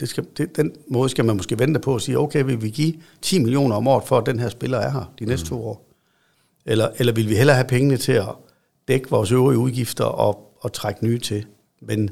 det 0.00 0.08
skal, 0.08 0.26
det, 0.36 0.56
den 0.56 0.72
måde 0.88 1.08
skal 1.08 1.24
man 1.24 1.36
måske 1.36 1.58
vente 1.58 1.80
på 1.80 1.94
at 1.94 2.02
sige, 2.02 2.18
okay, 2.18 2.44
vil 2.44 2.62
vi 2.62 2.70
give 2.70 2.94
10 3.22 3.38
millioner 3.38 3.76
om 3.76 3.88
året 3.88 4.04
for, 4.04 4.18
at 4.18 4.26
den 4.26 4.38
her 4.38 4.48
spiller 4.48 4.78
er 4.78 4.90
her 4.90 5.12
de 5.18 5.24
næste 5.24 5.44
mm. 5.44 5.48
to 5.48 5.66
år? 5.66 5.86
Eller, 6.66 6.88
eller 6.98 7.12
vil 7.12 7.28
vi 7.28 7.36
hellere 7.36 7.56
have 7.56 7.68
pengene 7.68 7.96
til 7.96 8.12
at 8.12 8.28
dække 8.88 9.10
vores 9.10 9.32
øvrige 9.32 9.58
udgifter 9.58 10.04
og, 10.04 10.56
og 10.60 10.72
trække 10.72 11.04
nye 11.04 11.18
til? 11.18 11.44
Men 11.80 12.10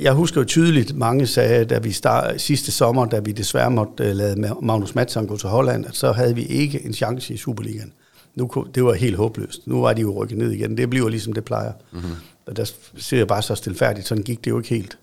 jeg 0.00 0.12
husker 0.12 0.40
jo 0.40 0.44
tydeligt, 0.44 0.96
mange 0.96 1.26
sagde, 1.26 1.64
da 1.64 1.78
vi 1.78 1.92
start, 1.92 2.40
sidste 2.40 2.72
sommer, 2.72 3.06
da 3.06 3.18
vi 3.18 3.32
desværre 3.32 3.70
måtte 3.70 4.10
uh, 4.10 4.16
lade 4.16 4.54
Magnus 4.62 4.94
Madsen 4.94 5.26
gå 5.26 5.36
til 5.36 5.48
Holland, 5.48 5.86
at 5.86 5.96
så 5.96 6.12
havde 6.12 6.34
vi 6.34 6.42
ikke 6.42 6.84
en 6.84 6.92
chance 6.92 7.34
i 7.34 7.36
Superligaen. 7.36 7.92
Nu, 8.34 8.50
det 8.74 8.84
var 8.84 8.92
helt 8.92 9.16
håbløst. 9.16 9.66
Nu 9.66 9.80
var 9.80 9.92
de 9.92 10.00
jo 10.00 10.22
rykket 10.22 10.38
ned 10.38 10.50
igen. 10.50 10.76
Det 10.76 10.90
bliver 10.90 11.08
ligesom 11.08 11.32
det 11.32 11.44
plejer. 11.44 11.72
Mm-hmm. 11.92 12.14
Og 12.46 12.56
der 12.56 12.72
ser 12.96 13.16
jeg 13.16 13.26
bare 13.26 13.42
så 13.42 13.54
stilfærdigt. 13.54 14.06
Sådan 14.06 14.24
gik 14.24 14.44
det 14.44 14.50
jo 14.50 14.58
ikke 14.58 14.68
helt. 14.68 14.98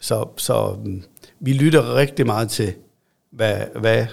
Så, 0.00 0.28
så 0.36 0.76
mm, 0.84 1.02
vi 1.40 1.52
lytter 1.52 1.94
rigtig 1.94 2.26
meget 2.26 2.50
til, 2.50 2.72
hvad, 3.30 3.56
hvad 3.80 4.06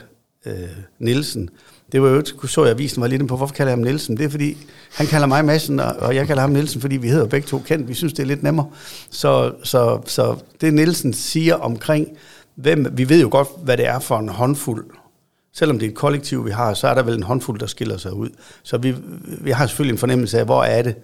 øh, 0.45 0.53
Nielsen, 0.99 1.49
det 1.91 2.01
var 2.01 2.10
jo, 2.10 2.47
så 2.47 2.63
jeg 2.63 2.73
avisen 2.73 3.01
var 3.01 3.08
lidt 3.08 3.27
på, 3.27 3.38
hvorfor 3.38 3.55
kalder 3.55 3.71
jeg 3.71 3.77
ham 3.77 3.84
Nielsen? 3.84 4.17
Det 4.17 4.25
er 4.25 4.29
fordi, 4.29 4.58
han 4.93 5.08
kalder 5.08 5.27
mig 5.27 5.45
Madsen, 5.45 5.79
og 5.79 6.15
jeg 6.15 6.27
kalder 6.27 6.41
ham 6.41 6.51
Nielsen, 6.51 6.81
fordi 6.81 6.97
vi 6.97 7.08
hedder 7.08 7.25
begge 7.25 7.47
to 7.47 7.60
kendt. 7.60 7.88
Vi 7.88 7.93
synes, 7.93 8.13
det 8.13 8.23
er 8.23 8.27
lidt 8.27 8.43
nemmere. 8.43 8.67
Så, 9.10 9.53
så, 9.63 10.01
så 10.05 10.36
det 10.62 10.73
Nielsen 10.73 11.13
siger 11.13 11.55
omkring, 11.55 12.08
hvem, 12.55 12.88
vi 12.91 13.10
ved 13.10 13.21
jo 13.21 13.27
godt, 13.31 13.47
hvad 13.63 13.77
det 13.77 13.88
er 13.88 13.99
for 13.99 14.19
en 14.19 14.29
håndfuld. 14.29 14.86
Selvom 15.53 15.79
det 15.79 15.86
er 15.86 15.89
et 15.89 15.95
kollektiv, 15.95 16.45
vi 16.45 16.51
har, 16.51 16.73
så 16.73 16.88
er 16.88 16.93
der 16.93 17.03
vel 17.03 17.15
en 17.15 17.23
håndfuld, 17.23 17.60
der 17.60 17.65
skiller 17.65 17.97
sig 17.97 18.13
ud. 18.13 18.29
Så 18.63 18.77
vi, 18.77 18.95
vi 19.41 19.51
har 19.51 19.67
selvfølgelig 19.67 19.93
en 19.93 19.99
fornemmelse 19.99 20.39
af, 20.39 20.45
hvor 20.45 20.63
er 20.63 20.81
det, 20.81 20.95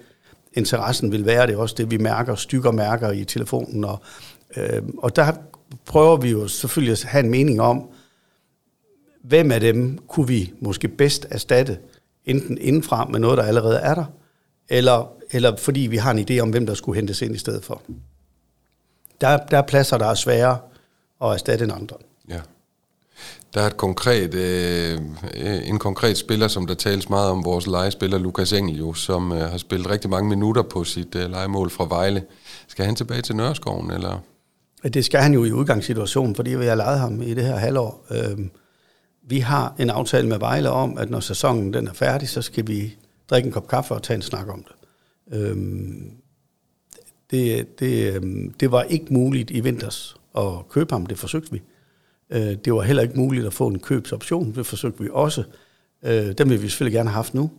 interessen 0.54 1.12
vil 1.12 1.26
være. 1.26 1.48
Det 1.48 1.54
er 1.54 1.58
også 1.58 1.76
det, 1.78 1.92
vi 1.92 1.98
mærker, 1.98 2.36
stykker 2.36 2.72
mærker 2.72 3.12
i 3.12 3.24
telefonen. 3.24 3.84
Og, 3.84 4.02
øh, 4.58 4.82
og 4.98 5.16
der 5.16 5.32
prøver 5.86 6.18
vi 6.18 6.30
jo 6.30 6.48
selvfølgelig 6.48 6.92
at 6.92 7.04
have 7.04 7.24
en 7.24 7.30
mening 7.30 7.62
om, 7.62 7.88
hvem 9.24 9.52
af 9.52 9.60
dem 9.60 9.98
kunne 10.08 10.28
vi 10.28 10.54
måske 10.60 10.88
bedst 10.88 11.26
erstatte, 11.30 11.78
enten 12.26 12.58
indenfra 12.62 13.06
med 13.06 13.20
noget, 13.20 13.38
der 13.38 13.44
allerede 13.44 13.78
er 13.78 13.96
der, 13.96 14.06
eller, 14.70 15.12
eller 15.32 15.56
fordi 15.56 15.80
vi 15.80 15.98
har 15.98 16.12
en 16.12 16.26
idé 16.30 16.40
om, 16.40 16.50
hvem 16.50 16.66
der 16.66 16.74
skulle 16.74 16.96
hentes 16.96 17.22
ind 17.22 17.36
i 17.36 17.38
stedet 17.38 17.64
for. 17.64 17.82
Der, 19.22 19.38
der 19.38 19.58
er 19.58 19.62
pladser, 19.62 19.98
der 19.98 20.06
er 20.06 20.14
svære 20.14 20.58
at 21.24 21.34
erstatte 21.34 21.64
end 21.64 21.74
andre. 21.74 21.96
Ja. 22.30 22.40
Der 23.54 23.62
er 23.62 23.68
et 23.68 23.78
konkret, 23.78 24.34
øh, 24.34 25.00
en 25.64 25.80
konkret 25.80 26.18
spiller, 26.18 26.48
som 26.48 26.68
der 26.68 26.74
tales 26.74 27.10
meget 27.10 27.30
om, 27.30 27.46
vores 27.46 27.68
legespiller 27.68 28.18
Lukas 28.18 28.54
Engel, 28.54 28.78
jo, 28.78 28.94
som 28.94 29.32
øh, 29.32 29.40
har 29.40 29.58
spillet 29.58 29.90
rigtig 29.90 30.10
mange 30.10 30.30
minutter 30.30 30.62
på 30.62 30.84
sit 30.84 31.16
øh, 31.16 31.30
legemål 31.30 31.70
fra 31.70 31.86
Vejle. 31.90 32.24
Skal 32.68 32.86
han 32.86 32.96
tilbage 32.96 33.22
til 33.22 33.36
Nørreskoven, 33.36 33.92
eller? 33.92 34.20
Det 34.94 35.06
skal 35.06 35.20
han 35.20 35.34
jo 35.34 35.44
i 35.44 35.52
udgangssituationen, 35.52 36.36
fordi 36.36 36.56
vi 36.56 36.66
har 36.66 36.76
lejet 36.76 37.00
ham 37.00 37.22
i 37.22 37.34
det 37.34 37.44
her 37.44 37.56
halvår. 37.56 38.06
Øhm, 38.12 38.52
vi 39.28 39.40
har 39.40 39.76
en 39.80 39.90
aftale 39.90 40.28
med 40.28 40.40
Vejle 40.40 40.70
om, 40.70 40.98
at 40.98 41.10
når 41.10 41.20
sæsonen 41.20 41.74
den 41.74 41.88
er 41.88 41.94
færdig, 41.94 42.30
så 42.30 42.42
skal 42.42 42.68
vi 42.68 42.98
drikke 43.30 43.48
en 43.48 43.54
kop 43.54 43.68
kaffe 43.68 43.94
og 43.94 44.04
tage 44.04 44.16
en 44.16 44.22
snak 44.22 44.48
om 44.48 44.64
det. 44.64 44.76
Øhm, 45.38 46.12
det, 47.32 47.80
det, 47.80 48.16
øhm, 48.16 48.54
det 48.60 48.72
var 48.72 48.84
ikke 48.84 49.14
muligt 49.14 49.52
i 49.52 49.60
vinters 49.60 50.16
at 50.38 50.70
købe 50.70 50.94
ham, 50.94 51.06
det 51.06 51.20
forsøgte 51.20 51.52
vi. 51.52 51.62
Øh, 52.30 52.56
det 52.66 52.74
var 52.74 52.82
heller 52.82 53.04
ikke 53.04 53.18
muligt 53.18 53.46
at 53.46 53.54
få 53.54 53.68
en 53.68 53.80
købsoption, 53.80 54.56
det 54.56 54.66
forsøgte 54.66 55.04
vi 55.04 55.10
også. 55.12 55.44
Øh, 56.04 56.32
den 56.38 56.50
vil 56.50 56.62
vi 56.62 56.70
selvfølgelig 56.70 56.96
gerne 56.98 57.10
have 57.10 57.16
haft 57.16 57.34
nu. 57.34 57.52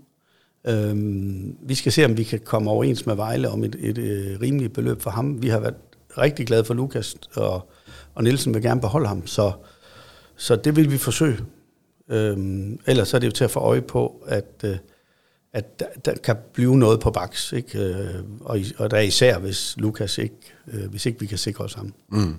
Øhm, 0.67 1.57
vi 1.63 1.75
skal 1.75 1.93
se, 1.93 2.05
om 2.05 2.17
vi 2.17 2.25
kan 2.25 2.41
komme 2.45 2.71
overens 2.71 3.07
med 3.07 3.15
Vejle 3.15 3.49
om 3.49 3.65
et, 3.65 3.77
et, 3.79 3.99
et 3.99 4.41
rimeligt 4.41 4.73
beløb 4.73 5.03
for 5.03 5.11
ham. 5.11 5.43
Vi 5.43 5.49
har 5.49 5.61
været 5.61 5.75
rigtig 6.19 6.47
glade 6.47 6.65
for 6.65 6.75
Lukas, 6.75 7.17
og, 7.35 7.71
og 8.15 8.25
Nielsen 8.25 8.55
vil 8.55 8.63
gerne 8.63 8.81
beholde 8.81 9.09
ham, 9.09 9.27
så, 9.27 9.53
så 10.43 10.57
det 10.57 10.77
vil 10.77 10.91
vi 10.91 10.99
forsøge. 10.99 11.39
Øhm, 12.11 12.79
ellers 12.87 13.15
er 13.15 13.19
det 13.19 13.27
jo 13.27 13.33
til 13.33 13.45
at 13.45 13.51
få 13.51 13.61
øje 13.61 13.83
på, 13.83 14.25
at, 14.27 14.47
øh, 14.65 14.77
at 15.53 15.81
der, 15.81 15.87
der 16.05 16.15
kan 16.15 16.37
blive 16.53 16.77
noget 16.77 17.01
på 17.01 17.11
baks, 17.11 17.53
ikke? 17.53 17.79
Øh, 17.79 18.15
og, 18.41 18.59
og 18.79 18.91
der 18.91 18.97
er 18.97 19.01
især, 19.01 19.39
hvis 19.39 19.75
Lukas 19.79 20.19
ikke, 20.19 20.37
øh, 20.73 20.91
hvis 20.91 21.07
ikke 21.07 21.21
vi 21.21 21.27
kan 21.27 21.39
sikre 21.39 21.65
os 21.65 21.75
ham. 21.75 21.95
Mm. 22.09 22.35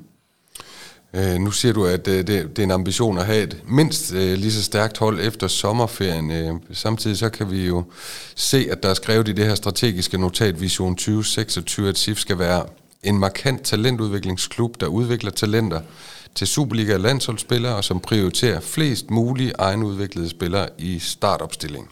Øh, 1.14 1.36
nu 1.36 1.52
siger 1.52 1.74
du, 1.74 1.86
at 1.86 2.08
øh, 2.08 2.18
det, 2.18 2.28
det 2.28 2.60
er 2.60 2.64
en 2.64 2.72
ambition 2.72 3.18
at 3.18 3.26
have 3.26 3.44
et 3.44 3.64
mindst 3.68 4.14
øh, 4.14 4.34
lige 4.38 4.52
så 4.52 4.64
stærkt 4.64 4.98
hold 4.98 5.20
efter 5.20 5.48
sommerferien. 5.48 6.32
Øh, 6.32 6.54
samtidig 6.72 7.18
så 7.18 7.30
kan 7.30 7.52
vi 7.52 7.68
jo 7.68 7.84
se, 8.36 8.68
at 8.72 8.84
der 8.84 8.90
er 8.90 8.94
skrevet 8.94 9.28
i 9.28 9.34
det 9.34 9.46
her 9.46 9.56
strategiske 9.56 10.18
notat 10.18 10.62
Vision 10.62 10.96
2026, 10.96 11.90
at 11.90 11.98
SIF 11.98 12.18
skal 12.18 12.40
være 12.40 12.66
en 13.04 13.20
markant 13.20 13.64
talentudviklingsklub, 13.64 14.82
der 14.82 14.88
udvikler 14.88 15.32
talenter 15.32 15.82
til 16.36 16.46
Superliga- 16.46 16.98
landsholdsspillere, 16.98 17.76
og 17.76 17.84
som 17.84 18.00
prioriterer 18.00 18.60
flest 18.60 19.12
mulige 19.12 19.54
egenudviklede 19.60 20.30
spillere 20.30 20.70
i 20.78 21.00
startopstilling. 21.00 21.90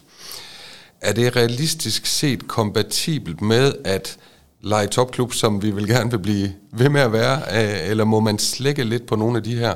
Er 1.00 1.12
det 1.12 1.36
realistisk 1.36 2.06
set 2.06 2.48
kompatibelt 2.48 3.40
med, 3.40 3.72
at 3.84 4.18
lege 4.60 4.86
topklub, 4.86 5.32
som 5.32 5.62
vi 5.62 5.70
vil 5.70 5.88
gerne 5.88 6.10
vil 6.10 6.18
blive 6.18 6.52
ved 6.72 6.88
med 6.88 7.00
at 7.00 7.12
være, 7.12 7.38
øh, 7.38 7.90
eller 7.90 8.04
må 8.04 8.20
man 8.20 8.38
slække 8.38 8.84
lidt 8.84 9.06
på 9.06 9.16
nogle 9.16 9.36
af 9.36 9.42
de 9.42 9.54
her 9.54 9.74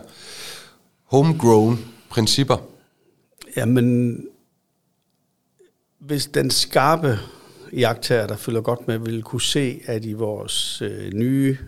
homegrown 1.05 1.79
principper? 2.11 2.57
Jamen, 3.57 4.19
hvis 5.99 6.27
den 6.27 6.51
skarpe 6.51 7.19
jagttager, 7.73 8.27
der 8.27 8.37
følger 8.37 8.61
godt 8.61 8.89
med, 8.89 8.99
vil 8.99 9.23
kunne 9.23 9.43
se, 9.43 9.81
at 9.87 10.05
i 10.05 10.13
vores 10.13 10.83
øh, 10.83 11.13
nye 11.13 11.59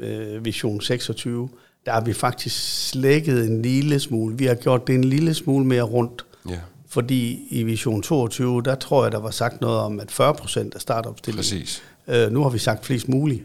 øh, 0.00 0.44
Vision 0.44 0.80
26, 0.80 1.48
der 1.86 1.92
har 1.92 2.00
vi 2.00 2.12
faktisk 2.12 2.88
slækket 2.88 3.46
en 3.46 3.62
lille 3.62 4.00
smule. 4.00 4.38
Vi 4.38 4.46
har 4.46 4.54
gjort 4.54 4.86
det 4.86 4.94
en 4.94 5.04
lille 5.04 5.34
smule 5.34 5.66
mere 5.66 5.82
rundt. 5.82 6.26
Ja. 6.48 6.60
Fordi 6.88 7.46
i 7.50 7.62
Vision 7.62 8.02
22, 8.02 8.62
der 8.62 8.74
tror 8.74 9.04
jeg, 9.04 9.12
der 9.12 9.18
var 9.18 9.30
sagt 9.30 9.60
noget 9.60 9.78
om, 9.78 10.00
at 10.00 10.10
40 10.10 10.34
procent 10.34 10.74
af 10.74 10.80
startopstillingen. 10.80 11.38
Præcis. 11.38 11.82
Øh, 12.08 12.32
nu 12.32 12.42
har 12.42 12.50
vi 12.50 12.58
sagt 12.58 12.86
flest 12.86 13.08
muligt. 13.08 13.44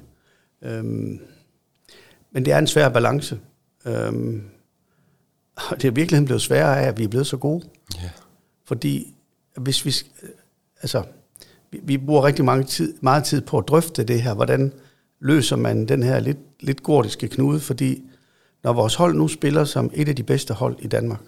Øhm, 0.62 1.19
men 2.32 2.45
det 2.45 2.54
er 2.54 2.58
en 2.58 2.67
svær 2.67 2.89
balance. 2.89 3.39
Øhm, 3.86 4.43
og 5.56 5.82
det 5.82 5.88
er 5.88 5.91
virkelig 5.91 6.25
blevet 6.25 6.41
sværere 6.41 6.82
af, 6.82 6.88
at 6.88 6.97
vi 6.97 7.04
er 7.04 7.08
blevet 7.08 7.28
så 7.28 7.38
gode. 7.38 7.65
Ja. 7.95 8.10
Fordi 8.65 9.15
hvis 9.58 9.86
vi... 9.86 9.95
Altså, 10.82 11.04
vi, 11.71 11.80
vi 11.84 11.97
bruger 11.97 12.23
rigtig 12.23 12.45
mange 12.45 12.63
tid, 12.63 12.93
meget 13.02 13.23
tid 13.23 13.41
på 13.41 13.58
at 13.58 13.67
drøfte 13.67 14.04
det 14.04 14.21
her. 14.21 14.34
Hvordan 14.34 14.73
løser 15.19 15.56
man 15.56 15.86
den 15.86 16.04
her 16.04 16.19
lidt, 16.19 16.38
lidt 16.60 16.84
gordiske 16.84 17.28
knude? 17.28 17.60
Fordi 17.60 18.04
når 18.63 18.74
vores 18.74 18.95
hold 18.95 19.15
nu 19.15 19.28
spiller 19.28 19.63
som 19.63 19.91
et 19.93 20.10
af 20.10 20.15
de 20.15 20.24
bedste 20.24 20.54
hold 20.54 20.76
i 20.80 20.88
Danmark, 20.88 21.22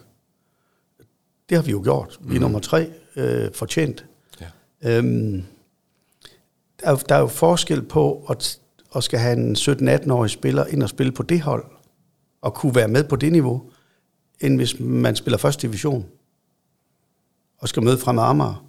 det 1.50 1.58
har 1.58 1.63
vi 1.63 1.72
jo 1.72 1.82
gjort. 1.84 2.20
Vi 2.22 2.36
er 2.36 2.39
mm. 2.39 2.41
nummer 2.41 2.60
tre 2.60 2.91
øh, 3.15 3.54
fortjent. 3.54 4.06
Ja. 4.41 4.48
Øhm, 4.82 5.44
der, 6.80 6.96
der 6.96 7.15
er 7.15 7.20
jo 7.20 7.28
forskel 7.28 7.82
på 7.82 8.26
at, 8.30 8.60
at 8.96 9.04
skal 9.04 9.20
have 9.20 9.38
en 9.38 9.56
17-18-årig 9.56 10.30
spiller 10.30 10.65
ind 10.65 10.84
og 10.84 10.89
spille 10.89 11.12
på 11.12 11.24
det 11.24 11.41
hold, 11.41 11.65
og 12.41 12.54
kunne 12.54 12.76
være 12.76 12.88
med 12.88 13.04
på 13.04 13.15
det 13.15 13.32
niveau, 13.32 13.72
end 14.39 14.56
hvis 14.56 14.80
man 14.80 15.15
spiller 15.15 15.38
første 15.38 15.67
division, 15.67 16.06
og 17.58 17.70
skal 17.70 17.84
møde 17.84 17.98
frem 17.98 18.20
Amager. 18.20 18.65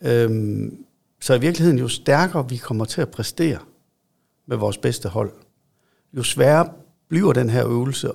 Øhm, 0.00 0.84
så 1.20 1.34
i 1.34 1.40
virkeligheden, 1.40 1.78
jo 1.78 1.88
stærkere 1.88 2.48
vi 2.48 2.56
kommer 2.56 2.84
til 2.84 3.00
at 3.00 3.10
præstere 3.10 3.58
med 4.46 4.56
vores 4.56 4.78
bedste 4.78 5.08
hold, 5.08 5.32
jo 6.12 6.22
sværere 6.22 6.72
bliver 7.12 7.32
den 7.32 7.50
her 7.50 7.68
øvelse 7.68 8.10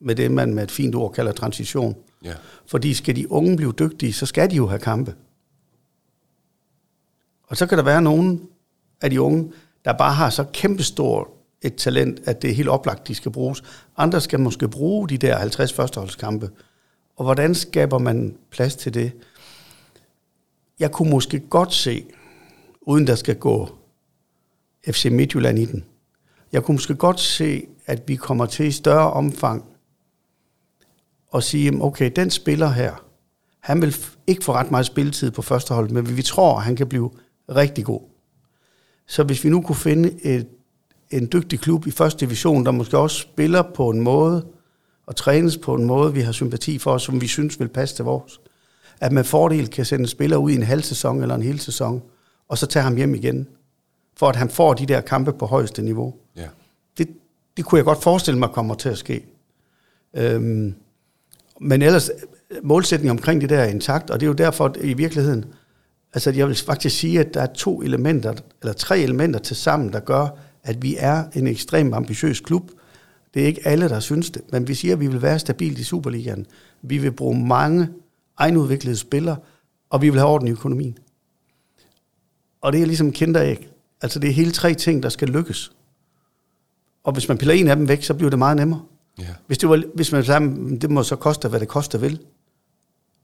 med 0.00 0.14
det, 0.14 0.30
man 0.30 0.54
med 0.54 0.62
et 0.62 0.70
fint 0.70 0.94
ord 0.94 1.12
kalder 1.12 1.32
transition. 1.32 1.96
Ja. 2.24 2.34
Fordi 2.66 2.94
skal 2.94 3.16
de 3.16 3.32
unge 3.32 3.56
blive 3.56 3.72
dygtige, 3.78 4.12
så 4.12 4.26
skal 4.26 4.50
de 4.50 4.56
jo 4.56 4.66
have 4.66 4.78
kampe. 4.78 5.14
Og 7.46 7.56
så 7.56 7.66
kan 7.66 7.78
der 7.78 7.84
være 7.84 8.02
nogen 8.02 8.48
af 9.00 9.10
de 9.10 9.20
unge, 9.20 9.52
der 9.84 9.92
bare 9.92 10.14
har 10.14 10.30
så 10.30 10.44
kæmpestor 10.52 11.30
et 11.62 11.74
talent, 11.74 12.20
at 12.24 12.42
det 12.42 12.50
er 12.50 12.54
helt 12.54 12.68
oplagt, 12.68 13.08
de 13.08 13.14
skal 13.14 13.32
bruges. 13.32 13.62
Andre 13.96 14.20
skal 14.20 14.40
måske 14.40 14.68
bruge 14.68 15.08
de 15.08 15.18
der 15.18 15.36
50 15.36 15.72
førsteholdskampe. 15.72 16.50
Og 17.16 17.24
hvordan 17.24 17.54
skaber 17.54 17.98
man 17.98 18.36
plads 18.50 18.76
til 18.76 18.94
det? 18.94 19.12
Jeg 20.78 20.92
kunne 20.92 21.10
måske 21.10 21.40
godt 21.40 21.74
se, 21.74 22.04
uden 22.80 23.06
der 23.06 23.14
skal 23.14 23.36
gå 23.36 23.68
FC 24.90 25.08
Midtjylland 25.12 25.58
i 25.58 25.64
den, 25.64 25.84
jeg 26.52 26.62
kunne 26.62 26.74
måske 26.74 26.94
godt 26.94 27.20
se, 27.20 27.66
at 27.92 28.08
vi 28.08 28.16
kommer 28.16 28.46
til 28.46 28.66
i 28.66 28.70
større 28.70 29.10
omfang 29.10 29.64
at 31.34 31.42
sige, 31.42 31.82
okay, 31.82 32.10
den 32.16 32.30
spiller 32.30 32.68
her, 32.68 33.04
han 33.60 33.82
vil 33.82 33.96
ikke 34.26 34.44
få 34.44 34.52
ret 34.52 34.70
meget 34.70 34.86
spilletid 34.86 35.30
på 35.30 35.42
første 35.42 35.74
hold, 35.74 35.90
men 35.90 36.16
vi 36.16 36.22
tror, 36.22 36.56
at 36.56 36.62
han 36.62 36.76
kan 36.76 36.86
blive 36.86 37.10
rigtig 37.48 37.84
god. 37.84 38.00
Så 39.06 39.22
hvis 39.22 39.44
vi 39.44 39.50
nu 39.50 39.62
kunne 39.62 39.76
finde 39.76 40.24
et, 40.24 40.46
en 41.10 41.28
dygtig 41.32 41.60
klub 41.60 41.86
i 41.86 41.90
første 41.90 42.26
division, 42.26 42.64
der 42.66 42.70
måske 42.70 42.98
også 42.98 43.16
spiller 43.16 43.62
på 43.62 43.90
en 43.90 44.00
måde, 44.00 44.46
og 45.06 45.16
trænes 45.16 45.56
på 45.56 45.74
en 45.74 45.84
måde, 45.84 46.14
vi 46.14 46.20
har 46.20 46.32
sympati 46.32 46.78
for, 46.78 46.98
som 46.98 47.20
vi 47.20 47.26
synes 47.26 47.60
vil 47.60 47.68
passe 47.68 47.96
til 47.96 48.04
vores, 48.04 48.40
at 49.00 49.12
man 49.12 49.24
fordel 49.24 49.68
kan 49.68 49.84
sende 49.84 50.02
en 50.02 50.08
spiller 50.08 50.36
ud 50.36 50.50
i 50.50 50.54
en 50.54 50.62
halv 50.62 50.82
sæson 50.82 51.22
eller 51.22 51.34
en 51.34 51.42
hel 51.42 51.60
sæson, 51.60 52.02
og 52.48 52.58
så 52.58 52.66
tage 52.66 52.82
ham 52.82 52.96
hjem 52.96 53.14
igen, 53.14 53.48
for 54.16 54.28
at 54.28 54.36
han 54.36 54.50
får 54.50 54.74
de 54.74 54.86
der 54.86 55.00
kampe 55.00 55.32
på 55.32 55.46
højeste 55.46 55.82
niveau. 55.82 56.14
Ja. 56.36 56.48
Det, 57.56 57.64
kunne 57.64 57.76
jeg 57.76 57.84
godt 57.84 58.02
forestille 58.02 58.38
mig 58.38 58.48
kommer 58.48 58.74
til 58.74 58.88
at 58.88 58.98
ske. 58.98 59.26
Øhm, 60.16 60.74
men 61.60 61.82
ellers, 61.82 62.10
målsætningen 62.62 63.18
omkring 63.18 63.40
det 63.40 63.50
der 63.50 63.58
er 63.58 63.68
intakt, 63.68 64.10
og 64.10 64.20
det 64.20 64.26
er 64.26 64.28
jo 64.28 64.34
derfor, 64.34 64.64
at 64.64 64.76
i 64.80 64.92
virkeligheden, 64.92 65.44
Altså 66.14 66.30
jeg 66.30 66.48
vil 66.48 66.56
faktisk 66.56 66.98
sige, 66.98 67.20
at 67.20 67.34
der 67.34 67.40
er 67.40 67.46
to 67.46 67.82
elementer, 67.82 68.34
eller 68.62 68.72
tre 68.72 68.98
elementer 68.98 69.40
til 69.40 69.56
sammen, 69.56 69.92
der 69.92 70.00
gør, 70.00 70.28
at 70.62 70.82
vi 70.82 70.96
er 70.98 71.24
en 71.34 71.46
ekstremt 71.46 71.94
ambitiøs 71.94 72.40
klub. 72.40 72.70
Det 73.34 73.42
er 73.42 73.46
ikke 73.46 73.66
alle, 73.66 73.88
der 73.88 74.00
synes 74.00 74.30
det, 74.30 74.42
men 74.52 74.68
vi 74.68 74.74
siger, 74.74 74.94
at 74.94 75.00
vi 75.00 75.06
vil 75.06 75.22
være 75.22 75.38
stabilt 75.38 75.78
i 75.78 75.84
Superligaen. 75.84 76.46
Vi 76.82 76.98
vil 76.98 77.12
bruge 77.12 77.46
mange 77.46 77.88
egenudviklede 78.38 78.96
spillere, 78.96 79.36
og 79.90 80.02
vi 80.02 80.10
vil 80.10 80.18
have 80.18 80.30
orden 80.30 80.48
i 80.48 80.50
økonomien. 80.50 80.98
Og 82.60 82.72
det 82.72 82.82
er 82.82 82.86
ligesom 82.86 83.12
kinderæg. 83.12 83.68
Altså 84.02 84.18
det 84.18 84.30
er 84.30 84.34
hele 84.34 84.50
tre 84.50 84.74
ting, 84.74 85.02
der 85.02 85.08
skal 85.08 85.28
lykkes. 85.28 85.72
Og 87.04 87.12
hvis 87.12 87.28
man 87.28 87.38
piller 87.38 87.54
en 87.54 87.68
af 87.68 87.76
dem 87.76 87.88
væk, 87.88 88.02
så 88.02 88.14
bliver 88.14 88.30
det 88.30 88.38
meget 88.38 88.56
nemmere. 88.56 88.82
Ja. 89.18 89.24
Hvis, 89.46 89.58
det 89.58 89.68
var, 89.68 89.82
hvis 89.94 90.12
man 90.12 90.24
sagde, 90.24 90.78
det 90.80 90.90
må 90.90 91.02
så 91.02 91.16
koste, 91.16 91.48
hvad 91.48 91.60
det 91.60 91.68
koster 91.68 91.98
vil, 91.98 92.20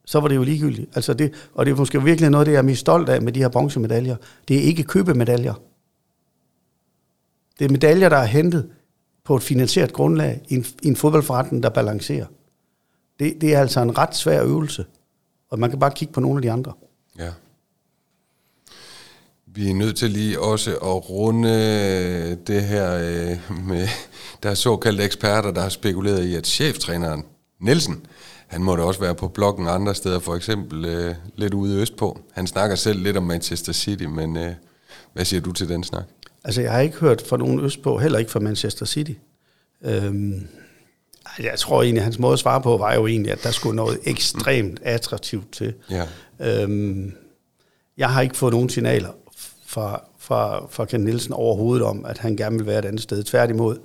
så 0.04 0.20
var 0.20 0.28
det 0.28 0.36
jo 0.36 0.42
ligegyldigt. 0.42 0.90
Altså 0.94 1.14
det, 1.14 1.32
og 1.54 1.66
det 1.66 1.72
er 1.72 1.76
måske 1.76 2.02
virkelig 2.02 2.30
noget, 2.30 2.46
det 2.46 2.52
jeg 2.52 2.58
er 2.58 2.62
mest 2.62 2.80
stolt 2.80 3.08
af 3.08 3.22
med 3.22 3.32
de 3.32 3.40
her 3.40 3.48
bronzemedaljer. 3.48 4.16
Det 4.48 4.56
er 4.58 4.62
ikke 4.62 4.82
købemedaljer. 4.82 5.54
Det 7.58 7.64
er 7.64 7.68
medaljer, 7.68 8.08
der 8.08 8.16
er 8.16 8.24
hentet 8.24 8.70
på 9.24 9.36
et 9.36 9.42
finansieret 9.42 9.92
grundlag 9.92 10.40
i 10.48 10.54
en, 10.54 10.64
i 10.82 10.88
en 10.88 10.96
fodboldforretning, 10.96 11.62
der 11.62 11.68
balancerer. 11.68 12.26
Det, 13.18 13.40
det 13.40 13.54
er 13.54 13.60
altså 13.60 13.80
en 13.80 13.98
ret 13.98 14.16
svær 14.16 14.44
øvelse, 14.44 14.84
og 15.50 15.58
man 15.58 15.70
kan 15.70 15.78
bare 15.78 15.90
kigge 15.90 16.14
på 16.14 16.20
nogle 16.20 16.38
af 16.38 16.42
de 16.42 16.52
andre. 16.52 16.72
Ja. 17.18 17.30
Vi 19.58 19.70
er 19.70 19.74
nødt 19.74 19.96
til 19.96 20.10
lige 20.10 20.40
også 20.40 20.70
at 20.70 21.10
runde 21.10 22.34
det 22.46 22.62
her 22.62 22.94
øh, 22.94 23.66
med, 23.66 23.88
der 24.42 24.50
er 24.50 24.54
såkaldte 24.54 25.04
eksperter, 25.04 25.50
der 25.50 25.60
har 25.60 25.68
spekuleret 25.68 26.24
i, 26.24 26.34
at 26.34 26.46
cheftræneren 26.46 27.24
Nielsen, 27.60 28.06
han 28.46 28.62
måtte 28.62 28.82
også 28.82 29.00
være 29.00 29.14
på 29.14 29.28
bloggen 29.28 29.68
andre 29.68 29.94
steder, 29.94 30.18
for 30.18 30.34
eksempel 30.34 30.84
øh, 30.84 31.14
lidt 31.36 31.54
ude 31.54 31.80
østpå. 31.80 32.20
Han 32.32 32.46
snakker 32.46 32.76
selv 32.76 33.02
lidt 33.02 33.16
om 33.16 33.22
Manchester 33.22 33.72
City, 33.72 34.04
men 34.04 34.36
øh, 34.36 34.52
hvad 35.12 35.24
siger 35.24 35.40
du 35.40 35.52
til 35.52 35.68
den 35.68 35.84
snak? 35.84 36.04
Altså, 36.44 36.60
jeg 36.60 36.72
har 36.72 36.80
ikke 36.80 36.96
hørt 36.96 37.22
fra 37.28 37.36
nogen 37.36 37.60
østpå, 37.60 37.98
heller 37.98 38.18
ikke 38.18 38.30
fra 38.30 38.40
Manchester 38.40 38.86
City. 38.86 39.12
Øhm, 39.84 40.48
jeg 41.38 41.58
tror 41.58 41.82
egentlig, 41.82 42.04
hans 42.04 42.18
måde 42.18 42.32
at 42.32 42.38
svare 42.38 42.62
på 42.62 42.76
var 42.76 42.94
jo 42.94 43.06
egentlig, 43.06 43.32
at 43.32 43.42
der 43.42 43.50
skulle 43.50 43.76
noget 43.76 43.98
ekstremt 44.04 44.80
attraktivt 44.82 45.52
til. 45.52 45.74
Ja. 45.90 46.06
Øhm, 46.40 47.12
jeg 47.96 48.10
har 48.10 48.20
ikke 48.20 48.36
fået 48.36 48.52
nogen 48.52 48.68
signaler 48.68 49.08
fra, 49.68 50.04
fra, 50.18 50.66
fra 50.70 50.84
Ken 50.84 51.00
Nielsen 51.00 51.32
overhovedet 51.32 51.86
om, 51.86 52.04
at 52.04 52.18
han 52.18 52.36
gerne 52.36 52.56
vil 52.56 52.66
være 52.66 52.78
et 52.78 52.84
andet 52.84 53.02
sted. 53.02 53.22
Tværtimod, 53.22 53.78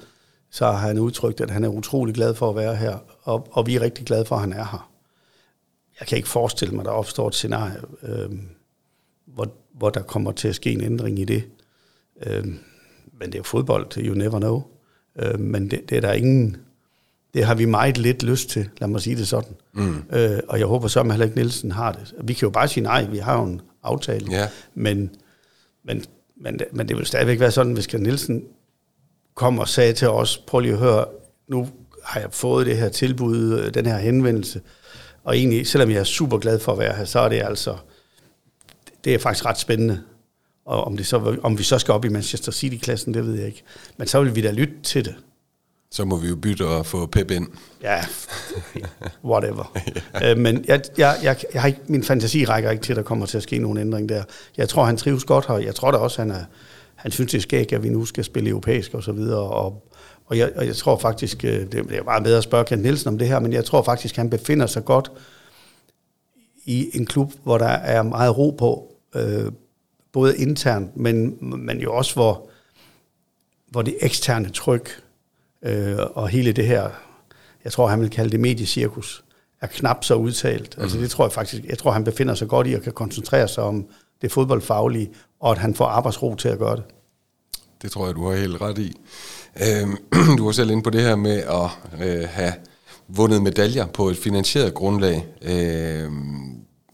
så 0.52 0.66
har 0.66 0.88
han 0.88 1.00
udtrykt, 1.00 1.42
at 1.42 1.52
han 1.52 1.64
er 1.64 1.68
utrolig 1.68 2.16
glad 2.16 2.36
for 2.36 2.50
at 2.50 2.56
være 2.56 2.76
her, 2.76 2.98
og, 3.24 3.48
og 3.52 3.68
vi 3.68 3.76
er 3.76 3.82
rigtig 3.82 4.06
glade 4.06 4.26
for, 4.26 4.36
at 4.36 4.42
han 4.42 4.54
er 4.54 4.66
her. 4.72 4.92
Jeg 6.00 6.08
kan 6.08 6.18
ikke 6.18 6.30
forestille 6.30 6.74
mig, 6.74 6.82
at 6.82 6.86
der 6.86 6.92
opstår 6.92 7.28
et 7.28 7.36
scenarie, 7.36 7.82
øh, 8.04 8.30
hvor, 9.26 9.48
hvor 9.74 9.90
der 9.90 10.02
kommer 10.02 10.32
til 10.32 10.48
at 10.48 10.56
ske 10.56 10.72
en 10.72 10.82
ændring 10.82 11.20
i 11.20 11.26
det. 11.26 11.44
Øh, 12.26 12.46
men 13.20 13.26
det 13.26 13.36
er 13.36 13.40
jo 13.40 13.44
fodbold, 13.44 13.98
you 13.98 14.16
never 14.16 14.40
know. 14.40 14.64
Øh, 15.20 15.40
men 15.40 15.72
det, 15.72 15.90
det 15.90 15.98
er 15.98 16.02
der 16.02 16.14
ingen... 16.14 16.58
Det 17.34 17.46
har 17.46 17.56
vi 17.56 17.66
meget 17.66 17.98
lidt 17.98 18.24
lyst 18.24 18.50
til, 18.50 18.70
lad 18.78 18.88
mig 18.88 19.02
sige 19.02 19.16
det 19.16 19.28
sådan. 19.28 19.56
Mm. 19.74 20.04
Øh, 20.14 20.40
og 20.48 20.60
jeg 20.60 20.68
håber 20.68 20.88
så, 20.88 21.00
at 21.00 21.12
heller 21.12 21.26
ikke 21.26 21.38
Nielsen 21.38 21.72
har 21.72 21.92
det. 21.92 22.14
Vi 22.24 22.34
kan 22.34 22.46
jo 22.46 22.50
bare 22.50 22.68
sige 22.68 22.84
nej, 22.84 23.06
vi 23.06 23.18
har 23.18 23.38
jo 23.38 23.46
en 23.46 23.62
aftale. 23.84 24.28
Ja. 24.32 24.48
Men, 24.74 25.12
men, 25.84 26.06
men, 26.36 26.60
men 26.72 26.88
det 26.88 26.98
vil 26.98 27.06
stadigvæk 27.06 27.40
være 27.40 27.52
sådan, 27.52 27.74
hvis 27.74 27.94
Nielsen 27.94 28.44
kom 29.36 29.60
og 29.60 29.70
sagde 29.70 29.94
til 29.94 30.10
os, 30.10 30.38
prøv 30.38 30.60
lige 30.60 30.74
at 30.74 30.80
høre, 30.80 31.06
nu 31.48 31.68
har 32.04 32.20
jeg 32.20 32.30
fået 32.32 32.66
det 32.66 32.78
her 32.78 32.90
tilbud, 32.90 33.60
øh, 33.60 33.74
den 33.74 33.86
her 33.86 33.98
henvendelse, 33.98 34.62
og 35.24 35.38
egentlig, 35.38 35.68
selvom 35.68 35.90
jeg 35.90 36.00
er 36.00 36.04
super 36.04 36.38
glad 36.38 36.60
for 36.60 36.72
at 36.72 36.80
være 36.80 36.96
her, 36.96 37.06
så 37.06 37.20
er 37.20 37.30
det 37.30 37.42
altså, 37.44 37.78
det 39.04 39.14
er 39.14 39.20
faktisk 39.20 39.46
ret 39.46 39.60
spændende. 39.60 40.04
Og 40.66 40.84
om, 40.84 40.98
det 40.98 41.06
så, 41.06 41.38
om 41.44 41.58
vi 41.58 41.64
så 41.64 41.80
skal 41.80 41.94
op 41.94 42.06
i 42.06 42.10
Manchester 42.10 42.52
City-klassen, 42.52 43.14
det 43.14 43.26
ved 43.26 43.36
jeg 43.36 43.46
ikke. 43.46 43.64
Men 43.98 44.08
så 44.08 44.22
vil 44.22 44.36
vi 44.36 44.42
da 44.42 44.52
lytte 44.52 44.74
til 44.84 45.06
det. 45.06 45.16
Så 45.94 46.06
må 46.06 46.18
vi 46.18 46.28
jo 46.28 46.36
bytte 46.36 46.68
og 46.68 46.86
få 46.86 47.06
Pep 47.06 47.32
ind. 47.32 47.48
Ja, 47.82 48.02
whatever. 49.24 49.78
ja. 50.22 50.32
Øh, 50.32 50.38
men 50.38 50.66
jeg, 50.68 50.82
jeg, 50.98 51.20
jeg, 51.24 51.38
jeg 51.54 51.62
har 51.62 51.68
ikke, 51.68 51.80
min 51.88 52.04
fantasi 52.04 52.46
rækker 52.46 52.72
ikke 52.72 52.84
til, 52.84 52.94
at 52.94 52.98
der 52.98 53.04
kommer 53.04 53.26
til 53.26 53.38
at 53.38 53.44
ske 53.44 53.58
nogen 53.58 53.78
ændring 53.78 54.10
der. 54.10 54.24
Jeg 54.58 54.70
tror, 54.70 54.84
han 54.84 54.98
trives 54.98 55.24
godt 55.24 55.48
her. 55.48 55.58
Jeg 55.58 55.76
tror 55.76 55.92
da 55.92 55.98
også, 55.98 56.22
han, 56.22 56.32
er, 56.32 56.44
han 56.96 57.12
synes, 57.12 57.32
det 57.32 57.38
er 57.38 57.42
skægt, 57.42 57.74
at 57.74 57.84
vi 57.84 57.90
nu 57.90 58.06
skal 58.06 58.24
spille 58.24 58.50
europæisk 58.50 58.94
og 58.94 59.04
så 59.04 59.12
videre. 59.12 59.40
Og, 59.40 59.90
og, 60.26 60.38
jeg, 60.38 60.52
og 60.56 60.68
jeg 60.68 60.76
tror 60.76 60.98
faktisk, 60.98 61.46
øh, 61.46 61.72
det 61.72 61.92
er 61.92 62.04
meget 62.04 62.24
bedre 62.24 62.38
at 62.38 62.44
spørge 62.44 62.66
Kent 62.66 62.82
Nielsen 62.82 63.08
om 63.08 63.18
det 63.18 63.28
her, 63.28 63.40
men 63.40 63.54
jeg 63.54 63.66
tror 63.66 63.84
faktisk, 63.84 64.16
han 64.16 64.30
befinder 64.30 64.68
sig 64.68 64.86
godt 64.86 65.12
i 66.66 66.90
en 66.94 67.06
klub, 67.06 67.34
hvor 67.44 67.58
der 67.58 67.66
er 67.66 68.04
meget 68.04 68.38
ro 68.38 68.50
på, 68.50 68.96
øh, 69.16 69.52
både 70.12 70.38
internt, 70.38 70.98
men, 70.98 71.38
men 71.42 71.80
jo 71.80 71.94
også, 71.94 72.14
hvor, 72.14 72.50
hvor 73.68 73.82
det 73.82 73.98
eksterne 74.02 74.50
tryk 74.50 75.04
øh, 75.64 75.98
og 76.14 76.30
hele 76.30 76.52
det 76.52 76.68
her, 76.68 76.90
jeg 77.64 77.72
tror, 77.72 77.88
han 77.88 78.02
vil 78.02 78.10
kalde 78.10 78.30
det 78.32 78.40
mediecirkus, 78.40 79.24
er 79.62 79.68
knap 79.68 80.04
så 80.04 80.16
udtalt. 80.16 80.78
Mm. 80.78 80.84
Altså 80.84 80.98
det 80.98 81.10
tror 81.10 81.26
jeg 81.26 81.32
faktisk, 81.32 81.64
jeg 81.64 81.78
tror, 81.78 81.92
han 81.92 82.04
befinder 82.04 82.36
sig 82.36 82.48
godt 82.48 82.68
i 82.68 82.74
og 82.74 82.82
kan 82.82 82.94
koncentrere 82.94 83.48
sig 83.48 83.64
om 83.64 83.86
det 84.22 84.32
fodboldfaglige, 84.32 85.10
og 85.40 85.52
at 85.52 85.58
han 85.58 85.76
får 85.76 85.86
arbejdsro 85.86 86.36
til 86.36 86.50
at 86.50 86.60
gøre 86.60 86.76
det. 86.76 86.84
Det 87.82 87.92
tror 87.92 88.06
jeg, 88.06 88.16
du 88.16 88.30
har 88.30 88.36
helt 88.38 88.62
ret 88.62 88.78
i. 88.78 88.98
Øh, 89.62 89.88
du 90.38 90.46
var 90.46 90.52
selv 90.52 90.72
inde 90.72 90.84
på 90.84 90.90
det 90.90 91.02
her 91.02 91.16
med 91.16 91.38
at 91.38 91.70
øh, 92.08 92.28
have 92.30 92.54
vundet 93.08 93.44
medaljer 93.44 93.86
på 93.86 94.10
et 94.10 94.18
finansieret 94.18 94.74
grundlag. 94.74 95.26
Øh, 95.42 96.12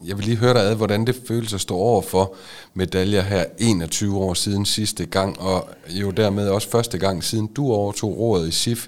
jeg 0.05 0.17
vil 0.17 0.25
lige 0.25 0.37
høre 0.37 0.53
dig 0.53 0.61
ad, 0.61 0.75
hvordan 0.75 1.07
det 1.07 1.21
føles 1.27 1.53
at 1.53 1.61
stå 1.61 1.75
over 1.75 2.01
for 2.01 2.35
medaljer 2.73 3.21
her 3.21 3.45
21 3.57 4.17
år 4.17 4.33
siden 4.33 4.65
sidste 4.65 5.05
gang, 5.05 5.39
og 5.39 5.69
jo 5.89 6.11
dermed 6.11 6.49
også 6.49 6.69
første 6.69 6.97
gang 6.97 7.23
siden 7.23 7.47
du 7.47 7.71
overtog 7.71 8.17
rådet 8.17 8.47
i 8.47 8.51
SIF. 8.51 8.87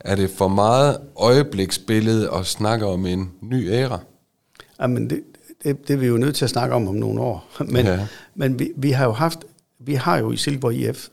Er 0.00 0.16
det 0.16 0.30
for 0.30 0.48
meget 0.48 0.98
øjebliksbillede 1.16 2.30
at 2.32 2.46
snakke 2.46 2.86
om 2.86 3.06
en 3.06 3.30
ny 3.40 3.70
æra? 3.70 3.98
Jamen, 4.80 5.10
det, 5.10 5.22
det, 5.64 5.88
det 5.88 5.94
er 5.94 5.98
vi 5.98 6.06
jo 6.06 6.16
nødt 6.16 6.36
til 6.36 6.44
at 6.44 6.50
snakke 6.50 6.74
om 6.74 6.88
om 6.88 6.94
nogle 6.94 7.20
år. 7.20 7.48
Men, 7.68 7.86
ja. 7.86 8.06
men 8.34 8.58
vi, 8.58 8.72
vi 8.76 8.90
har 8.90 9.04
jo 9.04 9.12
haft, 9.12 9.38
vi 9.78 9.94
har 9.94 10.18
jo 10.18 10.32
i 10.32 10.36
Silkeborg 10.36 10.74
IF 10.74 11.08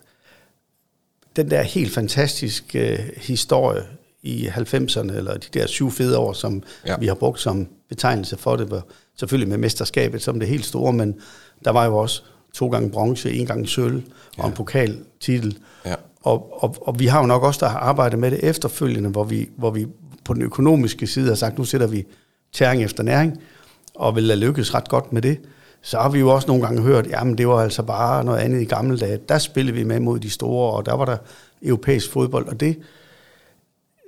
den 1.35 1.51
der 1.51 1.61
helt 1.61 1.93
fantastiske 1.93 2.93
uh, 2.93 3.21
historie 3.21 3.83
i 4.21 4.47
90'erne, 4.47 5.13
eller 5.13 5.33
de 5.33 5.47
der 5.53 5.67
syv 5.67 5.91
fede 5.91 6.17
år, 6.17 6.33
som 6.33 6.63
ja. 6.87 6.97
vi 6.97 7.07
har 7.07 7.13
brugt 7.13 7.39
som 7.39 7.67
betegnelse 7.89 8.37
for 8.37 8.55
det, 8.55 8.83
selvfølgelig 9.19 9.49
med 9.49 9.57
mesterskabet 9.57 10.21
som 10.21 10.39
det 10.39 10.47
helt 10.47 10.65
store, 10.65 10.93
men 10.93 11.15
der 11.65 11.71
var 11.71 11.85
jo 11.85 11.97
også 11.97 12.23
to 12.53 12.69
gange 12.69 12.89
bronze, 12.89 13.33
en 13.33 13.45
gang 13.45 13.67
sølv 13.67 13.95
og 14.37 14.43
ja. 14.43 14.47
en 14.47 14.53
pokaltitel. 14.53 15.57
Ja. 15.85 15.95
Og, 16.21 16.63
og, 16.63 16.75
og 16.81 16.99
vi 16.99 17.05
har 17.05 17.19
jo 17.19 17.25
nok 17.25 17.43
også 17.43 17.59
der 17.65 17.71
har 17.71 17.79
arbejdet 17.79 18.19
med 18.19 18.31
det 18.31 18.39
efterfølgende, 18.43 19.09
hvor 19.09 19.23
vi, 19.23 19.49
hvor 19.57 19.71
vi 19.71 19.87
på 20.25 20.33
den 20.33 20.41
økonomiske 20.41 21.07
side 21.07 21.27
har 21.27 21.35
sagt, 21.35 21.57
nu 21.57 21.63
sætter 21.63 21.87
vi 21.87 22.05
tæring 22.53 22.83
efter 22.83 23.03
næring, 23.03 23.37
og 23.95 24.15
vil 24.15 24.23
lykkes 24.23 24.73
ret 24.73 24.89
godt 24.89 25.13
med 25.13 25.21
det. 25.21 25.39
Så 25.81 25.97
har 25.97 26.09
vi 26.09 26.19
jo 26.19 26.29
også 26.29 26.47
nogle 26.47 26.63
gange 26.63 26.81
hørt, 26.81 27.07
jamen 27.07 27.37
det 27.37 27.47
var 27.47 27.63
altså 27.63 27.83
bare 27.83 28.23
noget 28.23 28.39
andet 28.39 28.61
i 28.61 28.65
gamle 28.65 28.97
dage. 28.97 29.19
Der 29.29 29.37
spillede 29.37 29.77
vi 29.77 29.83
med 29.83 29.99
mod 29.99 30.19
de 30.19 30.29
store, 30.29 30.73
og 30.73 30.85
der 30.85 30.93
var 30.93 31.05
der 31.05 31.17
europæisk 31.61 32.11
fodbold, 32.11 32.47
og 32.47 32.59
det, 32.59 32.79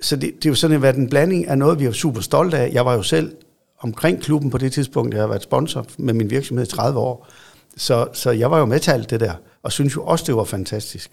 så 0.02 0.16
det, 0.16 0.32
det 0.36 0.46
er 0.46 0.50
jo 0.50 0.54
sådan 0.54 0.82
været 0.82 0.96
en 0.96 1.08
blanding 1.08 1.48
af 1.48 1.58
noget, 1.58 1.80
vi 1.80 1.84
er 1.84 1.92
super 1.92 2.20
stolte 2.20 2.58
af. 2.58 2.70
Jeg 2.72 2.84
var 2.84 2.94
jo 2.94 3.02
selv 3.02 3.32
omkring 3.78 4.22
klubben 4.22 4.50
på 4.50 4.58
det 4.58 4.72
tidspunkt. 4.72 5.14
Jeg 5.14 5.22
har 5.22 5.28
været 5.28 5.42
sponsor 5.42 5.86
med 5.98 6.14
min 6.14 6.30
virksomhed 6.30 6.66
i 6.66 6.70
30 6.70 6.98
år. 6.98 7.28
Så, 7.76 8.08
så 8.12 8.30
jeg 8.30 8.50
var 8.50 8.58
jo 8.58 8.64
med 8.64 8.80
til 8.80 8.90
alt 8.90 9.10
det 9.10 9.20
der, 9.20 9.34
og 9.62 9.72
synes 9.72 9.96
jo 9.96 10.04
også, 10.04 10.24
det 10.26 10.36
var 10.36 10.44
fantastisk. 10.44 11.10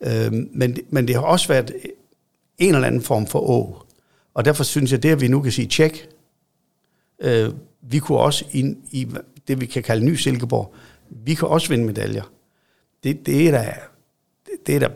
Øh, 0.00 0.32
men, 0.32 0.76
men 0.90 1.08
det 1.08 1.14
har 1.14 1.22
også 1.22 1.48
været 1.48 1.72
en 2.58 2.74
eller 2.74 2.86
anden 2.86 3.02
form 3.02 3.26
for 3.26 3.40
å. 3.40 3.82
Og 4.34 4.44
derfor 4.44 4.64
synes 4.64 4.92
jeg, 4.92 5.02
det 5.02 5.10
at 5.10 5.20
vi 5.20 5.28
nu 5.28 5.40
kan 5.40 5.52
sige 5.52 5.68
tjek, 5.68 6.08
øh, 7.20 7.52
vi 7.82 7.98
kunne 7.98 8.18
også 8.18 8.44
ind 8.52 8.76
i 8.90 9.08
det, 9.48 9.60
vi 9.60 9.66
kan 9.66 9.82
kalde 9.82 10.04
ny 10.04 10.14
Silkeborg, 10.14 10.74
vi 11.08 11.34
kan 11.34 11.48
også 11.48 11.68
vinde 11.68 11.84
medaljer. 11.84 12.32
Det, 13.04 13.26
det, 13.26 13.48
er, 13.48 13.50
da, 13.50 13.74
det 14.66 14.74
er 14.74 14.78
da 14.78 14.88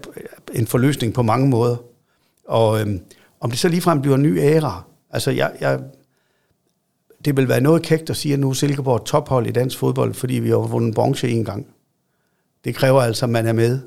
en 0.55 0.67
forløsning 0.67 1.15
på 1.15 1.23
mange 1.23 1.49
måder. 1.49 1.77
Og 2.45 2.81
øhm, 2.81 3.01
om 3.41 3.51
det 3.51 3.59
så 3.59 3.69
ligefrem 3.69 4.01
bliver 4.01 4.17
en 4.17 4.23
ny 4.23 4.39
æra, 4.39 4.85
altså 5.11 5.31
jeg, 5.31 5.53
jeg, 5.61 5.81
det 7.25 7.37
vil 7.37 7.49
være 7.49 7.61
noget 7.61 7.83
kægt 7.83 8.11
at 8.11 8.17
sige, 8.17 8.35
at 8.35 8.41
nu 8.41 8.51
er 8.51 8.55
Silkeborg 8.55 9.05
tophold 9.05 9.47
i 9.47 9.51
dansk 9.51 9.79
fodbold, 9.79 10.15
fordi 10.15 10.35
vi 10.35 10.49
har 10.49 10.57
vundet 10.57 10.95
bronze 10.95 11.29
en 11.29 11.45
gang. 11.45 11.67
Det 12.65 12.75
kræver 12.75 13.01
altså, 13.01 13.27
at 13.27 13.31
man 13.31 13.47
er 13.47 13.53
med 13.53 13.81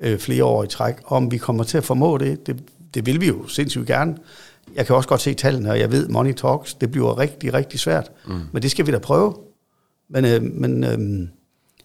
øh, 0.00 0.18
flere 0.18 0.44
år 0.44 0.64
i 0.64 0.66
træk. 0.66 0.94
Om 1.04 1.30
vi 1.30 1.38
kommer 1.38 1.64
til 1.64 1.78
at 1.78 1.84
formå 1.84 2.18
det, 2.18 2.46
det, 2.46 2.62
det 2.94 3.06
vil 3.06 3.20
vi 3.20 3.26
jo 3.26 3.48
sindssygt 3.48 3.86
gerne. 3.86 4.16
Jeg 4.74 4.86
kan 4.86 4.96
også 4.96 5.08
godt 5.08 5.20
se 5.20 5.34
tallene, 5.34 5.70
og 5.70 5.78
jeg 5.78 5.92
ved, 5.92 6.08
money 6.08 6.32
talks, 6.32 6.74
det 6.74 6.90
bliver 6.90 7.18
rigtig, 7.18 7.54
rigtig 7.54 7.80
svært. 7.80 8.12
Mm. 8.26 8.40
Men 8.52 8.62
det 8.62 8.70
skal 8.70 8.86
vi 8.86 8.92
da 8.92 8.98
prøve. 8.98 9.34
Men, 10.08 10.24
øh, 10.24 10.42
men 10.42 10.84
øh, 10.84 11.28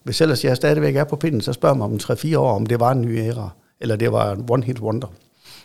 hvis 0.02 0.20
ellers 0.20 0.44
jeg 0.44 0.56
stadigvæk 0.56 0.96
er 0.96 1.04
på 1.04 1.16
pinden, 1.16 1.40
så 1.40 1.52
spørger 1.52 1.74
mig 1.76 1.84
om 1.84 1.94
3-4 2.02 2.36
år, 2.36 2.56
om 2.56 2.66
det 2.66 2.80
var 2.80 2.92
en 2.92 3.00
ny 3.00 3.18
æra, 3.18 3.50
eller 3.80 3.96
det 3.96 4.12
var 4.12 4.32
en 4.32 4.44
one-hit 4.50 4.80
wonder. 4.80 5.12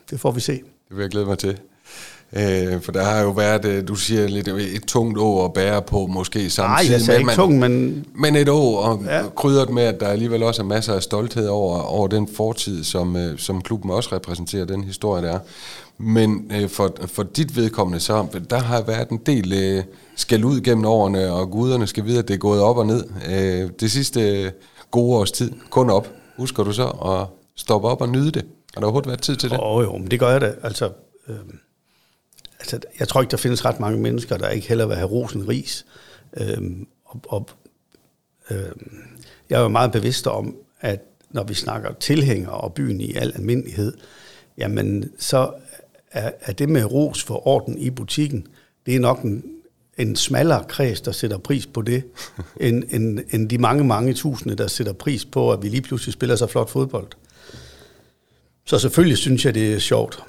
Det 0.09 0.19
får 0.19 0.31
vi 0.31 0.39
se. 0.39 0.53
Det 0.53 0.97
vil 0.97 1.01
jeg 1.01 1.09
glæde 1.09 1.25
mig 1.25 1.37
til. 1.37 1.59
Øh, 2.33 2.81
for 2.81 2.91
der 2.91 3.03
har 3.03 3.21
jo 3.21 3.29
været, 3.29 3.65
øh, 3.65 3.87
du 3.87 3.95
siger 3.95 4.27
lidt, 4.27 4.47
et 4.47 4.83
tungt 4.87 5.17
år 5.17 5.45
at 5.45 5.53
bære 5.53 5.81
på 5.81 6.07
måske 6.07 6.49
samtidig. 6.49 6.89
Nej, 6.89 6.93
jeg 6.93 7.01
sagde 7.01 7.19
ikke 7.19 7.31
tung, 7.31 7.59
men... 7.59 8.05
Men 8.15 8.35
et 8.35 8.49
år, 8.49 8.81
og 8.81 9.03
ja. 9.05 9.21
krydret 9.35 9.69
med, 9.69 9.83
at 9.83 9.99
der 9.99 10.07
alligevel 10.07 10.43
også 10.43 10.61
er 10.61 10.65
masser 10.65 10.93
af 10.93 11.03
stolthed 11.03 11.47
over, 11.47 11.79
over 11.79 12.07
den 12.07 12.27
fortid, 12.35 12.83
som, 12.83 13.15
øh, 13.15 13.37
som 13.37 13.61
klubben 13.61 13.91
også 13.91 14.09
repræsenterer, 14.15 14.65
den 14.65 14.83
historie, 14.83 15.23
der 15.23 15.33
er. 15.33 15.39
Men 15.97 16.51
øh, 16.55 16.69
for, 16.69 16.95
for 17.05 17.23
dit 17.23 17.55
vedkommende, 17.55 17.99
så 17.99 18.25
der 18.49 18.59
har 18.59 18.81
været 18.81 19.09
en 19.09 19.17
del 19.25 19.53
øh, 19.53 19.83
skal 20.15 20.43
ud 20.43 20.61
gennem 20.61 20.85
årene, 20.85 21.31
og 21.31 21.51
guderne 21.51 21.87
skal 21.87 22.05
vide, 22.05 22.19
at 22.19 22.27
det 22.27 22.33
er 22.33 22.37
gået 22.37 22.61
op 22.61 22.77
og 22.77 22.85
ned. 22.85 23.03
Øh, 23.29 23.69
det 23.79 23.91
sidste 23.91 24.21
øh, 24.21 24.51
gode 24.91 25.17
års 25.17 25.31
tid, 25.31 25.51
kun 25.69 25.89
op. 25.89 26.07
Husker 26.37 26.63
du 26.63 26.71
så 26.71 26.87
at 26.87 27.27
stoppe 27.55 27.87
op 27.87 28.01
og 28.01 28.09
nyde 28.09 28.31
det? 28.31 28.45
Har 28.73 28.81
der 28.81 28.87
overhovedet 28.87 29.07
været 29.07 29.21
tid 29.21 29.35
til 29.35 29.49
det? 29.49 29.59
Åh 29.59 29.75
oh, 29.75 29.83
jo, 29.83 29.97
men 29.97 30.11
det 30.11 30.19
gør 30.19 30.29
jeg 30.29 30.41
da. 30.41 30.53
Altså, 30.63 30.89
øh, 31.29 31.35
altså, 32.59 32.79
jeg 32.99 33.07
tror 33.07 33.21
ikke, 33.21 33.31
der 33.31 33.37
findes 33.37 33.65
ret 33.65 33.79
mange 33.79 33.99
mennesker, 33.99 34.37
der 34.37 34.49
ikke 34.49 34.67
heller 34.67 34.85
vil 34.85 34.95
have 34.95 35.09
rosen 35.09 35.47
ris. 35.47 35.85
Øhm, 36.37 36.87
og, 37.05 37.21
og, 37.27 37.49
øhm, 38.51 39.01
jeg 39.49 39.57
er 39.57 39.61
jo 39.61 39.67
meget 39.67 39.91
bevidst 39.91 40.27
om, 40.27 40.55
at 40.81 41.01
når 41.29 41.43
vi 41.43 41.53
snakker 41.53 41.93
tilhænger 41.93 42.49
og 42.49 42.73
byen 42.73 43.01
i 43.01 43.13
al 43.13 43.31
almindelighed, 43.35 43.93
jamen 44.57 45.11
så 45.17 45.51
er, 46.11 46.31
er 46.41 46.51
det 46.51 46.69
med 46.69 46.85
ros 46.85 47.23
for 47.23 47.47
orden 47.47 47.77
i 47.77 47.89
butikken, 47.89 48.47
det 48.85 48.95
er 48.95 48.99
nok 48.99 49.21
en, 49.21 49.43
en 49.97 50.15
smallere 50.15 50.63
kreds, 50.67 51.01
der 51.01 51.11
sætter 51.11 51.37
pris 51.37 51.67
på 51.67 51.81
det, 51.81 52.03
end, 52.61 52.83
end, 52.89 53.19
end 53.31 53.49
de 53.49 53.57
mange, 53.57 53.83
mange 53.83 54.13
tusinde, 54.13 54.55
der 54.55 54.67
sætter 54.67 54.93
pris 54.93 55.25
på, 55.25 55.51
at 55.51 55.63
vi 55.63 55.69
lige 55.69 55.81
pludselig 55.81 56.13
spiller 56.13 56.35
så 56.35 56.47
flot 56.47 56.69
fodbold. 56.69 57.07
Så 58.65 58.79
selvfølgelig 58.79 59.17
synes 59.17 59.45
jeg, 59.45 59.55
det 59.55 59.73
er 59.73 59.79
sjovt. 59.79 60.23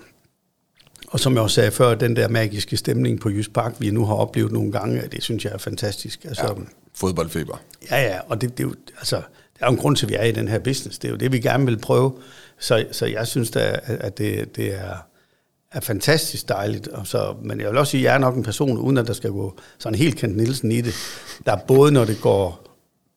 Og 1.10 1.20
som 1.20 1.34
jeg 1.34 1.42
også 1.42 1.54
sagde 1.54 1.70
før, 1.70 1.94
den 1.94 2.16
der 2.16 2.28
magiske 2.28 2.76
stemning 2.76 3.20
på 3.20 3.30
Jysk 3.30 3.52
Park, 3.52 3.74
vi 3.78 3.90
nu 3.90 4.04
har 4.04 4.14
oplevet 4.14 4.52
nogle 4.52 4.72
gange, 4.72 5.02
det 5.12 5.22
synes 5.22 5.44
jeg 5.44 5.52
er 5.52 5.58
fantastisk. 5.58 6.24
Altså, 6.24 6.54
ja, 6.58 6.62
fodboldfeber. 6.94 7.60
Ja, 7.90 8.02
ja, 8.02 8.18
og 8.28 8.40
det, 8.40 8.58
det, 8.58 8.64
er 8.64 8.68
jo, 8.68 8.74
altså, 8.98 9.16
der 9.58 9.64
er 9.64 9.66
jo 9.66 9.72
en 9.72 9.78
grund 9.78 9.96
til, 9.96 10.06
at 10.06 10.10
vi 10.10 10.14
er 10.14 10.24
i 10.24 10.32
den 10.32 10.48
her 10.48 10.58
business. 10.58 10.98
Det 10.98 11.08
er 11.08 11.12
jo 11.12 11.16
det, 11.16 11.32
vi 11.32 11.40
gerne 11.40 11.66
vil 11.66 11.78
prøve. 11.78 12.12
Så, 12.58 12.86
så 12.92 13.06
jeg 13.06 13.26
synes 13.26 13.50
da, 13.50 13.80
at 13.86 14.18
det, 14.18 14.56
det 14.56 14.74
er, 14.74 14.96
er 15.72 15.80
fantastisk 15.80 16.48
dejligt. 16.48 16.88
Og 16.88 17.06
så, 17.06 17.34
men 17.42 17.60
jeg 17.60 17.70
vil 17.70 17.78
også 17.78 17.90
sige, 17.90 18.00
at 18.00 18.04
jeg 18.04 18.14
er 18.14 18.18
nok 18.18 18.36
en 18.36 18.42
person, 18.42 18.78
uden 18.78 18.98
at 18.98 19.06
der 19.06 19.12
skal 19.12 19.30
gå 19.30 19.54
sådan 19.78 19.98
helt 19.98 20.16
Kent 20.16 20.36
Nielsen 20.36 20.72
i 20.72 20.80
det. 20.80 20.94
Der 21.46 21.52
er 21.52 21.60
både, 21.68 21.92
når 21.92 22.04
det 22.04 22.20
går 22.20 22.64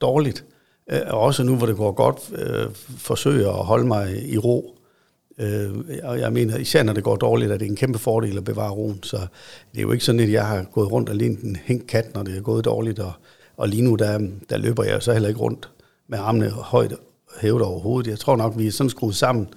dårligt, 0.01 0.45
øh, 0.91 1.01
og 1.07 1.19
også 1.19 1.43
nu, 1.43 1.55
hvor 1.55 1.65
det 1.65 1.75
går 1.77 1.91
godt, 1.91 2.19
øh, 2.35 2.67
forsøger 2.97 3.49
at 3.49 3.65
holde 3.65 3.87
mig 3.87 4.31
i 4.31 4.37
ro 4.37 4.77
Øh, 5.41 5.69
og 6.03 6.19
jeg 6.19 6.33
mener, 6.33 6.57
især 6.57 6.83
når 6.83 6.93
det 6.93 7.03
går 7.03 7.15
dårligt, 7.15 7.51
er 7.51 7.57
det 7.57 7.67
en 7.67 7.75
kæmpe 7.75 7.99
fordel 7.99 8.37
at 8.37 8.43
bevare 8.43 8.71
roen. 8.71 9.03
Så 9.03 9.17
det 9.71 9.77
er 9.77 9.81
jo 9.81 9.91
ikke 9.91 10.05
sådan, 10.05 10.21
at 10.21 10.31
jeg 10.31 10.47
har 10.47 10.63
gået 10.63 10.91
rundt 10.91 11.09
og 11.09 11.15
lignet 11.15 11.41
en 11.41 11.55
hængt 11.55 11.87
kat, 11.87 12.13
når 12.15 12.23
det 12.23 12.37
er 12.37 12.41
gået 12.41 12.65
dårligt. 12.65 12.99
Og, 12.99 13.11
og 13.57 13.67
lige 13.67 13.81
nu, 13.81 13.95
der, 13.95 14.19
der 14.49 14.57
løber 14.57 14.83
jeg 14.83 15.03
så 15.03 15.13
heller 15.13 15.29
ikke 15.29 15.41
rundt 15.41 15.69
med 16.07 16.17
armene 16.19 16.49
højt 16.49 16.93
hævet 17.41 17.61
over 17.61 17.79
hovedet. 17.79 18.09
Jeg 18.09 18.19
tror 18.19 18.35
nok, 18.35 18.57
vi 18.57 18.67
er 18.67 18.71
sådan 18.71 18.89
skruet 18.89 19.15
sammen, 19.15 19.47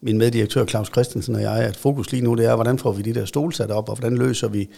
min 0.00 0.18
meddirektør 0.18 0.66
Claus 0.66 0.88
Christensen 0.88 1.34
og 1.34 1.42
jeg, 1.42 1.56
at 1.56 1.76
fokus 1.76 2.12
lige 2.12 2.24
nu 2.24 2.34
det 2.34 2.46
er, 2.46 2.54
hvordan 2.54 2.78
får 2.78 2.92
vi 2.92 3.02
de 3.02 3.14
der 3.14 3.24
stole 3.24 3.52
sat 3.52 3.70
op, 3.70 3.88
og 3.88 3.96
hvordan 3.96 4.18
løser 4.18 4.48
vi 4.48 4.68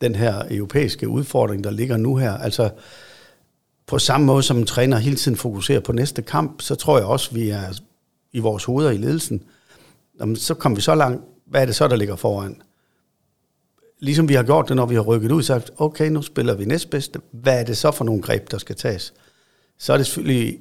den 0.00 0.14
her 0.14 0.42
europæiske 0.50 1.08
udfordring, 1.08 1.64
der 1.64 1.70
ligger 1.70 1.96
nu 1.96 2.16
her. 2.16 2.32
Altså, 2.32 2.70
på 3.86 3.98
samme 3.98 4.26
måde 4.26 4.42
som 4.42 4.58
en 4.58 4.66
træner 4.66 4.96
hele 4.96 5.16
tiden 5.16 5.36
fokuserer 5.36 5.80
på 5.80 5.92
næste 5.92 6.22
kamp, 6.22 6.62
så 6.62 6.74
tror 6.74 6.98
jeg 6.98 7.06
også, 7.06 7.34
vi 7.34 7.48
er 7.48 7.80
i 8.32 8.38
vores 8.38 8.64
hoveder 8.64 8.90
i 8.90 8.96
ledelsen. 8.96 9.42
Jamen, 10.20 10.36
så 10.36 10.54
kommer 10.54 10.76
vi 10.76 10.82
så 10.82 10.94
langt. 10.94 11.22
Hvad 11.46 11.62
er 11.62 11.66
det 11.66 11.74
så, 11.74 11.88
der 11.88 11.96
ligger 11.96 12.16
foran? 12.16 12.62
Ligesom 14.00 14.28
vi 14.28 14.34
har 14.34 14.42
gjort 14.42 14.68
det, 14.68 14.76
når 14.76 14.86
vi 14.86 14.94
har 14.94 15.02
rykket 15.02 15.32
ud, 15.32 15.42
sagt, 15.42 15.70
okay, 15.76 16.08
nu 16.08 16.22
spiller 16.22 16.54
vi 16.54 16.64
næstbedste. 16.64 17.20
Hvad 17.30 17.60
er 17.60 17.64
det 17.64 17.76
så 17.76 17.90
for 17.90 18.04
nogle 18.04 18.22
greb, 18.22 18.50
der 18.50 18.58
skal 18.58 18.76
tages? 18.76 19.14
Så 19.78 19.92
er 19.92 19.96
det 19.96 20.06
selvfølgelig, 20.06 20.58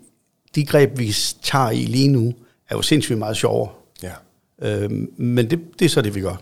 de 0.56 0.66
greb, 0.66 1.00
vi 1.00 1.16
tager 1.42 1.70
i 1.70 1.86
lige 1.86 2.08
nu, 2.08 2.34
er 2.70 2.76
jo 2.76 2.82
sindssygt 2.82 3.20
meget 3.20 3.38
sjovere. 3.38 3.70
Ja. 4.04 4.12
Øh, 4.62 4.92
men 5.18 5.50
det, 5.50 5.60
det 5.80 5.86
er 5.86 5.90
så 5.90 6.02
det, 6.02 6.16
vi 6.16 6.22
gør. 6.22 6.36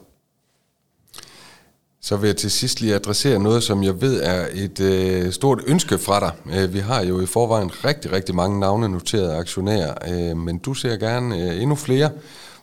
Så 2.01 2.17
vil 2.17 2.27
jeg 2.27 2.37
til 2.37 2.51
sidst 2.51 2.81
lige 2.81 2.95
adressere 2.95 3.39
noget, 3.39 3.63
som 3.63 3.83
jeg 3.83 4.01
ved 4.01 4.21
er 4.21 4.47
et 4.53 4.79
øh, 4.79 5.31
stort 5.31 5.61
ønske 5.67 5.97
fra 5.97 6.19
dig. 6.19 6.31
Øh, 6.57 6.73
vi 6.73 6.79
har 6.79 7.03
jo 7.03 7.21
i 7.21 7.25
forvejen 7.25 7.85
rigtig, 7.85 8.11
rigtig 8.11 8.35
mange 8.35 8.59
navne 8.59 8.89
noterede 8.89 9.35
aktionærer, 9.35 9.93
øh, 10.07 10.37
men 10.37 10.57
du 10.57 10.73
ser 10.73 10.97
gerne 10.97 11.37
øh, 11.37 11.61
endnu 11.61 11.75
flere. 11.75 12.11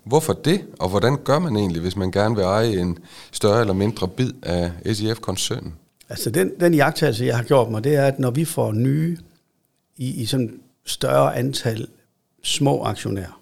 Hvorfor 0.04 0.32
det, 0.32 0.64
og 0.78 0.88
hvordan 0.88 1.16
gør 1.24 1.38
man 1.38 1.56
egentlig, 1.56 1.82
hvis 1.82 1.96
man 1.96 2.10
gerne 2.10 2.36
vil 2.36 2.44
eje 2.44 2.68
en 2.68 2.98
større 3.32 3.60
eller 3.60 3.74
mindre 3.74 4.08
bid 4.08 4.32
af 4.42 4.72
SIF-koncernen? 4.92 5.74
Altså 6.08 6.30
den, 6.30 6.50
den 6.60 6.74
jagttagelse, 6.74 7.24
jeg 7.24 7.36
har 7.36 7.44
gjort 7.44 7.70
mig, 7.70 7.84
det 7.84 7.96
er, 7.96 8.06
at 8.06 8.18
når 8.18 8.30
vi 8.30 8.44
får 8.44 8.72
nye 8.72 9.18
i, 9.96 10.22
i 10.22 10.26
sådan 10.26 10.60
større 10.86 11.36
antal 11.36 11.86
små 12.42 12.84
aktionærer, 12.84 13.40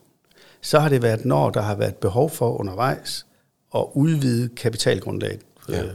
så 0.61 0.79
har 0.79 0.89
det 0.89 1.03
været, 1.03 1.25
når 1.25 1.51
der 1.51 1.61
har 1.61 1.75
været 1.75 1.95
behov 1.95 2.31
for 2.31 2.61
undervejs 2.61 3.27
at 3.75 3.85
udvide 3.95 4.49
kapitalgrundlaget. 4.49 5.41
Ja. 5.69 5.83
Øh, 5.83 5.91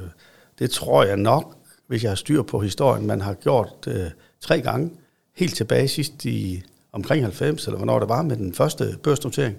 det 0.59 0.71
tror 0.71 1.03
jeg 1.03 1.17
nok, 1.17 1.57
hvis 1.87 2.03
jeg 2.03 2.11
har 2.11 2.15
styr 2.15 2.41
på 2.41 2.59
historien, 2.59 3.07
man 3.07 3.21
har 3.21 3.33
gjort 3.33 3.87
øh, 3.87 4.05
tre 4.41 4.61
gange, 4.61 4.91
helt 5.35 5.55
tilbage 5.55 5.87
sidst 5.87 6.25
i 6.25 6.63
omkring 6.91 7.23
90, 7.23 7.65
eller 7.65 7.77
hvornår 7.77 7.99
det 7.99 8.09
var 8.09 8.21
med 8.21 8.37
den 8.37 8.53
første 8.53 8.97
børsnotering. 9.03 9.57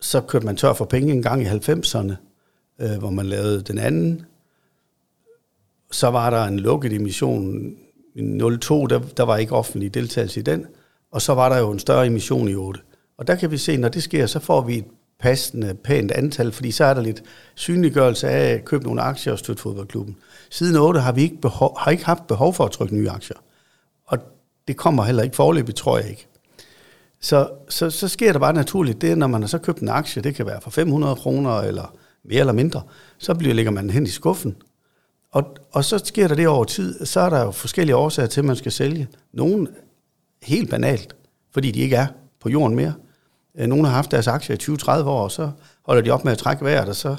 Så 0.00 0.20
kørte 0.20 0.46
man 0.46 0.56
tør 0.56 0.72
for 0.72 0.84
penge 0.84 1.12
en 1.12 1.22
gang 1.22 1.42
i 1.42 1.46
90'erne, 1.46 2.12
øh, 2.78 2.98
hvor 2.98 3.10
man 3.10 3.26
lavede 3.26 3.62
den 3.62 3.78
anden. 3.78 4.24
Så 5.90 6.10
var 6.10 6.30
der 6.30 6.44
en 6.44 6.60
lukket 6.60 6.92
emission 6.92 7.74
i 8.14 8.40
02, 8.60 8.86
der, 8.86 9.00
der 9.16 9.22
var 9.22 9.36
ikke 9.36 9.52
offentlig 9.52 9.94
deltagelse 9.94 10.40
i 10.40 10.42
den. 10.42 10.66
Og 11.10 11.22
så 11.22 11.34
var 11.34 11.48
der 11.48 11.58
jo 11.58 11.70
en 11.70 11.78
større 11.78 12.06
emission 12.06 12.48
i 12.48 12.54
8. 12.54 12.80
Og 13.18 13.26
der 13.26 13.34
kan 13.34 13.50
vi 13.50 13.58
se, 13.58 13.76
når 13.76 13.88
det 13.88 14.02
sker, 14.02 14.26
så 14.26 14.40
får 14.40 14.60
vi 14.60 14.78
et 14.78 14.84
passende, 15.18 15.74
pænt 15.74 16.10
antal, 16.10 16.52
fordi 16.52 16.70
så 16.70 16.84
er 16.84 16.94
der 16.94 17.02
lidt 17.02 17.22
synliggørelse 17.54 18.28
af 18.28 18.54
at 18.54 18.64
købe 18.64 18.84
nogle 18.84 19.02
aktier 19.02 19.32
og 19.32 19.38
støtte 19.38 19.62
fodboldklubben. 19.62 20.16
Siden 20.50 20.76
8 20.76 21.00
har 21.00 21.12
vi 21.12 21.22
ikke, 21.22 21.40
behov, 21.40 21.78
har 21.78 21.90
ikke 21.90 22.04
haft 22.04 22.26
behov 22.26 22.54
for 22.54 22.64
at 22.64 22.70
trykke 22.70 22.94
nye 22.94 23.10
aktier. 23.10 23.36
Og 24.06 24.18
det 24.68 24.76
kommer 24.76 25.04
heller 25.04 25.22
ikke 25.22 25.36
forløbigt, 25.36 25.76
tror 25.76 25.98
jeg 25.98 26.10
ikke. 26.10 26.26
Så, 27.20 27.50
så, 27.68 27.90
så 27.90 28.08
sker 28.08 28.32
der 28.32 28.38
bare 28.38 28.52
naturligt 28.52 29.00
det, 29.00 29.18
når 29.18 29.26
man 29.26 29.42
har 29.42 29.48
så 29.48 29.58
købt 29.58 29.80
en 29.80 29.88
aktie, 29.88 30.22
det 30.22 30.34
kan 30.34 30.46
være 30.46 30.60
for 30.60 30.70
500 30.70 31.16
kroner 31.16 31.60
eller 31.60 31.94
mere 32.24 32.40
eller 32.40 32.52
mindre, 32.52 32.82
så 33.18 33.34
bliver, 33.34 33.54
lægger 33.54 33.72
man 33.72 33.84
den 33.84 33.90
hen 33.90 34.06
i 34.06 34.10
skuffen. 34.10 34.56
Og, 35.32 35.56
og 35.72 35.84
så 35.84 35.98
sker 35.98 36.28
der 36.28 36.34
det 36.34 36.48
over 36.48 36.64
tid, 36.64 37.06
så 37.06 37.20
er 37.20 37.30
der 37.30 37.44
jo 37.44 37.50
forskellige 37.50 37.96
årsager 37.96 38.26
til, 38.26 38.40
at 38.40 38.44
man 38.44 38.56
skal 38.56 38.72
sælge. 38.72 39.08
Nogle 39.32 39.68
helt 40.42 40.70
banalt, 40.70 41.16
fordi 41.52 41.70
de 41.70 41.80
ikke 41.80 41.96
er 41.96 42.06
på 42.40 42.48
jorden 42.48 42.76
mere. 42.76 42.94
Øh, 43.58 43.66
nogle 43.66 43.86
har 43.86 43.94
haft 43.94 44.10
deres 44.10 44.26
aktier 44.26 44.56
i 44.56 45.02
20-30 45.02 45.08
år, 45.08 45.22
og 45.22 45.30
så 45.30 45.50
holder 45.86 46.02
de 46.02 46.10
op 46.10 46.24
med 46.24 46.32
at 46.32 46.38
trække 46.38 46.64
vejret, 46.64 46.88
og 46.88 46.96
så, 46.96 47.16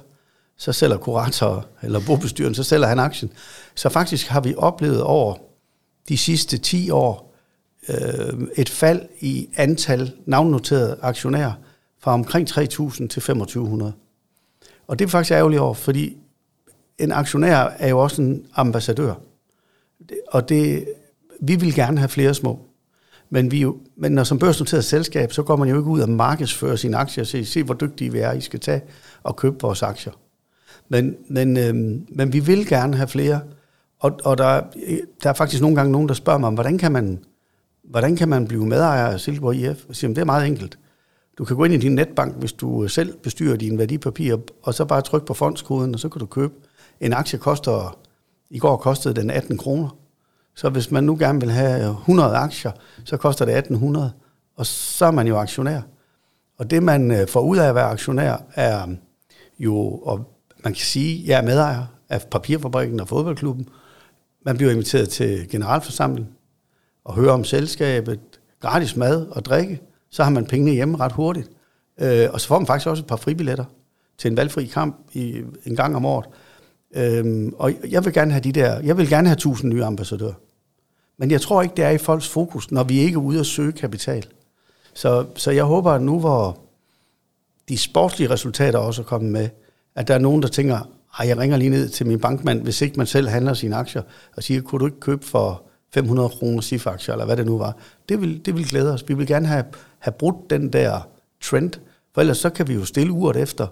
så 0.57 0.73
sælger 0.73 0.97
kurator 0.97 1.65
eller 1.81 1.99
bobestyren, 2.07 2.55
så 2.55 2.63
sælger 2.63 2.87
han 2.87 2.99
aktien. 2.99 3.31
Så 3.75 3.89
faktisk 3.89 4.27
har 4.27 4.41
vi 4.41 4.55
oplevet 4.57 5.01
over 5.01 5.35
de 6.09 6.17
sidste 6.17 6.57
10 6.57 6.89
år 6.89 7.28
øh, 7.89 8.47
et 8.55 8.69
fald 8.69 9.01
i 9.19 9.49
antal 9.55 10.11
navnnoterede 10.25 10.97
aktionærer 11.01 11.53
fra 11.99 12.13
omkring 12.13 12.49
3.000 12.49 13.07
til 13.07 13.19
2.500. 13.19 13.91
Og 14.87 14.99
det 14.99 15.05
er 15.05 15.09
faktisk 15.09 15.31
ærgerligt 15.31 15.61
over, 15.61 15.73
fordi 15.73 16.17
en 16.97 17.11
aktionær 17.11 17.55
er 17.55 17.89
jo 17.89 17.99
også 17.99 18.21
en 18.21 18.45
ambassadør. 18.55 19.13
Og 20.27 20.49
det, 20.49 20.85
vi 21.41 21.55
vil 21.55 21.75
gerne 21.75 21.97
have 21.97 22.09
flere 22.09 22.33
små. 22.33 22.59
Men, 23.29 23.51
vi 23.51 23.61
jo, 23.61 23.77
men 23.95 24.11
når 24.11 24.23
som 24.23 24.39
børsnoteret 24.39 24.85
selskab, 24.85 25.33
så 25.33 25.43
går 25.43 25.55
man 25.55 25.69
jo 25.69 25.77
ikke 25.77 25.89
ud 25.89 25.99
og 25.99 26.09
markedsfører 26.09 26.75
sine 26.75 26.97
aktier 26.97 27.23
og 27.23 27.27
siger, 27.27 27.45
se 27.45 27.63
hvor 27.63 27.73
dygtige 27.73 28.11
vi 28.11 28.19
er, 28.19 28.31
I 28.31 28.41
skal 28.41 28.59
tage 28.59 28.81
og 29.23 29.35
købe 29.35 29.55
vores 29.61 29.83
aktier. 29.83 30.13
Men, 30.89 31.15
men, 31.27 31.57
øhm, 31.57 32.07
men 32.09 32.33
vi 32.33 32.39
vil 32.39 32.67
gerne 32.67 32.97
have 32.97 33.07
flere, 33.07 33.39
og, 33.99 34.19
og 34.23 34.37
der, 34.37 34.61
der 35.23 35.29
er 35.29 35.33
faktisk 35.33 35.61
nogle 35.61 35.75
gange 35.75 35.91
nogen, 35.91 36.07
der 36.07 36.13
spørger 36.13 36.39
mig, 36.39 36.51
hvordan 36.51 36.77
kan 36.77 36.91
man, 36.91 37.19
hvordan 37.89 38.15
kan 38.15 38.29
man 38.29 38.47
blive 38.47 38.65
medejer 38.65 39.05
af 39.07 39.19
Silkeborg 39.19 39.55
IF? 39.55 39.85
Og 39.89 39.95
siger, 39.95 40.13
det 40.13 40.21
er 40.21 40.25
meget 40.25 40.47
enkelt. 40.47 40.79
Du 41.37 41.45
kan 41.45 41.55
gå 41.55 41.63
ind 41.63 41.73
i 41.73 41.77
din 41.77 41.95
netbank, 41.95 42.35
hvis 42.35 42.53
du 42.53 42.83
øh, 42.83 42.89
selv 42.89 43.17
bestyrer 43.17 43.57
dine 43.57 43.77
værdipapirer, 43.77 44.37
og 44.63 44.73
så 44.73 44.85
bare 44.85 45.01
trykke 45.01 45.27
på 45.27 45.33
fondskoden, 45.33 45.93
og 45.93 45.99
så 45.99 46.09
kan 46.09 46.19
du 46.19 46.25
købe. 46.25 46.53
En 46.99 47.13
aktie 47.13 47.39
koster, 47.39 47.97
i 48.49 48.59
går 48.59 48.77
kostede 48.77 49.13
den 49.13 49.29
18 49.29 49.57
kroner. 49.57 49.97
Så 50.55 50.69
hvis 50.69 50.91
man 50.91 51.03
nu 51.03 51.15
gerne 51.19 51.39
vil 51.39 51.51
have 51.51 51.83
øh, 51.83 51.89
100 51.89 52.35
aktier, 52.35 52.71
så 53.05 53.17
koster 53.17 53.45
det 53.45 53.57
1800, 53.57 54.11
og 54.55 54.65
så 54.65 55.05
er 55.05 55.11
man 55.11 55.27
jo 55.27 55.37
aktionær. 55.37 55.81
Og 56.57 56.69
det 56.71 56.83
man 56.83 57.11
øh, 57.11 57.27
får 57.27 57.41
ud 57.41 57.57
af 57.57 57.69
at 57.69 57.75
være 57.75 57.89
aktionær, 57.89 58.37
er 58.55 58.87
jo, 59.59 59.75
og 59.89 60.35
man 60.63 60.73
kan 60.73 60.81
sige, 60.81 61.23
jeg 61.27 61.37
er 61.37 61.43
medejer 61.45 61.85
af 62.09 62.21
papirfabrikken 62.31 62.99
og 62.99 63.07
fodboldklubben. 63.07 63.67
Man 64.45 64.57
bliver 64.57 64.71
inviteret 64.71 65.09
til 65.09 65.49
generalforsamling 65.49 66.27
og 67.09 67.15
høre 67.15 67.31
om 67.31 67.43
selskabet, 67.43 68.19
gratis 68.59 68.95
mad 68.95 69.27
og 69.27 69.45
drikke, 69.45 69.81
så 70.09 70.23
har 70.23 70.29
man 70.29 70.45
pengene 70.45 70.71
hjemme 70.71 70.97
ret 70.97 71.11
hurtigt. 71.11 71.49
Øh, 72.01 72.27
og 72.33 72.41
så 72.41 72.47
får 72.47 72.59
man 72.59 72.67
faktisk 72.67 72.87
også 72.87 73.03
et 73.03 73.07
par 73.07 73.15
fribilletter 73.15 73.65
til 74.17 74.31
en 74.31 74.37
valgfri 74.37 74.65
kamp 74.65 74.97
i, 75.13 75.41
en 75.65 75.75
gang 75.75 75.95
om 75.95 76.05
året. 76.05 76.25
Øhm, 76.95 77.53
og 77.57 77.73
jeg 77.89 78.05
vil 78.05 78.13
gerne 78.13 78.31
have 78.31 78.41
de 78.41 78.51
der, 78.51 78.79
jeg 78.79 78.97
vil 78.97 79.09
gerne 79.09 79.27
have 79.27 79.33
1000 79.33 79.73
nye 79.73 79.85
ambassadører. 79.85 80.33
Men 81.17 81.31
jeg 81.31 81.41
tror 81.41 81.61
ikke, 81.61 81.75
det 81.75 81.85
er 81.85 81.89
i 81.89 81.97
folks 81.97 82.27
fokus, 82.27 82.71
når 82.71 82.83
vi 82.83 82.99
ikke 82.99 83.15
er 83.15 83.21
ude 83.21 83.39
at 83.39 83.45
søge 83.45 83.71
kapital. 83.71 84.25
Så, 84.93 85.25
så 85.35 85.51
jeg 85.51 85.63
håber, 85.63 85.91
at 85.91 86.01
nu 86.01 86.19
hvor 86.19 86.59
de 87.69 87.77
sportslige 87.77 88.29
resultater 88.29 88.79
også 88.79 89.01
er 89.01 89.05
kommet 89.05 89.31
med, 89.31 89.49
at 89.95 90.07
der 90.07 90.13
er 90.13 90.19
nogen, 90.19 90.41
der 90.41 90.47
tænker, 90.47 90.79
at 91.19 91.27
jeg 91.27 91.37
ringer 91.37 91.57
lige 91.57 91.69
ned 91.69 91.89
til 91.89 92.07
min 92.07 92.19
bankmand, 92.19 92.61
hvis 92.61 92.81
ikke 92.81 92.97
man 92.97 93.07
selv 93.07 93.27
handler 93.27 93.53
sine 93.53 93.75
aktier, 93.75 94.01
og 94.35 94.43
siger, 94.43 94.61
kunne 94.61 94.79
du 94.79 94.85
ikke 94.85 94.99
købe 94.99 95.25
for 95.25 95.68
500 95.93 96.29
kroner 96.29 96.61
SIF-aktier, 96.61 97.13
eller 97.13 97.25
hvad 97.25 97.37
det 97.37 97.45
nu 97.45 97.57
var. 97.57 97.77
Det 98.09 98.21
vil, 98.21 98.45
det 98.45 98.55
vil 98.55 98.69
glæde 98.69 98.93
os. 98.93 99.03
Vi 99.07 99.13
vil 99.13 99.27
gerne 99.27 99.47
have, 99.47 99.65
have 99.99 100.13
brudt 100.19 100.49
den 100.49 100.73
der 100.73 101.07
trend, 101.41 101.71
for 102.13 102.21
ellers 102.21 102.37
så 102.37 102.49
kan 102.49 102.67
vi 102.67 102.73
jo 102.73 102.85
stille 102.85 103.11
uret 103.11 103.37
efter, 103.37 103.67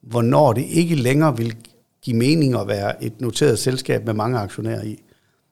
hvornår 0.00 0.52
det 0.52 0.64
ikke 0.68 0.94
længere 0.94 1.36
vil 1.36 1.56
give 2.02 2.16
mening 2.16 2.54
at 2.54 2.68
være 2.68 3.04
et 3.04 3.20
noteret 3.20 3.58
selskab 3.58 4.06
med 4.06 4.14
mange 4.14 4.38
aktionærer 4.38 4.82
i. 4.82 5.02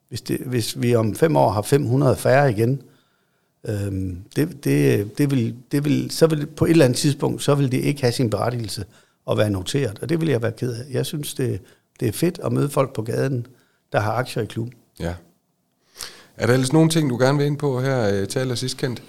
Hvis, 0.08 0.22
det, 0.22 0.40
hvis 0.40 0.82
vi 0.82 0.94
om 0.94 1.14
fem 1.14 1.36
år 1.36 1.50
har 1.50 1.62
500 1.62 2.16
færre 2.16 2.50
igen, 2.50 2.82
øhm, 3.68 4.18
det, 4.36 4.64
det, 4.64 5.18
det 5.18 5.30
vil, 5.30 5.56
det 5.72 5.84
vil, 5.84 6.10
så 6.10 6.26
vil 6.26 6.46
på 6.46 6.64
et 6.64 6.70
eller 6.70 6.84
andet 6.84 6.98
tidspunkt, 6.98 7.42
så 7.42 7.54
vil 7.54 7.72
det 7.72 7.78
ikke 7.78 8.02
have 8.02 8.12
sin 8.12 8.30
berettigelse 8.30 8.84
at 9.30 9.38
være 9.38 9.50
noteret, 9.50 9.98
og 10.02 10.08
det 10.08 10.20
vil 10.20 10.28
jeg 10.28 10.42
være 10.42 10.52
ked 10.52 10.74
af. 10.74 10.84
Jeg 10.90 11.06
synes, 11.06 11.34
det, 11.34 11.60
det 12.00 12.08
er 12.08 12.12
fedt 12.12 12.40
at 12.44 12.52
møde 12.52 12.68
folk 12.68 12.94
på 12.94 13.02
gaden, 13.02 13.46
der 13.92 14.00
har 14.00 14.12
aktier 14.12 14.42
i 14.42 14.46
klubben. 14.46 14.74
Ja. 15.00 15.14
Er 16.36 16.46
der 16.46 16.52
ellers 16.52 16.72
nogle 16.72 16.90
ting, 16.90 17.10
du 17.10 17.18
gerne 17.18 17.38
vil 17.38 17.46
ind 17.46 17.58
på 17.58 17.80
her 17.80 18.20
øh, 18.20 18.28
til 18.28 18.38
allersidst, 18.38 18.76
Kent? 18.76 19.02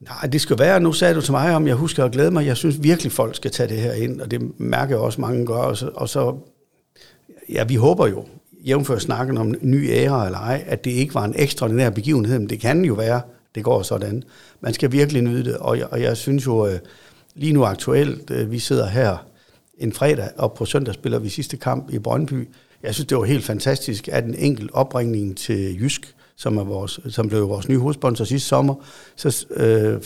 Nej, 0.00 0.28
det 0.32 0.40
skal 0.40 0.58
være, 0.58 0.80
nu 0.80 0.92
sagde 0.92 1.14
du 1.14 1.20
til 1.20 1.32
mig, 1.32 1.54
om 1.54 1.66
jeg 1.66 1.74
husker 1.74 2.04
at 2.04 2.12
glæde 2.12 2.30
mig. 2.30 2.46
Jeg 2.46 2.56
synes 2.56 2.82
virkelig, 2.82 3.12
folk 3.12 3.36
skal 3.36 3.50
tage 3.50 3.68
det 3.68 3.80
her 3.80 3.92
ind, 3.92 4.20
og 4.20 4.30
det 4.30 4.60
mærker 4.60 4.94
jeg 4.94 5.00
også, 5.00 5.20
mange 5.20 5.46
gør. 5.46 5.54
Og 5.54 5.76
så, 5.76 5.90
og 5.94 6.08
så 6.08 6.36
ja, 7.48 7.64
vi 7.64 7.74
håber 7.74 8.06
jo, 8.06 8.24
jævnfør 8.66 8.98
snakken 8.98 9.38
om 9.38 9.54
ny 9.60 9.90
æra 9.90 10.26
eller 10.26 10.38
ej, 10.38 10.64
at 10.66 10.84
det 10.84 10.90
ikke 10.90 11.14
var 11.14 11.24
en 11.24 11.34
ekstraordinær 11.36 11.90
begivenhed, 11.90 12.38
men 12.38 12.50
det 12.50 12.60
kan 12.60 12.84
jo 12.84 12.94
være, 12.94 13.20
det 13.54 13.64
går 13.64 13.82
sådan. 13.82 14.22
Man 14.60 14.74
skal 14.74 14.92
virkelig 14.92 15.22
nyde 15.22 15.44
det, 15.44 15.56
og 15.56 15.78
jeg, 15.78 15.86
og 15.90 16.02
jeg 16.02 16.16
synes 16.16 16.46
jo, 16.46 16.66
øh, 16.66 16.78
lige 17.34 17.52
nu 17.52 17.64
aktuelt, 17.64 18.30
øh, 18.30 18.50
vi 18.50 18.58
sidder 18.58 18.86
her 18.86 19.26
en 19.78 19.92
fredag, 19.92 20.28
og 20.36 20.52
på 20.52 20.64
søndag 20.64 20.94
spiller 20.94 21.18
vi 21.18 21.28
sidste 21.28 21.56
kamp 21.56 21.90
i 21.90 21.98
Brøndby. 21.98 22.48
Jeg 22.82 22.94
synes, 22.94 23.06
det 23.06 23.18
var 23.18 23.24
helt 23.24 23.44
fantastisk, 23.44 24.08
at 24.08 24.24
en 24.24 24.34
enkelt 24.34 24.70
opringning 24.72 25.36
til 25.36 25.80
Jysk, 25.80 26.14
som, 26.38 26.56
er 26.56 26.64
vores, 26.64 27.00
som 27.08 27.28
blev 27.28 27.48
vores 27.48 27.68
nye 27.68 27.78
hovedsponsor 27.78 28.24
sidste 28.24 28.48
sommer, 28.48 28.74
så 29.16 29.46
øh, 29.50 30.02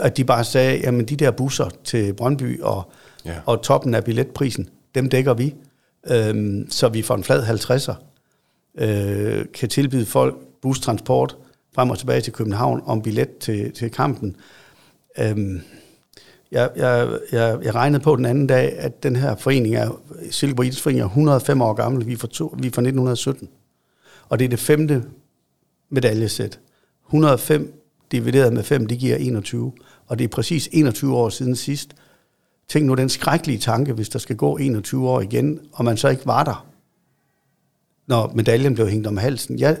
at 0.00 0.16
de 0.16 0.24
bare 0.24 0.44
sagde, 0.44 0.78
jamen 0.78 1.04
de 1.04 1.16
der 1.16 1.30
busser 1.30 1.68
til 1.84 2.14
Brøndby 2.14 2.60
og, 2.60 2.90
ja. 3.24 3.34
og 3.46 3.62
toppen 3.62 3.94
af 3.94 4.04
billetprisen, 4.04 4.68
dem 4.94 5.08
dækker 5.08 5.34
vi. 5.34 5.54
Øhm, 6.10 6.70
så 6.70 6.88
vi 6.88 7.02
for 7.02 7.14
en 7.14 7.24
flad 7.24 7.42
50'er 7.42 7.94
øh, 8.84 9.44
kan 9.54 9.68
tilbyde 9.68 10.06
folk 10.06 10.36
bustransport 10.62 11.36
frem 11.74 11.90
og 11.90 11.98
tilbage 11.98 12.20
til 12.20 12.32
København 12.32 12.82
om 12.86 13.02
billet 13.02 13.38
til, 13.38 13.72
til 13.72 13.90
kampen. 13.90 14.36
Øhm, 15.18 15.60
jeg, 16.50 16.70
jeg, 16.76 17.08
jeg, 17.32 17.58
jeg 17.62 17.74
regnede 17.74 18.02
på 18.02 18.16
den 18.16 18.24
anden 18.24 18.46
dag, 18.46 18.78
at 18.78 19.02
den 19.02 19.16
her 19.16 19.36
forening 19.36 19.74
er, 19.74 20.00
Silkeborg 20.30 20.66
Idrætsforening 20.66 21.02
er 21.02 21.06
105 21.06 21.62
år 21.62 21.72
gammel, 21.72 22.06
vi 22.06 22.12
er, 22.12 22.16
fra 22.16 22.28
to, 22.28 22.44
vi 22.58 22.66
er 22.66 22.72
fra 22.72 22.82
1917. 22.82 23.48
Og 24.28 24.38
det 24.38 24.44
er 24.44 24.48
det 24.48 24.58
femte 24.58 25.04
medaljesæt. 25.90 26.60
105 27.06 27.82
divideret 28.12 28.52
med 28.52 28.62
5, 28.62 28.86
det 28.86 28.98
giver 28.98 29.16
21. 29.16 29.72
Og 30.06 30.18
det 30.18 30.24
er 30.24 30.28
præcis 30.28 30.68
21 30.72 31.16
år 31.16 31.28
siden 31.28 31.56
sidst. 31.56 31.94
Tænk 32.68 32.86
nu 32.86 32.94
den 32.94 33.08
skrækkelige 33.08 33.58
tanke, 33.58 33.92
hvis 33.92 34.08
der 34.08 34.18
skal 34.18 34.36
gå 34.36 34.56
21 34.56 35.08
år 35.08 35.20
igen, 35.20 35.60
og 35.72 35.84
man 35.84 35.96
så 35.96 36.08
ikke 36.08 36.26
var 36.26 36.44
der, 36.44 36.66
når 38.06 38.32
medaljen 38.34 38.74
blev 38.74 38.88
hængt 38.88 39.06
om 39.06 39.16
halsen. 39.16 39.58
Ja, 39.58 39.76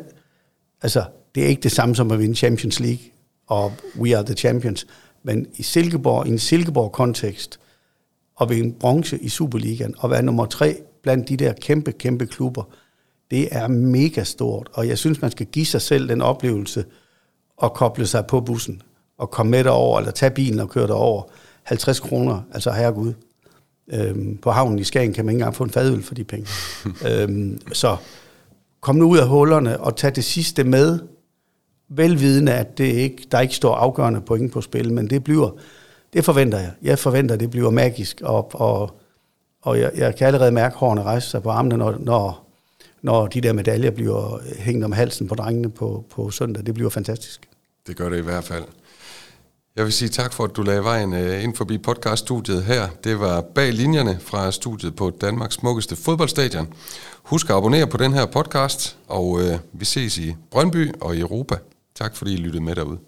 altså, 0.82 1.04
det 1.34 1.42
er 1.44 1.48
ikke 1.48 1.62
det 1.62 1.72
samme 1.72 1.94
som 1.94 2.10
at 2.10 2.18
vinde 2.18 2.34
Champions 2.34 2.80
League, 2.80 3.04
og 3.46 3.72
we 3.98 4.16
are 4.16 4.24
the 4.24 4.34
champions. 4.34 4.86
Men 5.22 5.46
i 5.56 5.62
Silkeborg, 5.62 6.26
i 6.26 6.30
en 6.30 6.38
Silkeborg-kontekst, 6.38 7.60
og 8.36 8.50
vinde 8.50 8.74
bronze 8.80 9.18
i 9.18 9.28
Superligaen, 9.28 9.94
og 9.98 10.10
være 10.10 10.22
nummer 10.22 10.46
tre 10.46 10.82
blandt 11.02 11.28
de 11.28 11.36
der 11.36 11.52
kæmpe, 11.52 11.92
kæmpe 11.92 12.26
klubber, 12.26 12.62
det 13.30 13.48
er 13.50 13.68
mega 13.68 14.24
stort. 14.24 14.68
Og 14.72 14.88
jeg 14.88 14.98
synes, 14.98 15.22
man 15.22 15.30
skal 15.30 15.46
give 15.46 15.66
sig 15.66 15.82
selv 15.82 16.08
den 16.08 16.22
oplevelse, 16.22 16.84
at 17.62 17.72
koble 17.74 18.06
sig 18.06 18.26
på 18.26 18.40
bussen, 18.40 18.82
og 19.18 19.30
komme 19.30 19.50
med 19.50 19.64
derover, 19.64 19.98
eller 19.98 20.10
tage 20.10 20.30
bilen 20.30 20.60
og 20.60 20.68
køre 20.68 20.86
derover. 20.86 21.22
50 21.62 22.00
kroner, 22.00 22.40
altså 22.52 22.70
herregud. 22.70 23.12
Øhm, 23.92 24.36
på 24.36 24.50
havnen 24.50 24.78
i 24.78 24.84
Skagen 24.84 25.12
kan 25.12 25.24
man 25.24 25.32
ikke 25.32 25.40
engang 25.40 25.54
få 25.54 25.64
en 25.64 25.70
fadøl 25.70 26.02
for 26.02 26.14
de 26.14 26.24
penge. 26.24 26.48
øhm, 27.08 27.58
så 27.72 27.96
kom 28.80 28.96
nu 28.96 29.08
ud 29.10 29.18
af 29.18 29.28
hullerne 29.28 29.80
og 29.80 29.96
tag 29.96 30.16
det 30.16 30.24
sidste 30.24 30.64
med, 30.64 30.98
velvidende, 31.88 32.52
at 32.52 32.78
det 32.78 32.84
ikke, 32.84 33.26
der 33.30 33.40
ikke 33.40 33.54
står 33.54 33.74
afgørende 33.74 34.20
point 34.20 34.52
på 34.52 34.60
spil, 34.60 34.92
men 34.92 35.10
det 35.10 35.24
bliver, 35.24 35.50
det 36.12 36.24
forventer 36.24 36.58
jeg. 36.58 36.70
Jeg 36.82 36.98
forventer, 36.98 37.34
at 37.34 37.40
det 37.40 37.50
bliver 37.50 37.70
magisk, 37.70 38.20
og, 38.24 38.60
og, 38.60 39.00
og 39.62 39.80
jeg, 39.80 39.90
jeg 39.96 40.16
kan 40.16 40.26
allerede 40.26 40.52
mærke 40.52 40.76
hårene 40.76 41.02
rejse 41.02 41.30
sig 41.30 41.42
på 41.42 41.50
armene, 41.50 41.76
når, 41.76 41.96
når, 42.00 42.45
når 43.02 43.26
de 43.26 43.40
der 43.40 43.52
medaljer 43.52 43.90
bliver 43.90 44.40
hængt 44.58 44.84
om 44.84 44.92
halsen 44.92 45.28
på 45.28 45.34
drengene 45.34 45.70
på, 45.70 46.04
på 46.10 46.30
søndag. 46.30 46.66
Det 46.66 46.74
bliver 46.74 46.90
fantastisk. 46.90 47.48
Det 47.86 47.96
gør 47.96 48.08
det 48.08 48.18
i 48.18 48.22
hvert 48.22 48.44
fald. 48.44 48.64
Jeg 49.76 49.84
vil 49.84 49.92
sige 49.92 50.08
tak 50.08 50.32
for, 50.32 50.44
at 50.44 50.56
du 50.56 50.62
lagde 50.62 50.84
vejen 50.84 51.12
øh, 51.12 51.44
ind 51.44 51.54
forbi 51.54 51.78
podcaststudiet 51.78 52.64
her. 52.64 52.88
Det 53.04 53.20
var 53.20 53.40
bag 53.40 53.72
linjerne 53.72 54.18
fra 54.20 54.52
studiet 54.52 54.96
på 54.96 55.10
Danmarks 55.10 55.54
smukkeste 55.54 55.96
fodboldstadion. 55.96 56.68
Husk 57.22 57.50
at 57.50 57.56
abonnere 57.56 57.86
på 57.86 57.96
den 57.96 58.12
her 58.12 58.26
podcast, 58.26 58.96
og 59.08 59.40
øh, 59.40 59.58
vi 59.72 59.84
ses 59.84 60.18
i 60.18 60.36
Brøndby 60.50 60.92
og 61.00 61.16
i 61.16 61.20
Europa. 61.20 61.56
Tak 61.94 62.16
fordi 62.16 62.32
I 62.32 62.36
lyttede 62.36 62.64
med 62.64 62.74
derude. 62.74 62.98